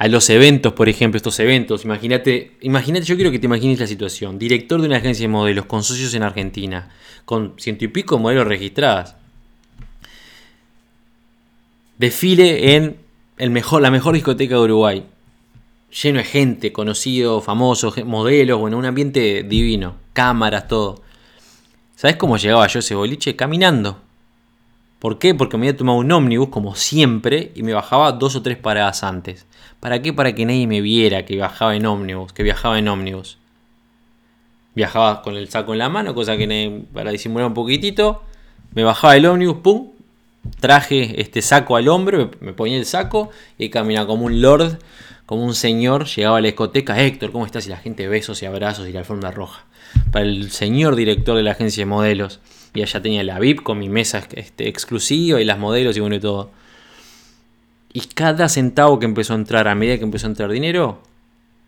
a 0.00 0.08
los 0.08 0.30
eventos, 0.30 0.72
por 0.72 0.88
ejemplo, 0.88 1.18
estos 1.18 1.38
eventos. 1.40 1.84
Imagínate, 1.84 2.52
imagínate, 2.62 3.04
yo 3.04 3.16
quiero 3.16 3.30
que 3.30 3.38
te 3.38 3.44
imagines 3.44 3.80
la 3.80 3.86
situación. 3.86 4.38
Director 4.38 4.80
de 4.80 4.86
una 4.86 4.96
agencia 4.96 5.24
de 5.24 5.28
modelos 5.28 5.66
con 5.66 5.84
socios 5.84 6.14
en 6.14 6.22
Argentina, 6.22 6.88
con 7.26 7.52
ciento 7.58 7.84
y 7.84 7.88
pico 7.88 8.18
modelos 8.18 8.46
registradas. 8.46 9.16
Desfile 11.98 12.76
en 12.76 12.96
el 13.36 13.50
mejor, 13.50 13.82
la 13.82 13.90
mejor 13.90 14.14
discoteca 14.14 14.54
de 14.54 14.62
Uruguay. 14.62 15.04
Lleno 16.02 16.16
de 16.16 16.24
gente, 16.24 16.72
conocido, 16.72 17.42
famoso, 17.42 17.92
modelos, 18.06 18.58
bueno, 18.58 18.78
un 18.78 18.86
ambiente 18.86 19.42
divino. 19.42 19.96
Cámaras, 20.14 20.66
todo. 20.66 21.02
¿Sabes 21.94 22.16
cómo 22.16 22.38
llegaba 22.38 22.66
yo 22.68 22.78
a 22.78 22.80
ese 22.80 22.94
boliche? 22.94 23.36
Caminando. 23.36 24.00
¿Por 25.00 25.18
qué? 25.18 25.34
Porque 25.34 25.56
me 25.56 25.66
había 25.66 25.78
tomado 25.78 25.98
un 25.98 26.12
ómnibus, 26.12 26.50
como 26.50 26.76
siempre, 26.76 27.52
y 27.54 27.62
me 27.62 27.72
bajaba 27.72 28.12
dos 28.12 28.36
o 28.36 28.42
tres 28.42 28.58
paradas 28.58 29.02
antes. 29.02 29.46
¿Para 29.80 30.02
qué? 30.02 30.12
Para 30.12 30.34
que 30.34 30.44
nadie 30.44 30.66
me 30.66 30.82
viera 30.82 31.24
que 31.24 31.34
viajaba 31.34 31.74
en 31.74 31.86
ómnibus, 31.86 32.34
que 32.34 32.42
viajaba 32.42 32.78
en 32.78 32.86
ómnibus. 32.86 33.38
Viajaba 34.74 35.22
con 35.22 35.36
el 35.36 35.48
saco 35.48 35.72
en 35.72 35.78
la 35.78 35.88
mano, 35.88 36.14
cosa 36.14 36.36
que 36.36 36.82
para 36.92 37.10
disimular 37.10 37.46
un 37.46 37.54
poquitito. 37.54 38.22
Me 38.74 38.84
bajaba 38.84 39.16
el 39.16 39.24
ómnibus, 39.24 39.56
pum, 39.62 39.88
traje 40.60 41.18
este 41.18 41.40
saco 41.40 41.76
al 41.76 41.88
hombro, 41.88 42.30
me 42.40 42.52
ponía 42.52 42.76
el 42.76 42.84
saco 42.84 43.30
y 43.56 43.70
caminaba 43.70 44.06
como 44.06 44.26
un 44.26 44.42
lord, 44.42 44.78
como 45.24 45.44
un 45.44 45.54
señor. 45.54 46.04
Llegaba 46.04 46.36
a 46.36 46.40
la 46.42 46.48
discoteca, 46.48 47.00
Héctor, 47.00 47.32
¿cómo 47.32 47.46
estás? 47.46 47.66
Y 47.66 47.70
la 47.70 47.78
gente 47.78 48.06
besos 48.06 48.42
y 48.42 48.46
abrazos 48.46 48.86
y 48.86 48.92
la 48.92 48.98
alfombra 49.00 49.30
roja. 49.30 49.64
Para 50.12 50.26
el 50.26 50.50
señor 50.50 50.94
director 50.94 51.38
de 51.38 51.42
la 51.42 51.52
agencia 51.52 51.80
de 51.80 51.86
modelos. 51.86 52.40
Y 52.74 52.82
allá 52.82 53.02
tenía 53.02 53.24
la 53.24 53.38
VIP 53.38 53.62
con 53.62 53.78
mi 53.78 53.88
mesa 53.88 54.26
este, 54.34 54.68
exclusiva 54.68 55.40
y 55.40 55.44
las 55.44 55.58
modelos 55.58 55.96
y 55.96 56.00
bueno 56.00 56.16
y 56.16 56.20
todo. 56.20 56.50
Y 57.92 58.00
cada 58.00 58.48
centavo 58.48 58.98
que 58.98 59.06
empezó 59.06 59.32
a 59.32 59.36
entrar, 59.36 59.66
a 59.66 59.74
medida 59.74 59.98
que 59.98 60.04
empezó 60.04 60.26
a 60.26 60.30
entrar 60.30 60.50
dinero, 60.50 61.02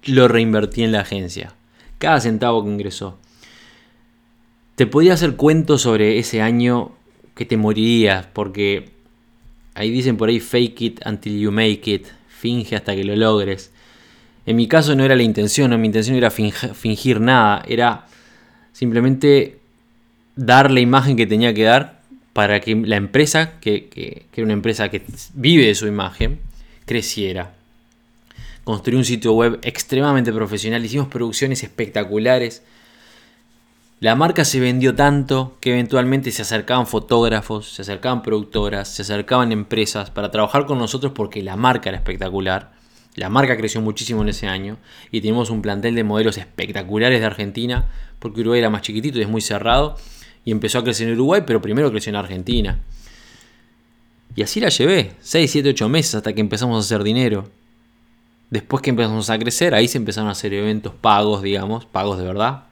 lo 0.04 0.28
reinvertí 0.28 0.82
en 0.82 0.92
la 0.92 1.00
agencia. 1.00 1.54
Cada 1.98 2.20
centavo 2.20 2.64
que 2.64 2.70
ingresó. 2.70 3.18
Te 4.76 4.86
podía 4.86 5.14
hacer 5.14 5.36
cuentos 5.36 5.82
sobre 5.82 6.18
ese 6.18 6.40
año 6.40 6.92
que 7.34 7.44
te 7.44 7.56
morirías, 7.56 8.26
porque 8.32 8.90
ahí 9.74 9.90
dicen 9.90 10.16
por 10.16 10.28
ahí 10.28 10.40
fake 10.40 10.82
it 10.82 11.00
until 11.06 11.38
you 11.38 11.50
make 11.50 11.90
it, 11.90 12.06
finge 12.28 12.76
hasta 12.76 12.94
que 12.94 13.04
lo 13.04 13.16
logres. 13.16 13.72
En 14.46 14.56
mi 14.56 14.66
caso 14.66 14.94
no 14.96 15.04
era 15.04 15.14
la 15.14 15.22
intención, 15.22 15.70
no, 15.70 15.78
mi 15.78 15.86
intención 15.86 16.16
era 16.16 16.30
fingir 16.30 17.20
nada, 17.20 17.64
era 17.66 18.06
simplemente 18.72 19.60
dar 20.36 20.70
la 20.70 20.80
imagen 20.80 21.16
que 21.16 21.26
tenía 21.26 21.54
que 21.54 21.64
dar 21.64 22.00
para 22.32 22.60
que 22.60 22.74
la 22.74 22.96
empresa, 22.96 23.58
que, 23.60 23.88
que, 23.88 24.26
era 24.32 24.44
una 24.44 24.54
empresa 24.54 24.88
que 24.88 25.02
vive 25.34 25.66
de 25.66 25.74
su 25.74 25.86
imagen, 25.86 26.40
creciera. 26.86 27.54
Construí 28.64 28.96
un 28.96 29.04
sitio 29.04 29.32
web 29.32 29.58
extremadamente 29.62 30.32
profesional, 30.32 30.84
hicimos 30.84 31.08
producciones 31.08 31.62
espectaculares. 31.62 32.62
La 34.00 34.14
marca 34.14 34.44
se 34.44 34.60
vendió 34.60 34.94
tanto 34.94 35.56
que 35.60 35.72
eventualmente 35.72 36.32
se 36.32 36.42
acercaban 36.42 36.86
fotógrafos, 36.86 37.72
se 37.72 37.82
acercaban 37.82 38.22
productoras, 38.22 38.88
se 38.88 39.02
acercaban 39.02 39.52
empresas 39.52 40.10
para 40.10 40.30
trabajar 40.30 40.66
con 40.66 40.78
nosotros 40.78 41.12
porque 41.14 41.42
la 41.42 41.56
marca 41.56 41.90
era 41.90 41.98
espectacular. 41.98 42.72
La 43.14 43.28
marca 43.28 43.56
creció 43.56 43.80
muchísimo 43.80 44.22
en 44.22 44.30
ese 44.30 44.48
año 44.48 44.78
y 45.10 45.20
tenemos 45.20 45.50
un 45.50 45.60
plantel 45.60 45.94
de 45.94 46.04
modelos 46.04 46.38
espectaculares 46.38 47.20
de 47.20 47.26
Argentina 47.26 47.84
porque 48.18 48.40
Uruguay 48.40 48.60
era 48.60 48.70
más 48.70 48.82
chiquitito 48.82 49.18
y 49.18 49.22
es 49.22 49.28
muy 49.28 49.42
cerrado 49.42 49.96
y 50.44 50.50
empezó 50.50 50.78
a 50.78 50.84
crecer 50.84 51.08
en 51.08 51.14
Uruguay, 51.14 51.42
pero 51.46 51.60
primero 51.60 51.90
creció 51.90 52.10
en 52.10 52.16
Argentina. 52.16 52.78
Y 54.34 54.42
así 54.42 54.60
la 54.60 54.70
llevé, 54.70 55.12
6, 55.20 55.50
7, 55.50 55.68
8 55.70 55.88
meses 55.88 56.14
hasta 56.14 56.32
que 56.32 56.40
empezamos 56.40 56.76
a 56.76 56.80
hacer 56.80 57.02
dinero. 57.02 57.48
Después 58.48 58.82
que 58.82 58.90
empezamos 58.90 59.28
a 59.28 59.38
crecer, 59.38 59.74
ahí 59.74 59.88
se 59.88 59.98
empezaron 59.98 60.28
a 60.28 60.32
hacer 60.32 60.54
eventos 60.54 60.94
pagos, 60.94 61.42
digamos, 61.42 61.84
pagos 61.84 62.18
de 62.18 62.24
verdad. 62.24 62.64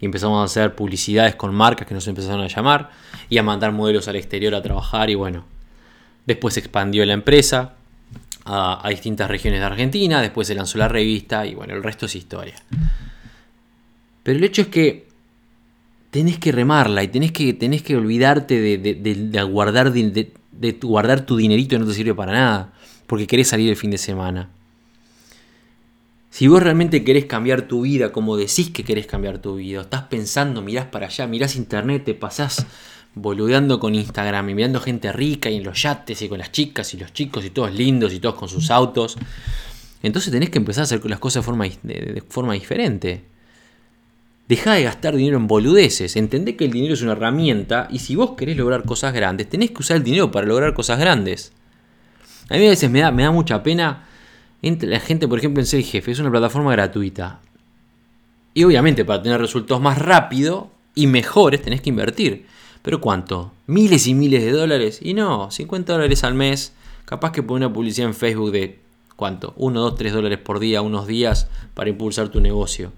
Y 0.00 0.04
empezamos 0.04 0.40
a 0.40 0.44
hacer 0.44 0.74
publicidades 0.74 1.34
con 1.34 1.54
marcas 1.54 1.86
que 1.86 1.94
nos 1.94 2.06
empezaron 2.08 2.42
a 2.42 2.48
llamar 2.48 2.90
y 3.30 3.38
a 3.38 3.42
mandar 3.42 3.72
modelos 3.72 4.06
al 4.08 4.16
exterior 4.16 4.54
a 4.54 4.62
trabajar 4.62 5.08
y 5.08 5.14
bueno. 5.14 5.44
Después 6.26 6.54
se 6.54 6.60
expandió 6.60 7.04
la 7.06 7.14
empresa 7.14 7.74
a, 8.44 8.86
distintas 8.90 9.28
regiones 9.28 9.60
de 9.60 9.66
Argentina, 9.66 10.20
después 10.20 10.46
se 10.48 10.54
lanzó 10.54 10.78
la 10.78 10.88
revista 10.88 11.46
y 11.46 11.54
bueno, 11.54 11.74
el 11.74 11.82
resto 11.82 12.06
es 12.06 12.14
historia. 12.14 12.54
Pero 14.22 14.38
el 14.38 14.44
hecho 14.44 14.62
es 14.62 14.68
que 14.68 15.06
tenés 16.10 16.38
que 16.38 16.52
remarla 16.52 17.02
y 17.02 17.08
tenés 17.08 17.32
que, 17.32 17.56
que 17.56 17.96
olvidarte 17.96 18.60
de, 18.60 19.42
guardar, 19.44 19.92
de, 19.92 20.72
guardar 20.80 21.26
tu 21.26 21.36
dinerito 21.36 21.70
que 21.70 21.78
no 21.78 21.86
te 21.86 21.94
sirve 21.94 22.14
para 22.14 22.32
nada, 22.32 22.72
porque 23.06 23.26
querés 23.26 23.48
salir 23.48 23.70
el 23.70 23.76
fin 23.76 23.90
de 23.90 23.98
semana. 23.98 24.48
Si 26.30 26.48
vos 26.48 26.62
realmente 26.62 27.04
querés 27.04 27.26
cambiar 27.26 27.62
tu 27.62 27.82
vida 27.82 28.10
como 28.10 28.36
decís 28.36 28.70
que 28.70 28.82
querés 28.82 29.06
cambiar 29.06 29.38
tu 29.38 29.56
vida, 29.56 29.82
estás 29.82 30.02
pensando, 30.02 30.62
mirás 30.62 30.86
para 30.86 31.06
allá, 31.06 31.26
mirás 31.28 31.54
internet, 31.54 32.04
te 32.04 32.14
pasás 32.14 32.66
boludeando 33.14 33.78
con 33.78 33.94
Instagram 33.94 34.50
y 34.50 34.54
mirando 34.54 34.80
gente 34.80 35.12
rica 35.12 35.50
y 35.50 35.56
en 35.56 35.64
los 35.64 35.82
yates 35.82 36.20
y 36.22 36.28
con 36.28 36.38
las 36.38 36.52
chicas 36.52 36.92
y 36.94 36.98
los 36.98 37.12
chicos 37.12 37.44
y 37.44 37.50
todos 37.50 37.72
lindos 37.72 38.12
y 38.12 38.20
todos 38.20 38.34
con 38.34 38.48
sus 38.48 38.70
autos, 38.70 39.16
entonces 40.02 40.32
tenés 40.32 40.50
que 40.50 40.58
empezar 40.58 40.82
a 40.82 40.84
hacer 40.84 41.04
las 41.06 41.18
cosas 41.18 41.44
de 41.82 42.22
forma 42.28 42.54
diferente. 42.54 43.24
Deja 44.48 44.74
de 44.74 44.82
gastar 44.82 45.16
dinero 45.16 45.38
en 45.38 45.46
boludeces. 45.46 46.16
Entendé 46.16 46.56
que 46.56 46.66
el 46.66 46.70
dinero 46.70 46.94
es 46.94 47.02
una 47.02 47.12
herramienta 47.12 47.88
y 47.90 48.00
si 48.00 48.14
vos 48.14 48.32
querés 48.32 48.56
lograr 48.56 48.84
cosas 48.84 49.14
grandes, 49.14 49.48
tenés 49.48 49.70
que 49.70 49.78
usar 49.78 49.96
el 49.96 50.04
dinero 50.04 50.30
para 50.30 50.46
lograr 50.46 50.74
cosas 50.74 50.98
grandes. 50.98 51.52
A 52.50 52.58
mí 52.58 52.66
a 52.66 52.70
veces 52.70 52.90
me 52.90 53.00
da, 53.00 53.10
me 53.10 53.22
da 53.22 53.30
mucha 53.30 53.62
pena 53.62 54.06
la 54.60 55.00
gente, 55.00 55.28
por 55.28 55.38
ejemplo, 55.38 55.62
en 55.62 55.66
Ser. 55.66 55.80
Es 55.80 56.18
una 56.18 56.30
plataforma 56.30 56.72
gratuita. 56.72 57.40
Y 58.52 58.64
obviamente 58.64 59.04
para 59.04 59.22
tener 59.22 59.40
resultados 59.40 59.82
más 59.82 59.98
rápido 59.98 60.70
y 60.94 61.06
mejores 61.06 61.62
tenés 61.62 61.80
que 61.80 61.90
invertir. 61.90 62.46
¿Pero 62.84 63.00
cuánto? 63.00 63.50
¿Miles 63.66 64.06
y 64.06 64.12
miles 64.12 64.44
de 64.44 64.52
dólares? 64.52 65.00
Y 65.00 65.14
no, 65.14 65.50
50 65.50 65.94
dólares 65.94 66.22
al 66.22 66.34
mes. 66.34 66.74
Capaz 67.06 67.32
que 67.32 67.42
por 67.42 67.56
una 67.56 67.72
publicidad 67.72 68.08
en 68.08 68.14
Facebook 68.14 68.52
de 68.52 68.78
¿cuánto? 69.16 69.54
1, 69.56 69.80
2, 69.80 69.94
3 69.94 70.12
dólares 70.12 70.38
por 70.38 70.58
día, 70.58 70.82
unos 70.82 71.06
días 71.06 71.48
para 71.72 71.88
impulsar 71.88 72.28
tu 72.28 72.40
negocio. 72.40 72.92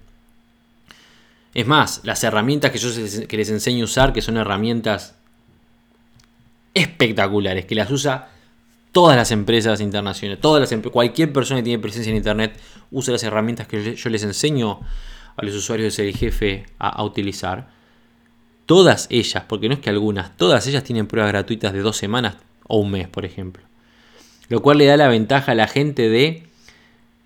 Es 1.53 1.65
más, 1.65 2.01
las 2.03 2.21
herramientas 2.25 2.71
que 2.71 2.79
yo 2.79 2.89
les 2.89 3.49
enseño 3.49 3.83
a 3.83 3.85
usar, 3.85 4.11
que 4.11 4.21
son 4.21 4.35
herramientas 4.35 5.15
espectaculares, 6.73 7.65
que 7.65 7.75
las 7.75 7.89
usa 7.89 8.27
todas 8.91 9.15
las 9.15 9.31
empresas 9.31 9.79
internacionales, 9.79 10.41
todas 10.41 10.69
las 10.69 10.91
cualquier 10.91 11.31
persona 11.31 11.61
que 11.61 11.63
tiene 11.63 11.81
presencia 11.81 12.11
en 12.11 12.17
internet 12.17 12.59
usa 12.91 13.13
las 13.13 13.23
herramientas 13.23 13.67
que 13.67 13.95
yo 13.95 14.09
les 14.09 14.23
enseño 14.23 14.81
a 15.37 15.45
los 15.45 15.55
usuarios 15.55 15.85
de 15.85 15.91
ser 15.91 16.13
jefe 16.13 16.65
a, 16.77 17.01
utilizar. 17.03 17.69
Todas 18.67 19.07
ellas, 19.09 19.45
porque 19.47 19.69
no 19.69 19.73
es 19.73 19.79
que 19.79 19.89
algunas, 19.89 20.37
todas 20.37 20.67
ellas 20.67 20.83
tienen 20.83 21.07
pruebas 21.07 21.31
gratuitas 21.31 21.73
de 21.73 21.79
dos 21.79 21.97
semanas 21.97 22.35
o 22.67 22.77
un 22.77 22.91
mes, 22.91 23.07
por 23.07 23.25
ejemplo. 23.25 23.63
Lo 24.49 24.61
cual 24.61 24.77
le 24.77 24.85
da 24.85 24.97
la 24.97 25.07
ventaja 25.07 25.53
a 25.53 25.55
la 25.55 25.67
gente 25.67 26.09
de 26.09 26.43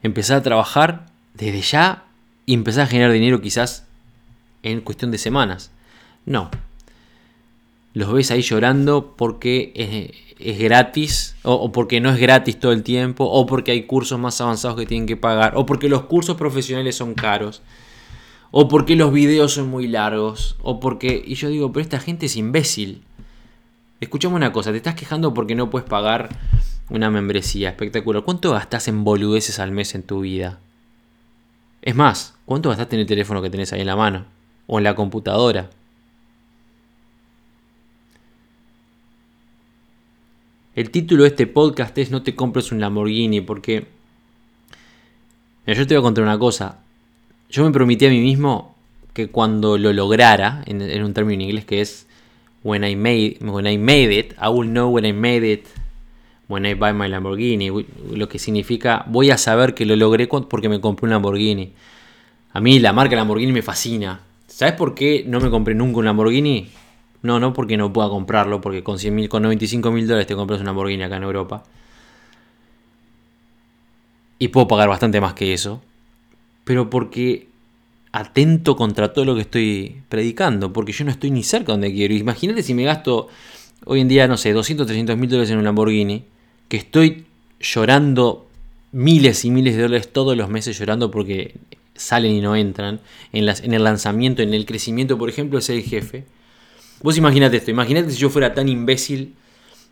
empezar 0.04 0.38
a 0.38 0.44
trabajar 0.44 1.08
desde 1.34 1.62
ya 1.62 2.04
y 2.46 2.54
empezar 2.54 2.84
a 2.84 2.88
generar 2.88 3.12
dinero 3.12 3.42
quizás 3.42 3.86
en 4.62 4.82
cuestión 4.82 5.10
de 5.10 5.18
semanas. 5.18 5.72
No. 6.28 6.52
Los 7.96 8.14
ves 8.14 8.30
ahí 8.30 8.44
llorando 8.44 9.16
porque 9.18 10.22
es, 10.38 10.60
gratis, 10.60 11.36
o, 11.42 11.72
porque 11.72 12.00
no 12.02 12.12
es 12.12 12.20
gratis 12.20 12.60
todo 12.60 12.72
el 12.72 12.84
tiempo, 12.84 13.26
o 13.26 13.48
porque 13.48 13.72
hay 13.72 13.84
cursos 13.84 14.20
más 14.20 14.40
avanzados 14.42 14.78
que 14.78 14.86
tienen 14.86 15.08
que 15.08 15.18
pagar, 15.18 15.54
o 15.56 15.66
porque 15.66 15.90
los 15.90 16.04
cursos 16.04 16.38
profesionales 16.38 16.96
son 16.96 17.16
caros, 17.16 17.64
o 18.52 18.68
porque 18.68 18.96
los 18.96 19.14
videos 19.14 19.54
son 19.54 19.70
muy 19.70 19.88
largos, 19.88 20.58
o 20.62 20.80
porque... 20.80 21.24
Y 21.26 21.36
yo 21.36 21.50
digo, 21.50 21.72
pero 21.72 21.82
esta 21.82 22.00
gente 22.00 22.26
es 22.26 22.36
imbécil. 22.36 23.04
Escuchame 24.02 24.36
una 24.36 24.52
cosa, 24.52 24.72
te 24.72 24.78
estás 24.78 24.96
quejando 24.96 25.34
porque 25.34 25.56
no 25.56 25.70
puedes 25.70 25.88
pagar 25.88 26.30
una 26.90 27.10
membresía 27.10 27.70
espectacular. 27.70 28.24
¿Cuánto 28.24 28.52
gastas 28.52 28.90
en 28.90 29.06
boludeces 29.06 29.60
al 29.60 29.72
mes 29.72 29.96
en 29.96 30.04
tu 30.04 30.22
vida? 30.22 30.60
Es 31.82 31.96
más, 31.96 32.36
¿cuánto 32.46 32.70
gastaste 32.70 32.98
en 32.98 33.02
el 33.02 33.08
teléfono 33.08 33.42
que 33.42 33.50
tenés 33.50 33.72
ahí 33.72 33.82
en 33.82 33.88
la 33.88 33.96
mano? 33.96 34.26
O 34.68 34.78
en 34.78 34.84
la 34.84 34.96
computadora. 34.96 35.70
El 40.76 40.90
título 40.90 41.24
de 41.24 41.30
este 41.30 41.48
podcast 41.48 41.98
es 41.98 42.12
No 42.12 42.22
te 42.22 42.36
compres 42.36 42.72
un 42.72 42.82
Lamborghini 42.82 43.42
porque... 43.42 43.88
yo 45.66 45.88
te 45.88 45.96
voy 45.96 46.02
a 46.02 46.04
contar 46.04 46.24
una 46.24 46.38
cosa. 46.38 46.80
Yo 47.52 47.66
me 47.66 47.72
prometí 47.72 48.06
a 48.06 48.10
mí 48.10 48.22
mismo 48.22 48.76
que 49.14 49.28
cuando 49.28 49.78
lo 49.78 49.92
lograra, 49.92 50.64
en, 50.68 51.04
un 51.04 51.14
término 51.14 51.44
en 51.44 51.50
inglés 51.50 51.66
que 51.66 51.82
es 51.82 52.08
when 52.64 52.86
I, 52.86 52.96
made, 52.96 53.40
when 53.42 53.68
I 53.68 53.78
made 53.78 54.18
it, 54.18 54.34
I 54.42 54.48
will 54.48 54.70
know 54.70 54.90
when 54.90 55.06
I 55.06 55.12
made 55.12 55.46
it, 55.46 55.66
when 56.48 56.66
I 56.66 56.76
buy 56.76 56.94
my 56.94 57.10
Lamborghini, 57.10 57.70
lo 58.14 58.30
que 58.30 58.40
significa 58.40 59.04
voy 59.08 59.32
a 59.32 59.38
saber 59.38 59.74
que 59.74 59.86
lo 59.86 59.98
logré 59.98 60.28
porque 60.28 60.70
me 60.70 60.80
compré 60.80 61.08
un 61.08 61.10
Lamborghini. 61.10 61.74
A 62.54 62.62
mí 62.62 62.80
la 62.80 62.94
marca 62.94 63.18
Lamborghini 63.18 63.52
me 63.52 63.62
fascina. 63.62 64.22
¿Sabes 64.48 64.76
por 64.76 64.96
qué 64.96 65.26
no 65.28 65.42
me 65.42 65.50
compré 65.50 65.76
nunca 65.76 66.00
un 66.00 66.06
Lamborghini? 66.06 66.70
No, 67.22 67.42
no 67.42 67.52
porque 67.52 67.76
no 67.76 67.92
pueda 67.92 68.08
comprarlo, 68.08 68.62
porque 68.62 68.82
con, 68.82 68.98
100 68.98 69.28
con 69.28 69.44
95 69.44 69.92
mil 69.92 70.08
dólares 70.08 70.28
te 70.28 70.36
compras 70.38 70.62
una 70.62 70.70
Lamborghini 70.70 71.04
acá 71.04 71.18
en 71.18 71.24
Europa. 71.24 71.64
Y 74.40 74.48
puedo 74.48 74.70
pagar 74.70 74.88
bastante 74.88 75.20
más 75.20 75.34
que 75.34 75.54
eso. 75.54 75.82
Pero 76.72 76.90
porque 76.90 77.48
atento 78.14 78.78
contra 78.78 79.12
todo 79.12 79.26
lo 79.26 79.36
que 79.36 79.42
estoy 79.42 79.98
predicando, 80.08 80.72
porque 80.72 80.94
yo 80.94 81.04
no 81.04 81.12
estoy 81.12 81.30
ni 81.30 81.44
cerca 81.44 81.74
donde 81.74 81.92
quiero. 81.92 82.14
Imagínate 82.14 82.64
si 82.64 82.74
me 82.74 82.86
gasto 82.86 83.28
hoy 83.84 84.00
en 84.00 84.08
día, 84.08 84.26
no 84.30 84.38
sé, 84.38 84.54
200, 84.54 84.88
300 84.88 85.18
mil 85.18 85.30
dólares 85.30 85.52
en 85.52 85.58
un 85.58 85.66
Lamborghini, 85.66 86.24
que 86.70 86.78
estoy 86.78 87.26
llorando 87.60 88.48
miles 88.94 89.44
y 89.44 89.52
miles 89.52 89.76
de 89.76 89.82
dólares 89.82 90.14
todos 90.14 90.38
los 90.38 90.48
meses 90.48 90.80
llorando 90.80 91.12
porque 91.12 91.56
salen 91.94 92.32
y 92.32 92.40
no 92.40 92.56
entran 92.56 93.02
en, 93.34 93.50
el 93.50 93.84
lanzamiento, 93.84 94.42
en 94.42 94.54
el 94.54 94.66
crecimiento, 94.66 95.18
por 95.18 95.28
ejemplo, 95.28 95.60
ser 95.60 95.76
el 95.76 95.84
jefe 95.84 96.24
Vos 97.02 97.18
imaginate 97.18 97.58
esto, 97.58 97.70
imaginate 97.70 98.12
si 98.12 98.18
yo 98.18 98.30
fuera 98.30 98.54
tan 98.54 98.70
imbécil 98.70 99.36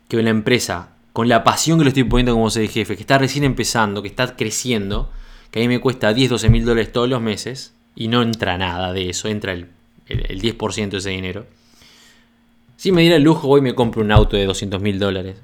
que 0.08 0.16
una 0.16 0.30
empresa, 0.30 0.94
con 1.12 1.28
la 1.28 1.44
pasión 1.44 1.76
que 1.76 1.84
lo 1.84 1.88
estoy 1.88 2.04
poniendo 2.04 2.32
como 2.32 2.48
ser 2.48 2.66
jefe, 2.70 2.96
que 2.96 3.02
está 3.02 3.18
recién 3.18 3.44
empezando, 3.44 4.00
que 4.00 4.08
está 4.08 4.34
creciendo, 4.34 5.10
que 5.50 5.60
a 5.60 5.62
mí 5.62 5.68
me 5.68 5.80
cuesta 5.80 6.12
10, 6.12 6.30
12 6.30 6.48
mil 6.48 6.64
dólares 6.64 6.92
todos 6.92 7.08
los 7.08 7.20
meses, 7.20 7.74
y 7.94 8.08
no 8.08 8.22
entra 8.22 8.56
nada 8.58 8.92
de 8.92 9.10
eso, 9.10 9.28
entra 9.28 9.52
el, 9.52 9.68
10% 10.08 10.90
de 10.90 10.98
ese 10.98 11.10
dinero. 11.10 11.46
Si 12.76 12.92
me 12.92 13.02
diera 13.02 13.16
el 13.16 13.22
lujo, 13.22 13.48
hoy 13.48 13.60
me 13.60 13.74
compro 13.74 14.02
un 14.02 14.10
auto 14.10 14.36
de 14.36 14.46
200 14.46 14.80
mil 14.80 14.98
dólares. 14.98 15.36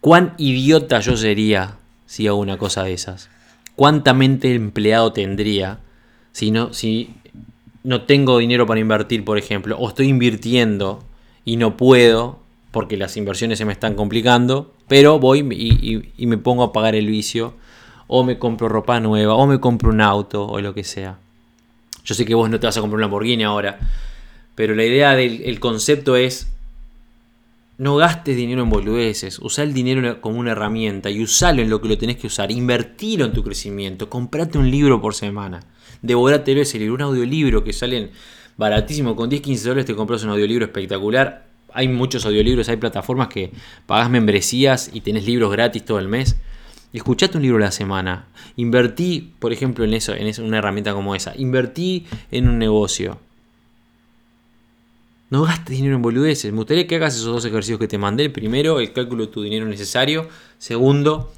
¿Cuán 0.00 0.34
idiota 0.38 1.00
yo 1.00 1.16
sería 1.16 1.76
si 2.06 2.26
hago 2.26 2.38
una 2.38 2.58
cosa 2.58 2.84
de 2.84 2.92
esas? 2.92 3.30
¿Cuánta 3.76 4.12
mente 4.12 4.54
empleado 4.54 5.12
tendría 5.12 5.80
si, 6.32 6.50
no, 6.50 6.72
si 6.72 7.14
no 7.82 8.02
tengo 8.02 8.38
dinero 8.38 8.66
para 8.66 8.80
invertir, 8.80 9.24
por 9.24 9.38
ejemplo, 9.38 9.76
o 9.78 9.88
estoy 9.88 10.08
invirtiendo 10.08 11.02
y 11.44 11.56
no 11.56 11.76
puedo 11.76 12.40
porque 12.70 12.96
las 12.96 13.16
inversiones 13.16 13.58
se 13.58 13.64
me 13.64 13.72
están 13.72 13.94
complicando, 13.94 14.74
pero 14.86 15.18
voy 15.18 15.40
y, 15.40 16.26
me 16.26 16.38
pongo 16.38 16.62
a 16.62 16.72
pagar 16.72 16.94
el 16.94 17.06
vicio, 17.06 17.54
o 18.08 18.24
me 18.24 18.38
compro 18.38 18.68
ropa 18.68 18.98
nueva, 18.98 19.34
o 19.34 19.46
me 19.46 19.60
compro 19.60 19.90
un 19.90 20.00
auto, 20.00 20.44
o 20.44 20.60
lo 20.60 20.74
que 20.74 20.82
sea. 20.82 21.18
Yo 22.04 22.14
sé 22.14 22.24
que 22.24 22.34
vos 22.34 22.50
no 22.50 22.58
te 22.58 22.66
vas 22.66 22.76
a 22.76 22.80
comprar 22.80 22.96
un 22.96 23.02
Lamborghini 23.02 23.44
ahora, 23.44 23.78
pero 24.56 24.74
la 24.74 24.84
idea 24.84 25.14
del 25.14 25.60
concepto 25.60 26.16
es 26.16 26.48
no 27.76 27.94
gastes 27.94 28.36
dinero 28.36 28.62
en 28.64 28.70
boludeces, 28.70 29.38
usa 29.38 29.62
el 29.62 29.72
dinero 29.72 30.20
como 30.20 30.40
una 30.40 30.50
herramienta 30.50 31.10
y 31.10 31.22
usalo 31.22 31.62
en 31.62 31.70
lo 31.70 31.80
que 31.80 31.86
lo 31.86 31.96
tenés 31.96 32.16
que 32.16 32.26
usar, 32.26 32.50
invertilo 32.50 33.24
en 33.24 33.32
tu 33.32 33.44
crecimiento, 33.44 34.10
comprate 34.10 34.58
un 34.58 34.68
libro 34.68 35.00
por 35.00 35.14
semana 35.14 35.60
devorátelo 36.02 36.60
ese 36.60 36.78
libro, 36.78 36.94
un 36.94 37.02
audiolibro 37.02 37.64
que 37.64 37.72
salen 37.72 38.10
baratísimo, 38.56 39.16
con 39.16 39.28
10, 39.28 39.42
15 39.42 39.68
dólares 39.68 39.86
te 39.86 39.94
compras 39.94 40.22
un 40.24 40.30
audiolibro 40.30 40.64
espectacular. 40.64 41.46
Hay 41.72 41.88
muchos 41.88 42.24
audiolibros, 42.24 42.68
hay 42.68 42.76
plataformas 42.76 43.28
que 43.28 43.52
pagas 43.86 44.10
membresías 44.10 44.90
y 44.92 45.00
tenés 45.00 45.26
libros 45.26 45.52
gratis 45.52 45.84
todo 45.84 45.98
el 45.98 46.08
mes. 46.08 46.36
Escuchate 46.92 47.36
un 47.36 47.42
libro 47.42 47.58
a 47.58 47.66
la 47.66 47.70
semana. 47.70 48.26
Invertí, 48.56 49.32
por 49.38 49.52
ejemplo, 49.52 49.84
en 49.84 49.94
eso, 49.94 50.14
en 50.14 50.32
una 50.42 50.58
herramienta 50.58 50.94
como 50.94 51.14
esa. 51.14 51.34
Invertí 51.36 52.06
en 52.30 52.48
un 52.48 52.58
negocio. 52.58 53.18
No 55.30 55.42
gastes 55.42 55.76
dinero 55.76 55.96
en 55.96 56.02
boludeces. 56.02 56.50
Me 56.50 56.58
gustaría 56.58 56.86
que 56.86 56.96
hagas 56.96 57.14
esos 57.14 57.26
dos 57.26 57.44
ejercicios 57.44 57.78
que 57.78 57.88
te 57.88 57.98
mandé. 57.98 58.30
Primero, 58.30 58.80
el 58.80 58.92
cálculo 58.94 59.26
de 59.26 59.32
tu 59.32 59.42
dinero 59.42 59.66
necesario. 59.66 60.28
Segundo, 60.56 61.30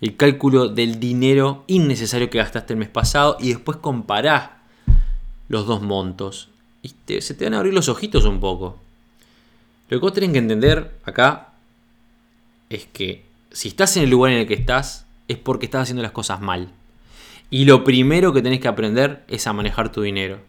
el 0.00 0.16
cálculo 0.16 0.68
del 0.68 0.98
dinero 0.98 1.62
innecesario 1.68 2.28
que 2.28 2.38
gastaste 2.38 2.72
el 2.72 2.80
mes 2.80 2.88
pasado 2.88 3.36
y 3.38 3.50
después 3.50 3.78
comparás 3.78 4.50
los 5.48 5.66
dos 5.66 5.82
montos. 5.82 6.48
Y 6.82 6.94
se 7.20 7.34
te 7.34 7.44
van 7.44 7.54
a 7.54 7.58
abrir 7.58 7.72
los 7.72 7.88
ojitos 7.88 8.24
un 8.24 8.40
poco. 8.40 8.78
Lo 9.88 9.98
que 9.98 10.02
vos 10.02 10.12
tenés 10.12 10.32
que 10.32 10.38
entender 10.38 10.98
acá 11.04 11.52
es 12.68 12.86
que 12.92 13.25
si 13.56 13.68
estás 13.68 13.96
en 13.96 14.02
el 14.02 14.10
lugar 14.10 14.32
en 14.32 14.38
el 14.40 14.46
que 14.46 14.52
estás 14.52 15.06
es 15.28 15.38
porque 15.38 15.64
estás 15.64 15.84
haciendo 15.84 16.02
las 16.02 16.12
cosas 16.12 16.42
mal. 16.42 16.68
Y 17.48 17.64
lo 17.64 17.84
primero 17.84 18.34
que 18.34 18.42
tenés 18.42 18.60
que 18.60 18.68
aprender 18.68 19.24
es 19.28 19.46
a 19.46 19.54
manejar 19.54 19.90
tu 19.90 20.02
dinero. 20.02 20.40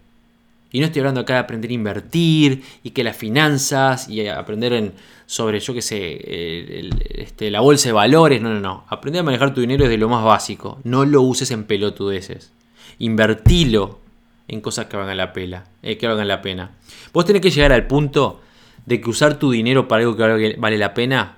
Y 0.73 0.81
no 0.81 0.87
estoy 0.87 0.99
hablando 0.99 1.21
acá 1.21 1.35
de 1.35 1.39
aprender 1.39 1.71
a 1.71 1.73
invertir 1.73 2.63
y 2.83 2.89
que 2.89 3.05
las 3.05 3.15
finanzas 3.15 4.09
y 4.09 4.27
aprender 4.27 4.73
en, 4.73 4.93
sobre, 5.25 5.61
yo 5.61 5.73
qué 5.73 5.81
sé, 5.81 6.89
este, 7.15 7.49
la 7.49 7.61
bolsa 7.61 7.87
de 7.87 7.93
valores. 7.93 8.41
No, 8.41 8.53
no, 8.53 8.59
no. 8.59 8.83
Aprender 8.89 9.21
a 9.21 9.23
manejar 9.23 9.53
tu 9.53 9.61
dinero 9.61 9.85
es 9.85 9.89
de 9.89 9.97
lo 9.97 10.09
más 10.09 10.25
básico. 10.25 10.81
No 10.83 11.05
lo 11.05 11.21
uses 11.21 11.49
en 11.51 11.63
pelotudeces. 11.63 12.51
Invertilo 12.99 14.01
en 14.49 14.59
cosas 14.59 14.87
que 14.87 14.97
valgan 14.97 15.15
la 15.15 15.31
pena. 15.31 15.63
Eh, 15.81 15.97
que 15.97 16.07
valgan 16.07 16.27
la 16.27 16.41
pena. 16.41 16.71
Vos 17.13 17.23
tenés 17.23 17.41
que 17.41 17.51
llegar 17.51 17.71
al 17.71 17.87
punto 17.87 18.41
de 18.85 18.99
que 18.99 19.09
usar 19.09 19.39
tu 19.39 19.51
dinero 19.51 19.87
para 19.87 20.01
algo 20.01 20.17
que 20.17 20.57
vale 20.57 20.77
la 20.77 20.93
pena 20.93 21.36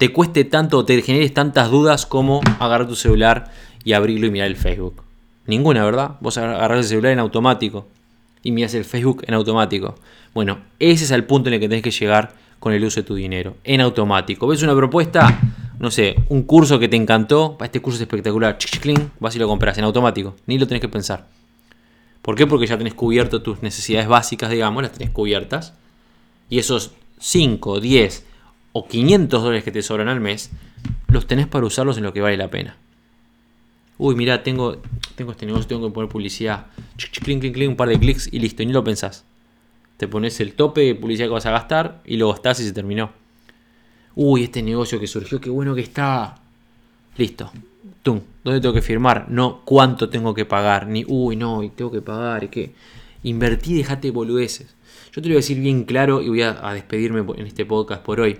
te 0.00 0.14
cueste 0.14 0.46
tanto 0.46 0.86
te 0.86 1.02
generes 1.02 1.34
tantas 1.34 1.70
dudas 1.70 2.06
como 2.06 2.40
agarrar 2.58 2.88
tu 2.88 2.96
celular 2.96 3.52
y 3.84 3.92
abrirlo 3.92 4.28
y 4.28 4.30
mirar 4.30 4.48
el 4.48 4.56
Facebook. 4.56 5.02
Ninguna, 5.46 5.84
¿verdad? 5.84 6.12
Vos 6.20 6.38
agarrás 6.38 6.78
el 6.78 6.84
celular 6.84 7.12
en 7.12 7.18
automático 7.18 7.86
y 8.42 8.50
miras 8.50 8.72
el 8.72 8.86
Facebook 8.86 9.24
en 9.26 9.34
automático. 9.34 9.96
Bueno, 10.32 10.60
ese 10.78 11.04
es 11.04 11.10
el 11.10 11.24
punto 11.24 11.50
en 11.50 11.54
el 11.54 11.60
que 11.60 11.68
tenés 11.68 11.82
que 11.82 11.90
llegar 11.90 12.32
con 12.58 12.72
el 12.72 12.82
uso 12.82 13.00
de 13.00 13.06
tu 13.06 13.14
dinero, 13.14 13.56
en 13.62 13.82
automático. 13.82 14.46
¿Ves 14.46 14.62
una 14.62 14.74
propuesta? 14.74 15.38
No 15.78 15.90
sé, 15.90 16.16
un 16.30 16.44
curso 16.44 16.78
que 16.78 16.88
te 16.88 16.96
encantó, 16.96 17.58
este 17.62 17.82
curso 17.82 17.96
es 17.96 18.00
espectacular, 18.00 18.56
vas 19.18 19.36
y 19.36 19.38
lo 19.38 19.48
compras 19.48 19.76
en 19.76 19.84
automático, 19.84 20.34
ni 20.46 20.58
lo 20.58 20.66
tenés 20.66 20.80
que 20.80 20.88
pensar. 20.88 21.26
¿Por 22.22 22.36
qué? 22.36 22.46
Porque 22.46 22.66
ya 22.66 22.78
tenés 22.78 22.94
cubierto 22.94 23.42
tus 23.42 23.60
necesidades 23.60 24.08
básicas, 24.08 24.48
digamos, 24.48 24.82
las 24.82 24.92
tenés 24.92 25.10
cubiertas. 25.10 25.74
Y 26.48 26.58
esos 26.58 26.92
5, 27.18 27.80
10 27.80 28.29
o 28.72 28.86
500 28.86 29.42
dólares 29.42 29.64
que 29.64 29.72
te 29.72 29.82
sobran 29.82 30.08
al 30.08 30.20
mes, 30.20 30.50
los 31.08 31.26
tenés 31.26 31.46
para 31.46 31.66
usarlos 31.66 31.96
en 31.98 32.04
lo 32.04 32.12
que 32.12 32.20
vale 32.20 32.36
la 32.36 32.50
pena 32.50 32.76
uy, 34.00 34.14
mira, 34.14 34.42
tengo, 34.42 34.78
tengo 35.14 35.32
este 35.32 35.44
negocio, 35.44 35.66
tengo 35.66 35.86
que 35.86 35.94
poner 35.94 36.10
publicidad, 36.10 36.66
un 37.28 37.76
par 37.76 37.90
de 37.90 37.98
clics 37.98 38.30
y 38.32 38.38
listo, 38.38 38.62
y 38.62 38.66
ni 38.66 38.72
lo 38.72 38.82
pensás. 38.82 39.24
Te 39.98 40.08
pones 40.08 40.40
el 40.40 40.54
tope 40.54 40.80
de 40.80 40.94
publicidad 40.94 41.26
que 41.28 41.34
vas 41.34 41.44
a 41.44 41.50
gastar 41.50 42.00
y 42.06 42.16
lo 42.16 42.30
gastás 42.30 42.60
y 42.60 42.64
se 42.64 42.72
terminó. 42.72 43.10
Uy, 44.14 44.44
este 44.44 44.62
negocio 44.62 44.98
que 44.98 45.06
surgió, 45.06 45.38
qué 45.38 45.50
bueno 45.50 45.74
que 45.74 45.82
está. 45.82 46.36
Listo. 47.18 47.52
Tum, 48.02 48.20
¿dónde 48.42 48.62
tengo 48.62 48.72
que 48.72 48.80
firmar? 48.80 49.26
No, 49.28 49.60
cuánto 49.66 50.08
tengo 50.08 50.32
que 50.32 50.46
pagar, 50.46 50.86
ni 50.86 51.04
uy, 51.06 51.36
no, 51.36 51.62
y 51.62 51.68
tengo 51.68 51.90
que 51.92 52.00
pagar, 52.00 52.44
y 52.44 52.48
qué. 52.48 52.72
Invertí, 53.22 53.74
dejate 53.74 54.10
boludeces. 54.10 54.74
Yo 55.12 55.20
te 55.20 55.28
lo 55.28 55.34
voy 55.34 55.34
a 55.34 55.44
decir 55.44 55.60
bien 55.60 55.84
claro 55.84 56.22
y 56.22 56.30
voy 56.30 56.40
a, 56.40 56.66
a 56.66 56.72
despedirme 56.72 57.22
en 57.36 57.46
este 57.46 57.66
podcast 57.66 58.02
por 58.02 58.20
hoy. 58.20 58.38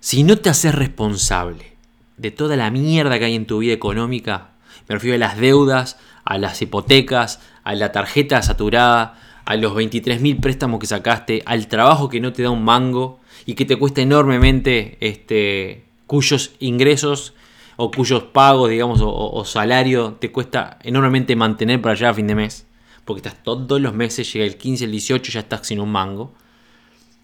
Si 0.00 0.22
no 0.22 0.36
te 0.36 0.48
haces 0.48 0.74
responsable 0.74 1.72
de 2.16 2.30
toda 2.30 2.56
la 2.56 2.70
mierda 2.70 3.18
que 3.18 3.24
hay 3.24 3.34
en 3.34 3.46
tu 3.46 3.58
vida 3.58 3.72
económica, 3.72 4.50
me 4.88 4.94
refiero 4.94 5.16
a 5.16 5.18
las 5.18 5.38
deudas, 5.38 5.98
a 6.24 6.38
las 6.38 6.62
hipotecas, 6.62 7.40
a 7.64 7.74
la 7.74 7.90
tarjeta 7.90 8.40
saturada, 8.42 9.18
a 9.44 9.56
los 9.56 9.72
23.000 9.72 10.40
préstamos 10.40 10.78
que 10.78 10.86
sacaste, 10.86 11.42
al 11.46 11.66
trabajo 11.66 12.08
que 12.08 12.20
no 12.20 12.32
te 12.32 12.44
da 12.44 12.50
un 12.50 12.64
mango 12.64 13.18
y 13.44 13.54
que 13.54 13.64
te 13.64 13.76
cuesta 13.76 14.00
enormemente, 14.00 14.98
este, 15.00 15.84
cuyos 16.06 16.52
ingresos 16.60 17.34
o 17.76 17.90
cuyos 17.90 18.24
pagos, 18.24 18.70
digamos, 18.70 19.00
o, 19.02 19.44
salario 19.44 20.16
te 20.20 20.30
cuesta 20.30 20.78
enormemente 20.82 21.34
mantener 21.34 21.82
para 21.82 21.94
allá 21.94 22.10
a 22.10 22.14
fin 22.14 22.26
de 22.28 22.36
mes, 22.36 22.66
porque 23.04 23.18
estás 23.18 23.42
todos 23.42 23.80
los 23.80 23.94
meses, 23.94 24.32
llega 24.32 24.44
el 24.44 24.56
15, 24.56 24.84
el 24.84 24.92
18, 24.92 25.32
ya 25.32 25.40
estás 25.40 25.66
sin 25.66 25.80
un 25.80 25.90
mango. 25.90 26.34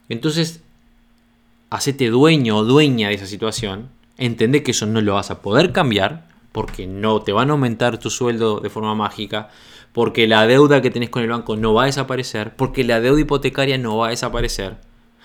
Entonces, 0.08 0.62
hacete 1.74 2.08
dueño 2.08 2.56
o 2.58 2.64
dueña 2.64 3.08
de 3.08 3.14
esa 3.14 3.26
situación 3.26 3.90
Entendé 4.16 4.62
que 4.62 4.70
eso 4.70 4.86
no 4.86 5.00
lo 5.00 5.14
vas 5.14 5.30
a 5.30 5.42
poder 5.42 5.72
cambiar 5.72 6.28
porque 6.52 6.86
no 6.86 7.22
te 7.22 7.32
van 7.32 7.48
a 7.48 7.52
aumentar 7.52 7.98
tu 7.98 8.10
sueldo 8.10 8.60
de 8.60 8.70
forma 8.70 8.94
mágica, 8.94 9.48
porque 9.92 10.28
la 10.28 10.46
deuda 10.46 10.80
que 10.80 10.90
tenés 10.90 11.10
con 11.10 11.22
el 11.22 11.28
banco 11.28 11.56
no 11.56 11.74
va 11.74 11.82
a 11.82 11.86
desaparecer, 11.86 12.54
porque 12.54 12.84
la 12.84 13.00
deuda 13.00 13.20
hipotecaria 13.20 13.76
no 13.76 13.96
va 13.96 14.06
a 14.06 14.10
desaparecer, 14.10 14.76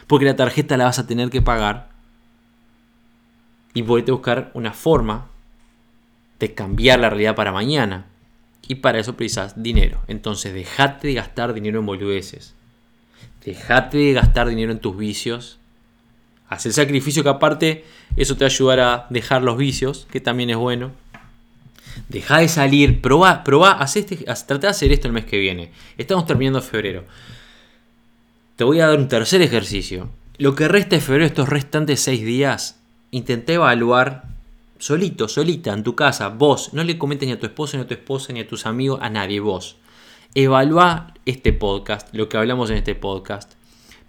porque 0.07 0.25
la 0.25 0.35
tarjeta 0.35 0.75
la 0.75 0.85
vas 0.85 0.97
a 0.97 1.05
tener 1.05 1.29
que 1.29 1.41
pagar. 1.41 1.89
y 3.75 3.83
podés 3.83 4.05
buscar 4.07 4.49
una 4.55 4.73
forma 4.73 5.27
de 6.39 6.55
cambiar 6.55 6.99
la 6.99 7.11
realidad 7.11 7.35
para 7.35 7.51
mañana. 7.51 8.07
Y 8.67 8.75
para 8.75 8.99
eso 8.99 9.15
precisas 9.15 9.61
dinero. 9.61 10.01
Entonces 10.07 10.53
dejate 10.53 11.07
de 11.07 11.13
gastar 11.13 11.53
dinero 11.53 11.79
en 11.79 11.85
boludeces. 11.85 12.55
Dejate 13.45 13.99
de 13.99 14.13
gastar 14.13 14.49
dinero 14.49 14.71
en 14.71 14.79
tus 14.79 14.97
vicios. 14.97 15.58
Haz 16.49 16.65
el 16.65 16.73
sacrificio 16.73 17.21
que 17.23 17.29
aparte 17.29 17.85
eso 18.17 18.35
te 18.35 18.45
ayudará 18.45 18.93
a 18.93 19.07
dejar 19.09 19.43
los 19.43 19.55
vicios, 19.55 20.07
que 20.11 20.19
también 20.19 20.49
es 20.49 20.57
bueno. 20.57 20.91
Deja 22.07 22.39
de 22.39 22.47
salir, 22.47 23.01
probá, 23.01 23.43
probá, 23.43 23.73
haz 23.73 23.95
este, 23.97 24.17
trata 24.17 24.57
de 24.57 24.67
hacer 24.67 24.91
esto 24.91 25.07
el 25.07 25.13
mes 25.13 25.25
que 25.25 25.37
viene. 25.37 25.71
Estamos 25.97 26.25
terminando 26.25 26.61
febrero. 26.61 27.03
Te 28.55 28.63
voy 28.63 28.79
a 28.79 28.87
dar 28.87 28.97
un 28.97 29.07
tercer 29.07 29.41
ejercicio. 29.41 30.09
Lo 30.37 30.55
que 30.55 30.67
resta 30.67 30.95
de 30.95 31.01
febrero, 31.01 31.25
estos 31.25 31.49
restantes 31.49 31.99
seis 31.99 32.25
días, 32.25 32.79
intenté 33.11 33.53
evaluar 33.53 34.23
solito, 34.79 35.27
solita, 35.27 35.73
en 35.73 35.83
tu 35.83 35.95
casa, 35.95 36.29
vos, 36.29 36.73
no 36.73 36.83
le 36.83 36.97
comentes 36.97 37.27
ni 37.27 37.33
a 37.33 37.39
tu 37.39 37.45
esposo, 37.45 37.77
ni 37.77 37.83
a 37.83 37.87
tu 37.87 37.93
esposa, 37.93 38.33
ni 38.33 38.39
a 38.39 38.47
tus 38.47 38.65
amigos, 38.65 38.99
a 39.01 39.09
nadie, 39.09 39.39
vos. 39.39 39.77
Evalúa 40.33 41.13
este 41.25 41.53
podcast, 41.53 42.07
lo 42.13 42.27
que 42.27 42.37
hablamos 42.37 42.69
en 42.69 42.77
este 42.77 42.95
podcast. 42.95 43.58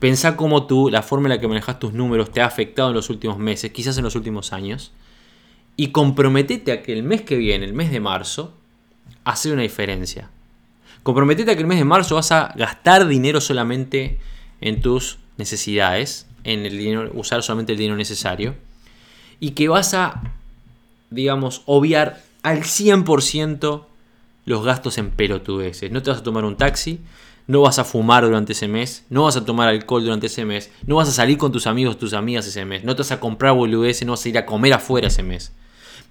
Pensá 0.00 0.36
cómo 0.36 0.66
tú, 0.66 0.90
la 0.90 1.02
forma 1.02 1.28
en 1.28 1.34
la 1.34 1.40
que 1.40 1.46
manejas 1.46 1.78
tus 1.78 1.92
números 1.92 2.32
te 2.32 2.40
ha 2.40 2.46
afectado 2.46 2.88
en 2.88 2.96
los 2.96 3.08
últimos 3.08 3.38
meses, 3.38 3.70
quizás 3.70 3.96
en 3.98 4.04
los 4.04 4.16
últimos 4.16 4.52
años. 4.52 4.90
Y 5.76 5.88
comprometete 5.88 6.72
a 6.72 6.82
que 6.82 6.92
el 6.92 7.04
mes 7.04 7.22
que 7.22 7.36
viene, 7.36 7.64
el 7.64 7.72
mes 7.74 7.92
de 7.92 8.00
marzo, 8.00 8.52
hacer 9.22 9.52
una 9.52 9.62
diferencia. 9.62 10.28
Comprometete 11.04 11.52
a 11.52 11.54
que 11.54 11.60
el 11.60 11.68
mes 11.68 11.78
de 11.78 11.84
marzo 11.84 12.16
vas 12.16 12.32
a 12.32 12.52
gastar 12.56 13.06
dinero 13.06 13.40
solamente 13.40 14.18
en 14.60 14.80
tus 14.80 15.18
necesidades, 15.36 16.26
en 16.42 16.66
el 16.66 16.76
dinero, 16.76 17.10
usar 17.14 17.44
solamente 17.44 17.72
el 17.72 17.78
dinero 17.78 17.96
necesario. 17.96 18.56
Y 19.38 19.52
que 19.52 19.68
vas 19.68 19.94
a 19.94 20.34
digamos, 21.10 21.62
obviar 21.66 22.22
al 22.42 22.62
100% 22.62 23.84
los 24.46 24.64
gastos 24.64 24.98
en 24.98 25.10
pelotudeces. 25.10 25.90
No 25.90 26.02
te 26.02 26.10
vas 26.10 26.20
a 26.20 26.22
tomar 26.22 26.44
un 26.44 26.56
taxi, 26.56 27.00
no 27.50 27.62
vas 27.62 27.80
a 27.80 27.84
fumar 27.84 28.22
durante 28.22 28.52
ese 28.52 28.68
mes, 28.68 29.04
no 29.10 29.24
vas 29.24 29.36
a 29.36 29.44
tomar 29.44 29.68
alcohol 29.68 30.04
durante 30.04 30.28
ese 30.28 30.44
mes, 30.44 30.70
no 30.86 30.94
vas 30.94 31.08
a 31.08 31.12
salir 31.12 31.36
con 31.36 31.50
tus 31.50 31.66
amigos, 31.66 31.98
tus 31.98 32.14
amigas 32.14 32.46
ese 32.46 32.64
mes, 32.64 32.84
no 32.84 32.94
te 32.94 33.02
vas 33.02 33.10
a 33.10 33.18
comprar 33.18 33.54
boludeces, 33.54 34.06
no 34.06 34.12
vas 34.12 34.24
a 34.24 34.28
ir 34.28 34.38
a 34.38 34.46
comer 34.46 34.72
afuera 34.72 35.08
ese 35.08 35.24
mes. 35.24 35.52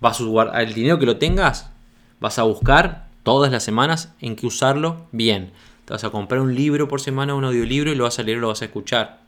Vas 0.02 0.20
a 0.20 0.24
usar 0.26 0.52
el 0.62 0.74
dinero 0.74 1.00
que 1.00 1.06
lo 1.06 1.16
tengas, 1.16 1.72
vas 2.20 2.40
a 2.40 2.44
buscar 2.44 3.08
todas 3.24 3.54
las 3.54 3.64
semanas 3.64 4.12
en 4.20 4.36
que 4.36 4.48
usarlo 4.48 5.08
bien. 5.14 5.54
Te 5.86 5.94
vas 5.94 6.04
a 6.04 6.10
comprar 6.10 6.42
un 6.42 6.56
libro 6.56 6.90
por 6.90 7.00
semana, 7.00 7.36
un 7.36 7.46
audiolibro 7.46 7.90
y 7.90 7.96
lo 7.96 8.04
vas 8.04 8.20
a 8.20 8.24
leer 8.24 8.40
lo 8.40 8.50
vas 8.50 8.62
a 8.62 8.66
escuchar. 8.66 9.22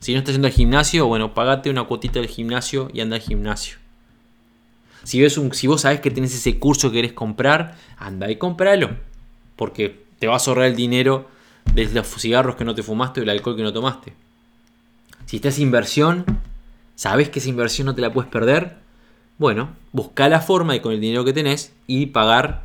Si 0.00 0.14
no 0.14 0.20
estás 0.20 0.32
yendo 0.32 0.48
al 0.48 0.54
gimnasio, 0.54 1.06
bueno, 1.06 1.34
pagate 1.34 1.68
una 1.68 1.84
cuotita 1.84 2.20
del 2.20 2.28
gimnasio 2.30 2.88
y 2.94 3.02
anda 3.02 3.16
al 3.16 3.22
gimnasio. 3.22 3.76
Si, 5.02 5.20
ves 5.20 5.36
un, 5.36 5.52
si 5.52 5.66
vos 5.66 5.82
sabes 5.82 6.00
que 6.00 6.10
tenés 6.10 6.34
ese 6.34 6.58
curso 6.58 6.88
que 6.88 6.96
querés 6.96 7.12
comprar, 7.12 7.76
anda 7.98 8.30
y 8.30 8.36
compralo. 8.36 8.96
Porque 9.56 10.04
te 10.18 10.26
vas 10.26 10.48
a 10.48 10.50
ahorrar 10.50 10.68
el 10.68 10.76
dinero 10.76 11.33
de 11.74 11.86
los 11.92 12.06
cigarros 12.06 12.56
que 12.56 12.64
no 12.64 12.74
te 12.74 12.82
fumaste 12.82 13.20
o 13.20 13.22
el 13.22 13.30
alcohol 13.30 13.56
que 13.56 13.62
no 13.62 13.72
tomaste. 13.72 14.12
Si 15.26 15.36
estás 15.36 15.58
inversión, 15.58 16.24
sabes 16.94 17.28
que 17.28 17.38
esa 17.38 17.48
inversión 17.48 17.86
no 17.86 17.94
te 17.94 18.02
la 18.02 18.12
puedes 18.12 18.30
perder. 18.30 18.76
Bueno, 19.38 19.70
busca 19.92 20.28
la 20.28 20.40
forma 20.40 20.74
de 20.74 20.80
con 20.80 20.92
el 20.92 21.00
dinero 21.00 21.24
que 21.24 21.32
tenés 21.32 21.72
y 21.86 22.06
pagar, 22.06 22.62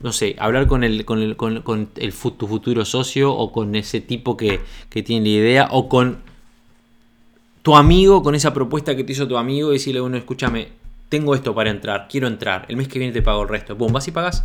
no 0.00 0.12
sé, 0.12 0.36
hablar 0.38 0.66
con, 0.66 0.84
el, 0.84 1.04
con, 1.04 1.20
el, 1.20 1.36
con, 1.36 1.90
el, 1.96 2.14
tu 2.14 2.46
futuro 2.46 2.84
socio 2.84 3.32
o 3.32 3.50
con 3.50 3.74
ese 3.74 4.00
tipo 4.00 4.36
que, 4.36 4.60
que 4.88 5.02
tiene 5.02 5.26
la 5.26 5.32
idea 5.32 5.68
o 5.72 5.88
con 5.88 6.18
tu 7.62 7.76
amigo, 7.76 8.22
con 8.22 8.36
esa 8.36 8.54
propuesta 8.54 8.94
que 8.94 9.02
te 9.02 9.12
hizo 9.12 9.26
tu 9.26 9.36
amigo 9.36 9.70
y 9.70 9.74
decirle, 9.74 10.00
bueno, 10.00 10.16
escúchame, 10.16 10.68
tengo 11.08 11.34
esto 11.34 11.52
para 11.54 11.70
entrar, 11.70 12.06
quiero 12.08 12.28
entrar, 12.28 12.66
el 12.68 12.76
mes 12.76 12.86
que 12.86 13.00
viene 13.00 13.12
te 13.12 13.22
pago 13.22 13.42
el 13.42 13.48
resto. 13.48 13.74
Boom, 13.74 13.92
vas 13.92 14.06
y 14.06 14.12
pagas. 14.12 14.44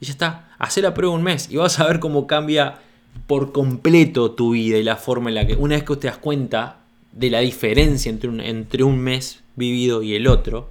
Y 0.00 0.06
ya 0.06 0.12
está. 0.12 0.48
Hacé 0.58 0.82
la 0.82 0.94
prueba 0.94 1.14
un 1.14 1.22
mes 1.22 1.48
y 1.50 1.56
vas 1.56 1.78
a 1.78 1.86
ver 1.86 2.00
cómo 2.00 2.26
cambia 2.26 2.78
por 3.26 3.52
completo 3.52 4.32
tu 4.32 4.52
vida 4.52 4.78
y 4.78 4.82
la 4.82 4.96
forma 4.96 5.30
en 5.30 5.34
la 5.34 5.46
que, 5.46 5.54
una 5.54 5.74
vez 5.74 5.84
que 5.84 5.96
te 5.96 6.06
das 6.06 6.18
cuenta 6.18 6.80
de 7.12 7.30
la 7.30 7.40
diferencia 7.40 8.10
entre 8.10 8.28
un, 8.28 8.40
entre 8.40 8.82
un 8.84 8.98
mes 8.98 9.40
vivido 9.56 10.02
y 10.02 10.14
el 10.14 10.26
otro, 10.26 10.70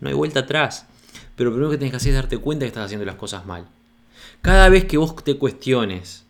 no 0.00 0.08
hay 0.08 0.14
vuelta 0.14 0.40
atrás. 0.40 0.86
Pero 1.36 1.50
lo 1.50 1.56
primero 1.56 1.70
que 1.70 1.78
tienes 1.78 1.92
que 1.92 1.96
hacer 1.96 2.10
es 2.10 2.16
darte 2.16 2.38
cuenta 2.38 2.64
que 2.64 2.68
estás 2.68 2.86
haciendo 2.86 3.06
las 3.06 3.16
cosas 3.16 3.46
mal. 3.46 3.66
Cada 4.40 4.68
vez 4.68 4.84
que 4.84 4.98
vos 4.98 5.14
te 5.22 5.36
cuestiones 5.36 6.24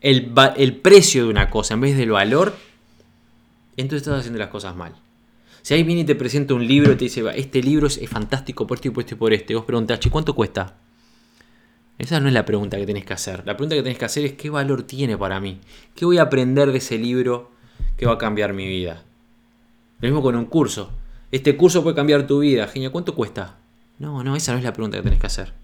el, 0.00 0.32
el 0.56 0.76
precio 0.76 1.24
de 1.24 1.30
una 1.30 1.50
cosa 1.50 1.74
en 1.74 1.80
vez 1.80 1.96
del 1.96 2.10
valor, 2.10 2.56
entonces 3.76 4.02
estás 4.02 4.20
haciendo 4.20 4.38
las 4.38 4.48
cosas 4.48 4.76
mal. 4.76 4.94
Si 5.62 5.74
ahí 5.74 5.82
viene 5.82 6.02
y 6.02 6.04
te 6.04 6.14
presenta 6.14 6.54
un 6.54 6.66
libro 6.66 6.92
y 6.92 6.96
te 6.96 7.06
dice, 7.06 7.24
este 7.34 7.60
libro 7.62 7.88
es, 7.88 7.98
fantástico 8.08 8.66
por 8.66 8.76
esto 8.76 8.88
y 8.88 8.90
por 8.92 9.02
esto 9.02 9.14
y 9.14 9.18
por 9.18 9.32
este, 9.32 9.54
vos 9.54 9.64
preguntás, 9.64 9.98
¿cuánto 10.10 10.34
cuesta? 10.34 10.76
Esa 11.98 12.20
no 12.20 12.28
es 12.28 12.34
la 12.34 12.44
pregunta 12.44 12.76
que 12.76 12.86
tenés 12.86 13.04
que 13.04 13.14
hacer. 13.14 13.38
La 13.46 13.56
pregunta 13.56 13.74
que 13.74 13.82
tenés 13.82 13.98
que 13.98 14.04
hacer 14.04 14.24
es 14.24 14.32
qué 14.34 14.50
valor 14.50 14.82
tiene 14.82 15.16
para 15.16 15.40
mí. 15.40 15.60
¿Qué 15.94 16.04
voy 16.04 16.18
a 16.18 16.22
aprender 16.22 16.70
de 16.70 16.78
ese 16.78 16.98
libro 16.98 17.50
que 17.96 18.06
va 18.06 18.14
a 18.14 18.18
cambiar 18.18 18.52
mi 18.52 18.66
vida? 18.66 19.02
Lo 20.00 20.08
mismo 20.08 20.22
con 20.22 20.36
un 20.36 20.44
curso. 20.44 20.90
Este 21.32 21.56
curso 21.56 21.82
puede 21.82 21.96
cambiar 21.96 22.26
tu 22.26 22.40
vida. 22.40 22.68
Genia, 22.68 22.90
¿cuánto 22.90 23.14
cuesta? 23.14 23.56
No, 23.98 24.22
no, 24.22 24.36
esa 24.36 24.52
no 24.52 24.58
es 24.58 24.64
la 24.64 24.74
pregunta 24.74 24.98
que 24.98 25.04
tenés 25.04 25.18
que 25.18 25.26
hacer. 25.26 25.54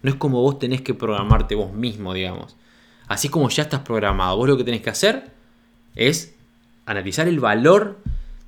No 0.00 0.10
es 0.10 0.16
como 0.16 0.40
vos 0.40 0.58
tenés 0.58 0.80
que 0.80 0.94
programarte 0.94 1.54
vos 1.54 1.72
mismo, 1.72 2.14
digamos. 2.14 2.56
Así 3.06 3.28
como 3.28 3.50
ya 3.50 3.64
estás 3.64 3.80
programado. 3.80 4.36
Vos 4.38 4.48
lo 4.48 4.56
que 4.56 4.64
tenés 4.64 4.80
que 4.80 4.90
hacer 4.90 5.32
es 5.94 6.34
analizar 6.86 7.28
el 7.28 7.40
valor 7.40 7.98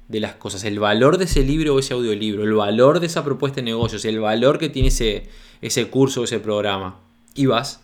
de 0.09 0.20
las 0.20 0.34
cosas, 0.34 0.64
el 0.64 0.78
valor 0.78 1.18
de 1.18 1.24
ese 1.24 1.43
libro 1.43 1.74
o 1.74 1.78
ese 1.78 1.95
audiolibro, 1.95 2.45
el 2.45 2.55
valor 2.55 3.01
de 3.01 3.07
esa 3.07 3.24
propuesta 3.24 3.57
de 3.57 3.64
negocios, 3.64 4.05
el 4.05 4.20
valor 4.20 4.59
que 4.59 4.68
tiene 4.68 4.89
ese, 4.89 5.28
ese 5.61 5.89
curso 5.89 6.22
o 6.22 6.24
ese 6.24 6.39
programa. 6.39 7.01
Y 7.37 7.47
vas 7.47 7.80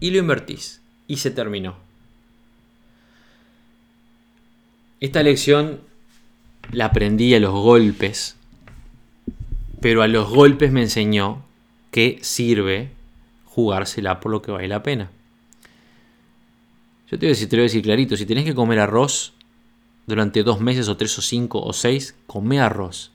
y 0.00 0.10
lo 0.10 0.18
invertís. 0.18 0.80
Y 1.06 1.18
se 1.18 1.30
terminó. 1.30 1.76
Esta 5.00 5.22
lección 5.22 5.80
la 6.72 6.86
aprendí 6.86 7.34
a 7.34 7.40
los 7.40 7.52
golpes, 7.52 8.36
pero 9.80 10.02
a 10.02 10.08
los 10.08 10.28
golpes 10.28 10.72
me 10.72 10.82
enseñó 10.82 11.44
que 11.92 12.18
sirve 12.22 12.90
jugársela 13.44 14.20
por 14.20 14.32
lo 14.32 14.42
que 14.42 14.50
vale 14.50 14.68
la 14.68 14.82
pena. 14.82 15.10
Yo 17.10 17.18
te 17.18 17.26
voy 17.26 17.28
a 17.28 17.30
decir, 17.30 17.48
te 17.48 17.56
lo 17.56 17.60
voy 17.60 17.64
a 17.64 17.70
decir 17.70 17.82
clarito, 17.82 18.16
si 18.16 18.26
tenés 18.26 18.44
que 18.44 18.54
comer 18.54 18.80
arroz, 18.80 19.32
durante 20.06 20.42
dos 20.42 20.60
meses 20.60 20.88
o 20.88 20.96
tres 20.96 21.16
o 21.18 21.22
cinco 21.22 21.62
o 21.62 21.72
seis, 21.72 22.14
come 22.26 22.60
arroz. 22.60 23.12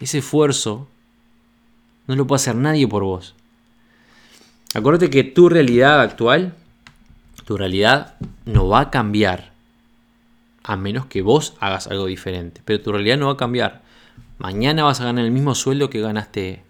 Ese 0.00 0.18
esfuerzo 0.18 0.88
no 2.06 2.16
lo 2.16 2.26
puede 2.26 2.42
hacer 2.42 2.56
nadie 2.56 2.86
por 2.86 3.04
vos. 3.04 3.34
Acuérdate 4.74 5.10
que 5.10 5.24
tu 5.24 5.48
realidad 5.48 6.00
actual, 6.00 6.54
tu 7.44 7.56
realidad 7.56 8.14
no 8.46 8.68
va 8.68 8.80
a 8.80 8.90
cambiar 8.90 9.52
a 10.62 10.76
menos 10.76 11.06
que 11.06 11.22
vos 11.22 11.54
hagas 11.60 11.88
algo 11.88 12.06
diferente. 12.06 12.62
Pero 12.64 12.80
tu 12.80 12.92
realidad 12.92 13.18
no 13.18 13.26
va 13.26 13.32
a 13.32 13.36
cambiar. 13.36 13.82
Mañana 14.38 14.84
vas 14.84 15.00
a 15.00 15.04
ganar 15.04 15.24
el 15.24 15.30
mismo 15.30 15.54
sueldo 15.54 15.90
que 15.90 16.00
ganaste. 16.00 16.62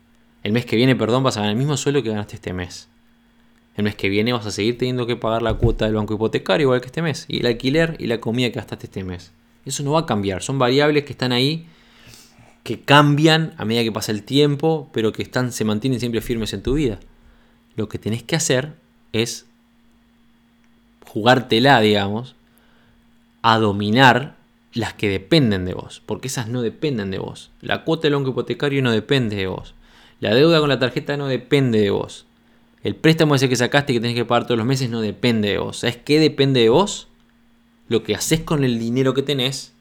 El 0.42 0.52
mes 0.52 0.66
que 0.66 0.76
viene, 0.76 0.96
perdón, 0.96 1.22
vas 1.22 1.36
a 1.36 1.40
ganar 1.40 1.52
el 1.52 1.58
mismo 1.58 1.76
sueldo 1.76 2.02
que 2.02 2.10
ganaste 2.10 2.36
este 2.36 2.52
mes. 2.52 2.88
El 3.76 3.84
mes 3.84 3.94
que 3.94 4.08
viene 4.08 4.32
vas 4.32 4.46
a 4.46 4.50
seguir 4.50 4.76
teniendo 4.78 5.06
que 5.06 5.16
pagar 5.16 5.42
la 5.42 5.54
cuota 5.54 5.84
del 5.84 5.94
banco 5.94 6.14
hipotecario 6.14 6.64
igual 6.64 6.80
que 6.80 6.86
este 6.86 7.02
mes. 7.02 7.26
Y 7.28 7.40
el 7.40 7.46
alquiler 7.46 7.96
y 7.98 8.06
la 8.06 8.20
comida 8.20 8.48
que 8.48 8.56
gastaste 8.56 8.86
este 8.86 9.04
mes. 9.04 9.32
Eso 9.64 9.82
no 9.82 9.92
va 9.92 10.00
a 10.00 10.06
cambiar. 10.06 10.42
Son 10.42 10.58
variables 10.58 11.04
que 11.04 11.12
están 11.12 11.32
ahí, 11.32 11.66
que 12.64 12.80
cambian 12.80 13.54
a 13.58 13.64
medida 13.64 13.84
que 13.84 13.92
pasa 13.92 14.10
el 14.12 14.24
tiempo, 14.24 14.90
pero 14.92 15.12
que 15.12 15.22
están, 15.22 15.52
se 15.52 15.64
mantienen 15.64 16.00
siempre 16.00 16.20
firmes 16.20 16.52
en 16.52 16.62
tu 16.62 16.74
vida. 16.74 16.98
Lo 17.76 17.88
que 17.88 17.98
tenés 17.98 18.22
que 18.22 18.36
hacer 18.36 18.74
es 19.12 19.46
jugártela, 21.06 21.80
digamos, 21.80 22.34
a 23.42 23.58
dominar 23.58 24.36
las 24.72 24.94
que 24.94 25.08
dependen 25.08 25.64
de 25.64 25.74
vos, 25.74 26.02
porque 26.06 26.28
esas 26.28 26.48
no 26.48 26.62
dependen 26.62 27.10
de 27.10 27.18
vos. 27.18 27.50
La 27.60 27.84
cuota 27.84 28.02
del 28.02 28.14
banco 28.14 28.30
hipotecario 28.30 28.82
no 28.82 28.90
depende 28.90 29.36
de 29.36 29.46
vos. 29.46 29.74
La 30.20 30.34
deuda 30.34 30.60
con 30.60 30.68
la 30.68 30.78
tarjeta 30.78 31.16
no 31.16 31.26
depende 31.26 31.80
de 31.80 31.90
vos. 31.90 32.26
El 32.82 32.96
préstamo 32.96 33.34
ese 33.34 33.48
que 33.48 33.56
sacaste 33.56 33.92
y 33.92 33.96
que 33.96 34.00
tenés 34.00 34.16
que 34.16 34.24
pagar 34.24 34.46
todos 34.46 34.58
los 34.58 34.66
meses 34.66 34.88
no 34.88 35.00
depende 35.00 35.50
de 35.50 35.58
vos. 35.58 35.78
¿Sabes 35.78 35.98
qué 35.98 36.18
depende 36.18 36.60
de 36.60 36.68
vos? 36.68 37.08
lo 37.92 38.02
que 38.02 38.14
haces 38.14 38.40
con 38.40 38.64
el 38.64 38.78
dinero 38.78 39.14
que 39.14 39.22
tenés, 39.22 39.72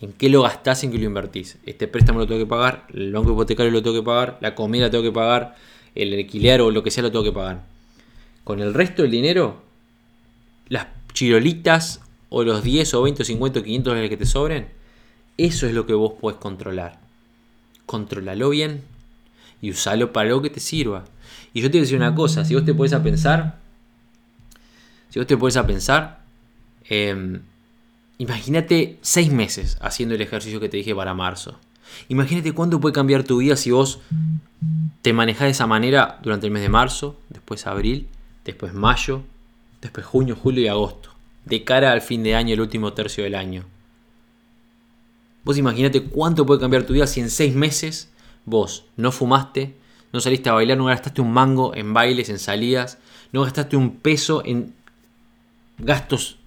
en 0.00 0.12
qué 0.12 0.28
lo 0.28 0.42
gastás, 0.42 0.84
en 0.84 0.92
qué 0.92 0.98
lo 0.98 1.04
invertís. 1.04 1.58
Este 1.64 1.88
préstamo 1.88 2.20
lo 2.20 2.26
tengo 2.26 2.40
que 2.40 2.46
pagar, 2.46 2.86
el 2.92 3.12
banco 3.12 3.32
hipotecario 3.32 3.72
lo 3.72 3.82
tengo 3.82 3.96
que 3.96 4.04
pagar, 4.04 4.38
la 4.40 4.54
comida 4.54 4.84
la 4.84 4.90
tengo 4.90 5.02
que 5.02 5.12
pagar, 5.12 5.56
el 5.94 6.14
alquiler 6.14 6.60
o 6.60 6.70
lo 6.70 6.82
que 6.82 6.90
sea 6.90 7.02
lo 7.02 7.10
tengo 7.10 7.24
que 7.24 7.32
pagar. 7.32 7.64
Con 8.44 8.60
el 8.60 8.74
resto 8.74 9.02
del 9.02 9.10
dinero, 9.10 9.62
las 10.68 10.86
chirolitas 11.12 12.00
o 12.28 12.44
los 12.44 12.62
10 12.62 12.94
o 12.94 13.02
20 13.02 13.22
o 13.22 13.24
50 13.24 13.60
o 13.60 13.62
500 13.62 13.90
dólares 13.90 14.10
que 14.10 14.16
te 14.16 14.26
sobren, 14.26 14.68
eso 15.36 15.66
es 15.66 15.74
lo 15.74 15.86
que 15.86 15.94
vos 15.94 16.14
podés 16.20 16.38
controlar. 16.38 16.98
Controlalo 17.86 18.50
bien 18.50 18.82
y 19.60 19.70
usalo 19.70 20.12
para 20.12 20.30
lo 20.30 20.42
que 20.42 20.50
te 20.50 20.60
sirva. 20.60 21.04
Y 21.52 21.62
yo 21.62 21.70
te 21.70 21.78
voy 21.78 21.80
a 21.80 21.82
decir 21.82 21.96
una 21.96 22.14
cosa, 22.14 22.44
si 22.44 22.54
vos 22.54 22.64
te 22.64 22.74
pones 22.74 22.92
a 22.92 23.02
pensar, 23.02 23.58
si 25.10 25.18
vos 25.18 25.26
te 25.26 25.36
pones 25.36 25.56
a 25.56 25.66
pensar, 25.66 26.18
Em, 26.88 27.42
Imagínate 28.20 28.98
seis 29.00 29.30
meses 29.30 29.78
haciendo 29.80 30.16
el 30.16 30.20
ejercicio 30.20 30.58
que 30.58 30.68
te 30.68 30.76
dije 30.76 30.92
para 30.92 31.14
marzo. 31.14 31.56
Imagínate 32.08 32.52
cuánto 32.52 32.80
puede 32.80 32.92
cambiar 32.92 33.24
tu 33.24 33.38
vida 33.38 33.56
si 33.56 33.70
vos 33.70 34.00
te 35.02 35.12
manejás 35.12 35.42
de 35.42 35.50
esa 35.50 35.66
manera 35.66 36.18
durante 36.22 36.46
el 36.46 36.52
mes 36.52 36.62
de 36.62 36.68
marzo, 36.68 37.16
después 37.28 37.66
abril, 37.66 38.08
después 38.44 38.74
mayo, 38.74 39.22
después 39.82 40.06
junio, 40.06 40.36
julio 40.36 40.62
y 40.62 40.68
agosto. 40.68 41.10
De 41.44 41.64
cara 41.64 41.92
al 41.92 42.02
fin 42.02 42.22
de 42.22 42.34
año, 42.34 42.54
el 42.54 42.60
último 42.60 42.92
tercio 42.92 43.24
del 43.24 43.34
año. 43.34 43.64
Vos 45.44 45.56
imagínate 45.56 46.02
cuánto 46.02 46.44
puede 46.44 46.60
cambiar 46.60 46.82
tu 46.82 46.92
vida 46.92 47.06
si 47.06 47.20
en 47.20 47.30
seis 47.30 47.54
meses 47.54 48.10
vos 48.44 48.84
no 48.96 49.12
fumaste, 49.12 49.74
no 50.12 50.20
saliste 50.20 50.48
a 50.48 50.54
bailar, 50.54 50.76
no 50.76 50.86
gastaste 50.86 51.20
un 51.20 51.32
mango 51.32 51.74
en 51.74 51.94
bailes, 51.94 52.28
en 52.28 52.38
salidas, 52.38 52.98
no 53.32 53.42
gastaste 53.42 53.76
un 53.76 53.96
peso 53.96 54.42
en 54.44 54.74
gastos 55.78 56.38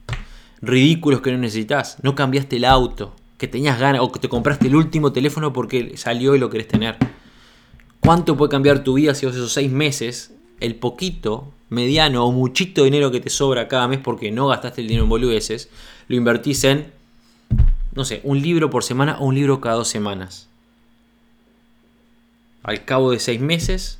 ridículos 0.61 1.21
que 1.21 1.31
no 1.31 1.37
necesitas, 1.37 1.97
no 2.03 2.15
cambiaste 2.15 2.57
el 2.57 2.65
auto, 2.65 3.15
que 3.41 3.47
tenías 3.47 3.79
ganas, 3.79 4.01
o 4.01 4.11
que 4.11 4.19
te 4.19 4.29
compraste 4.29 4.67
el 4.67 4.75
último 4.75 5.11
teléfono 5.11 5.51
porque 5.51 5.97
salió 5.97 6.35
y 6.35 6.39
lo 6.39 6.51
querés 6.51 6.67
tener. 6.67 6.95
¿Cuánto 7.99 8.37
puede 8.37 8.51
cambiar 8.51 8.83
tu 8.83 8.93
vida 8.93 9.15
si 9.15 9.25
vos 9.25 9.33
esos 9.33 9.51
seis 9.51 9.71
meses, 9.71 10.31
el 10.59 10.75
poquito, 10.75 11.51
mediano 11.69 12.23
o 12.23 12.31
muchito 12.31 12.83
dinero 12.83 13.09
que 13.09 13.19
te 13.19 13.31
sobra 13.31 13.67
cada 13.67 13.87
mes 13.87 13.97
porque 13.97 14.29
no 14.29 14.45
gastaste 14.45 14.81
el 14.81 14.87
dinero 14.89 15.05
en 15.05 15.09
boludeces, 15.09 15.69
lo 16.07 16.15
invertís 16.17 16.63
en 16.65 16.93
no 17.95 18.05
sé, 18.05 18.21
un 18.23 18.39
libro 18.39 18.69
por 18.69 18.83
semana 18.83 19.17
o 19.19 19.25
un 19.25 19.33
libro 19.33 19.59
cada 19.59 19.77
dos 19.77 19.87
semanas. 19.87 20.47
Al 22.61 22.85
cabo 22.85 23.09
de 23.09 23.17
seis 23.17 23.41
meses 23.41 23.97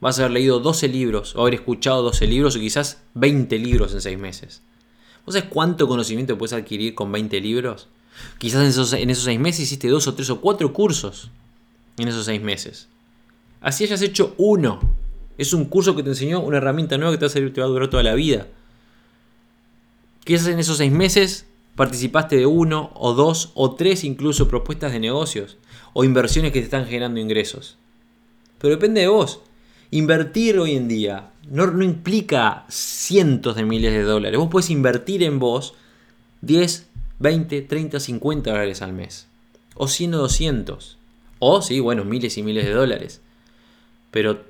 vas 0.00 0.18
a 0.18 0.22
haber 0.22 0.32
leído 0.32 0.58
12 0.58 0.88
libros 0.88 1.36
o 1.36 1.42
haber 1.42 1.54
escuchado 1.54 2.02
12 2.02 2.26
libros 2.26 2.56
o 2.56 2.58
quizás 2.58 3.04
20 3.14 3.56
libros 3.60 3.94
en 3.94 4.00
seis 4.00 4.18
meses. 4.18 4.62
¿Vos 5.24 5.36
sabés 5.36 5.48
cuánto 5.48 5.86
conocimiento 5.86 6.36
puedes 6.36 6.54
adquirir 6.54 6.96
con 6.96 7.12
20 7.12 7.40
libros? 7.40 7.86
Quizás 8.38 8.62
en 8.62 8.68
esos, 8.68 8.92
en 8.92 9.10
esos 9.10 9.24
seis 9.24 9.38
meses 9.38 9.60
hiciste 9.60 9.88
dos 9.88 10.06
o 10.06 10.14
tres 10.14 10.30
o 10.30 10.40
cuatro 10.40 10.72
cursos 10.72 11.30
en 11.98 12.08
esos 12.08 12.24
seis 12.24 12.40
meses. 12.40 12.88
Así 13.60 13.84
hayas 13.84 14.02
hecho 14.02 14.34
uno. 14.38 14.80
Es 15.38 15.52
un 15.52 15.66
curso 15.66 15.94
que 15.94 16.02
te 16.02 16.10
enseñó 16.10 16.40
una 16.40 16.58
herramienta 16.58 16.98
nueva 16.98 17.12
que 17.12 17.18
te 17.18 17.24
va 17.24 17.28
a, 17.28 17.32
servir, 17.32 17.52
te 17.52 17.60
va 17.60 17.66
a 17.66 17.70
durar 17.70 17.88
toda 17.90 18.02
la 18.02 18.14
vida. 18.14 18.46
Quizás 20.24 20.48
en 20.48 20.58
esos 20.58 20.78
seis 20.78 20.92
meses 20.92 21.46
participaste 21.76 22.36
de 22.36 22.46
uno 22.46 22.90
o 22.94 23.14
dos 23.14 23.52
o 23.54 23.74
tres 23.74 24.04
incluso 24.04 24.48
propuestas 24.48 24.92
de 24.92 25.00
negocios 25.00 25.56
o 25.92 26.04
inversiones 26.04 26.52
que 26.52 26.60
te 26.60 26.64
están 26.64 26.86
generando 26.86 27.20
ingresos. 27.20 27.76
Pero 28.58 28.74
depende 28.74 29.00
de 29.00 29.08
vos. 29.08 29.40
Invertir 29.90 30.58
hoy 30.58 30.76
en 30.76 30.88
día 30.88 31.30
no, 31.48 31.66
no 31.66 31.82
implica 31.82 32.64
cientos 32.68 33.56
de 33.56 33.64
miles 33.64 33.92
de 33.92 34.02
dólares. 34.02 34.38
Vos 34.38 34.48
puedes 34.50 34.70
invertir 34.70 35.22
en 35.22 35.38
vos 35.38 35.74
10, 36.42 36.86
20, 37.20 37.62
30, 37.62 38.00
50 38.00 38.50
dólares 38.50 38.82
al 38.82 38.92
mes. 38.92 39.28
O 39.74 39.88
100 39.88 40.14
o 40.14 40.18
200. 40.18 40.98
O 41.38 41.62
sí, 41.62 41.80
bueno, 41.80 42.04
miles 42.04 42.36
y 42.36 42.42
miles 42.42 42.64
de 42.64 42.72
dólares. 42.72 43.20
Pero 44.10 44.42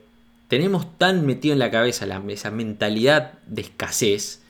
tenemos 0.48 0.98
tan 0.98 1.26
metido 1.26 1.52
en 1.52 1.58
la 1.58 1.70
cabeza 1.70 2.06
la, 2.06 2.22
esa 2.28 2.50
mentalidad 2.50 3.34
de 3.46 3.62
escasez 3.62 4.40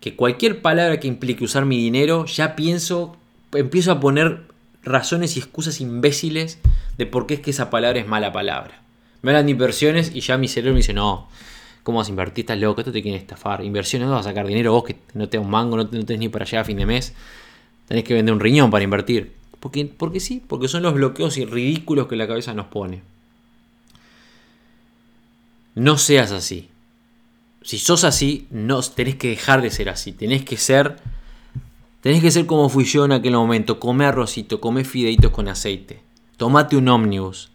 que 0.00 0.16
cualquier 0.16 0.62
palabra 0.62 1.00
que 1.00 1.08
implique 1.08 1.44
usar 1.44 1.66
mi 1.66 1.76
dinero, 1.76 2.24
ya 2.26 2.56
pienso, 2.56 3.16
empiezo 3.52 3.92
a 3.92 4.00
poner 4.00 4.42
razones 4.82 5.36
y 5.36 5.40
excusas 5.40 5.80
imbéciles 5.80 6.58
de 6.96 7.06
por 7.06 7.26
qué 7.26 7.34
es 7.34 7.40
que 7.40 7.50
esa 7.50 7.70
palabra 7.70 8.00
es 8.00 8.06
mala 8.06 8.32
palabra. 8.32 8.80
Me 9.22 9.30
hablan 9.30 9.46
de 9.46 9.52
inversiones 9.52 10.12
y 10.14 10.20
ya 10.20 10.38
mi 10.38 10.48
cerebro 10.48 10.72
me 10.72 10.78
dice, 10.78 10.94
no, 10.94 11.28
¿cómo 11.82 11.98
vas 11.98 12.08
a 12.08 12.10
invertir? 12.10 12.44
Estás 12.44 12.58
loco, 12.58 12.80
esto 12.80 12.92
te 12.92 13.02
quieren 13.02 13.20
estafar. 13.20 13.62
Inversiones, 13.62 14.08
no 14.08 14.14
vas 14.14 14.26
a 14.26 14.30
sacar 14.30 14.46
dinero 14.46 14.72
vos 14.72 14.84
que 14.84 14.96
no 15.14 15.28
te 15.28 15.36
da 15.36 15.42
un 15.42 15.50
mango, 15.50 15.76
no, 15.76 15.86
tenés 15.86 16.18
ni 16.18 16.28
para 16.28 16.44
allá 16.44 16.62
a 16.62 16.64
fin 16.64 16.78
de 16.78 16.86
mes. 16.86 17.14
Tenés 17.90 18.04
que 18.04 18.14
vender 18.14 18.32
un 18.32 18.40
riñón 18.40 18.70
para 18.70 18.82
invertir. 18.82 19.34
Porque, 19.60 19.84
porque 19.84 20.20
sí, 20.20 20.42
porque 20.46 20.68
son 20.68 20.82
los 20.82 20.94
bloqueos 20.94 21.36
ridículos 21.36 22.06
que 22.06 22.16
la 22.16 22.26
cabeza 22.26 22.54
nos 22.54 22.68
pone. 22.68 23.02
No 25.74 25.98
seas 25.98 26.32
así 26.32 26.70
si 27.62 27.78
sos 27.78 28.04
así, 28.04 28.46
no, 28.50 28.80
tenés 28.82 29.16
que 29.16 29.28
dejar 29.28 29.62
de 29.62 29.70
ser 29.70 29.88
así. 29.88 30.12
Tenés 30.12 30.44
que 30.44 30.56
ser. 30.56 30.96
Tenés 32.00 32.22
que 32.22 32.30
ser 32.30 32.46
como 32.46 32.68
fui 32.68 32.84
yo 32.84 33.04
en 33.04 33.12
aquel 33.12 33.32
momento. 33.32 33.78
Come 33.78 34.06
arrocito, 34.06 34.60
come 34.60 34.84
fideitos 34.84 35.30
con 35.30 35.48
aceite. 35.48 36.00
Tomate 36.36 36.76
un 36.76 36.88
ómnibus. 36.88 37.50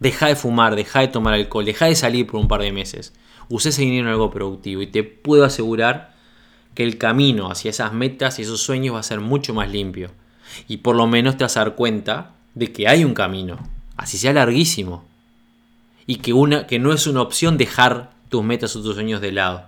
Deja 0.00 0.26
de 0.26 0.36
fumar, 0.36 0.74
deja 0.74 1.00
de 1.00 1.08
tomar 1.08 1.34
alcohol, 1.34 1.64
deja 1.64 1.86
de 1.86 1.94
salir 1.94 2.26
por 2.26 2.40
un 2.40 2.48
par 2.48 2.60
de 2.60 2.72
meses. 2.72 3.12
Use 3.48 3.68
ese 3.68 3.82
dinero 3.82 4.08
en 4.08 4.12
algo 4.12 4.30
productivo 4.30 4.82
y 4.82 4.88
te 4.88 5.04
puedo 5.04 5.44
asegurar 5.44 6.13
que 6.74 6.82
el 6.82 6.98
camino 6.98 7.50
hacia 7.50 7.70
esas 7.70 7.92
metas 7.92 8.38
y 8.38 8.42
esos 8.42 8.60
sueños 8.60 8.94
va 8.94 9.00
a 9.00 9.04
ser 9.04 9.20
mucho 9.20 9.54
más 9.54 9.70
limpio. 9.70 10.10
Y 10.68 10.78
por 10.78 10.96
lo 10.96 11.06
menos 11.06 11.36
te 11.36 11.44
vas 11.44 11.56
a 11.56 11.60
dar 11.60 11.74
cuenta 11.74 12.32
de 12.54 12.72
que 12.72 12.88
hay 12.88 13.04
un 13.04 13.14
camino, 13.14 13.58
así 13.96 14.18
sea 14.18 14.32
larguísimo. 14.32 15.04
Y 16.06 16.16
que, 16.16 16.32
una, 16.32 16.66
que 16.66 16.78
no 16.78 16.92
es 16.92 17.06
una 17.06 17.22
opción 17.22 17.56
dejar 17.56 18.10
tus 18.28 18.44
metas 18.44 18.76
o 18.76 18.82
tus 18.82 18.94
sueños 18.94 19.20
de 19.20 19.32
lado. 19.32 19.64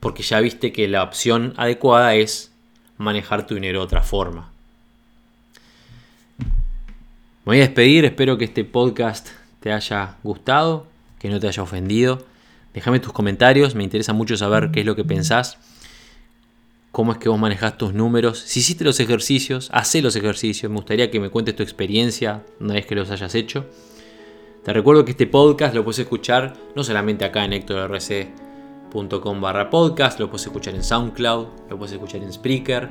Porque 0.00 0.22
ya 0.22 0.40
viste 0.40 0.72
que 0.72 0.86
la 0.86 1.02
opción 1.02 1.54
adecuada 1.56 2.14
es 2.14 2.52
manejar 2.98 3.46
tu 3.46 3.54
dinero 3.54 3.80
de 3.80 3.84
otra 3.84 4.02
forma. 4.02 4.50
Me 6.38 7.54
voy 7.54 7.56
a 7.58 7.62
despedir, 7.62 8.04
espero 8.04 8.36
que 8.36 8.44
este 8.44 8.64
podcast 8.64 9.28
te 9.60 9.72
haya 9.72 10.16
gustado, 10.22 10.86
que 11.18 11.30
no 11.30 11.40
te 11.40 11.48
haya 11.48 11.62
ofendido. 11.62 12.24
Déjame 12.74 13.00
tus 13.00 13.12
comentarios, 13.12 13.74
me 13.74 13.82
interesa 13.82 14.12
mucho 14.12 14.36
saber 14.36 14.70
qué 14.70 14.80
es 14.80 14.86
lo 14.86 14.94
que 14.94 15.04
pensás, 15.04 15.58
cómo 16.98 17.12
es 17.12 17.18
que 17.18 17.28
vos 17.28 17.38
manejás 17.38 17.78
tus 17.78 17.94
números, 17.94 18.40
si 18.40 18.58
hiciste 18.58 18.82
los 18.82 18.98
ejercicios, 18.98 19.68
hacé 19.72 20.02
los 20.02 20.16
ejercicios, 20.16 20.68
me 20.68 20.78
gustaría 20.78 21.12
que 21.12 21.20
me 21.20 21.30
cuentes 21.30 21.54
tu 21.54 21.62
experiencia 21.62 22.44
una 22.58 22.74
vez 22.74 22.86
que 22.86 22.96
los 22.96 23.08
hayas 23.12 23.36
hecho. 23.36 23.66
Te 24.64 24.72
recuerdo 24.72 25.04
que 25.04 25.12
este 25.12 25.28
podcast 25.28 25.76
lo 25.76 25.84
puedes 25.84 26.00
escuchar 26.00 26.54
no 26.74 26.82
solamente 26.82 27.24
acá 27.24 27.44
en 27.44 27.52
hectorrc.com 27.52 29.40
barra 29.40 29.70
podcast, 29.70 30.18
lo 30.18 30.28
puedes 30.28 30.46
escuchar 30.46 30.74
en 30.74 30.82
SoundCloud, 30.82 31.46
lo 31.70 31.78
puedes 31.78 31.92
escuchar 31.92 32.20
en 32.20 32.32
Spreaker, 32.32 32.88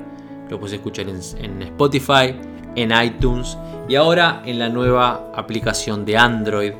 lo 0.50 0.58
puedes 0.58 0.76
escuchar 0.76 1.10
en, 1.10 1.62
Spotify, 1.64 2.34
en 2.78 2.94
iTunes 3.04 3.58
y 3.90 3.96
ahora 3.96 4.42
en 4.46 4.58
la 4.58 4.70
nueva 4.70 5.34
aplicación 5.36 6.06
de 6.06 6.16
Android, 6.16 6.72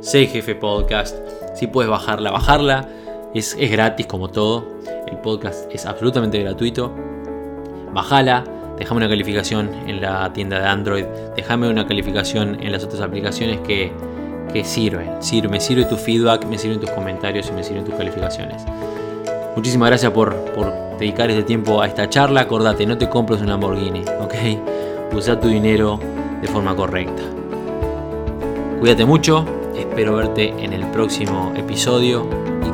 CGF 0.00 0.56
Podcast. 0.58 1.16
Si 1.54 1.68
puedes 1.68 1.88
bajarla, 1.88 2.32
bajarla. 2.32 3.05
Es, 3.34 3.56
gratis 3.56 4.06
como 4.06 4.28
todo. 4.28 4.64
El 5.06 5.18
podcast 5.18 5.70
es 5.72 5.86
absolutamente 5.86 6.38
gratuito. 6.42 6.92
Bájala, 7.92 8.44
déjame 8.78 8.98
una 8.98 9.08
calificación 9.08 9.70
en 9.86 10.00
la 10.00 10.32
tienda 10.32 10.60
de 10.60 10.66
Android, 10.66 11.04
déjame 11.34 11.68
una 11.68 11.86
calificación 11.86 12.62
en 12.62 12.72
las 12.72 12.84
otras 12.84 13.00
aplicaciones 13.00 13.60
que 13.60 13.92
que 14.52 14.64
sirven. 14.64 15.22
Sirve, 15.22 15.48
me 15.48 15.60
sirve 15.60 15.84
tu 15.84 15.96
feedback, 15.96 16.46
me 16.46 16.58
sirven 16.58 16.80
tus 16.80 16.90
comentarios 16.90 17.48
y 17.48 17.52
me 17.52 17.62
sirven 17.62 17.84
tus 17.84 17.94
calificaciones. 17.94 18.64
Muchísimas 19.54 19.88
gracias 19.88 20.12
por, 20.12 20.34
dedicar 20.98 21.30
este 21.30 21.42
tiempo 21.42 21.82
a 21.82 21.86
esta 21.86 22.08
charla. 22.08 22.42
Acordate, 22.42 22.86
no 22.86 22.96
te 22.96 23.08
compres 23.08 23.40
un 23.40 23.48
Lamborghini, 23.48 24.02
¿ok? 24.20 25.14
Usa 25.14 25.38
tu 25.38 25.48
dinero 25.48 25.98
de 26.40 26.48
forma 26.48 26.74
correcta. 26.74 27.22
Cuídate 28.80 29.04
mucho, 29.04 29.44
espero 29.76 30.16
verte 30.16 30.54
en 30.58 30.72
el 30.72 30.86
próximo 30.86 31.52
episodio 31.56 32.28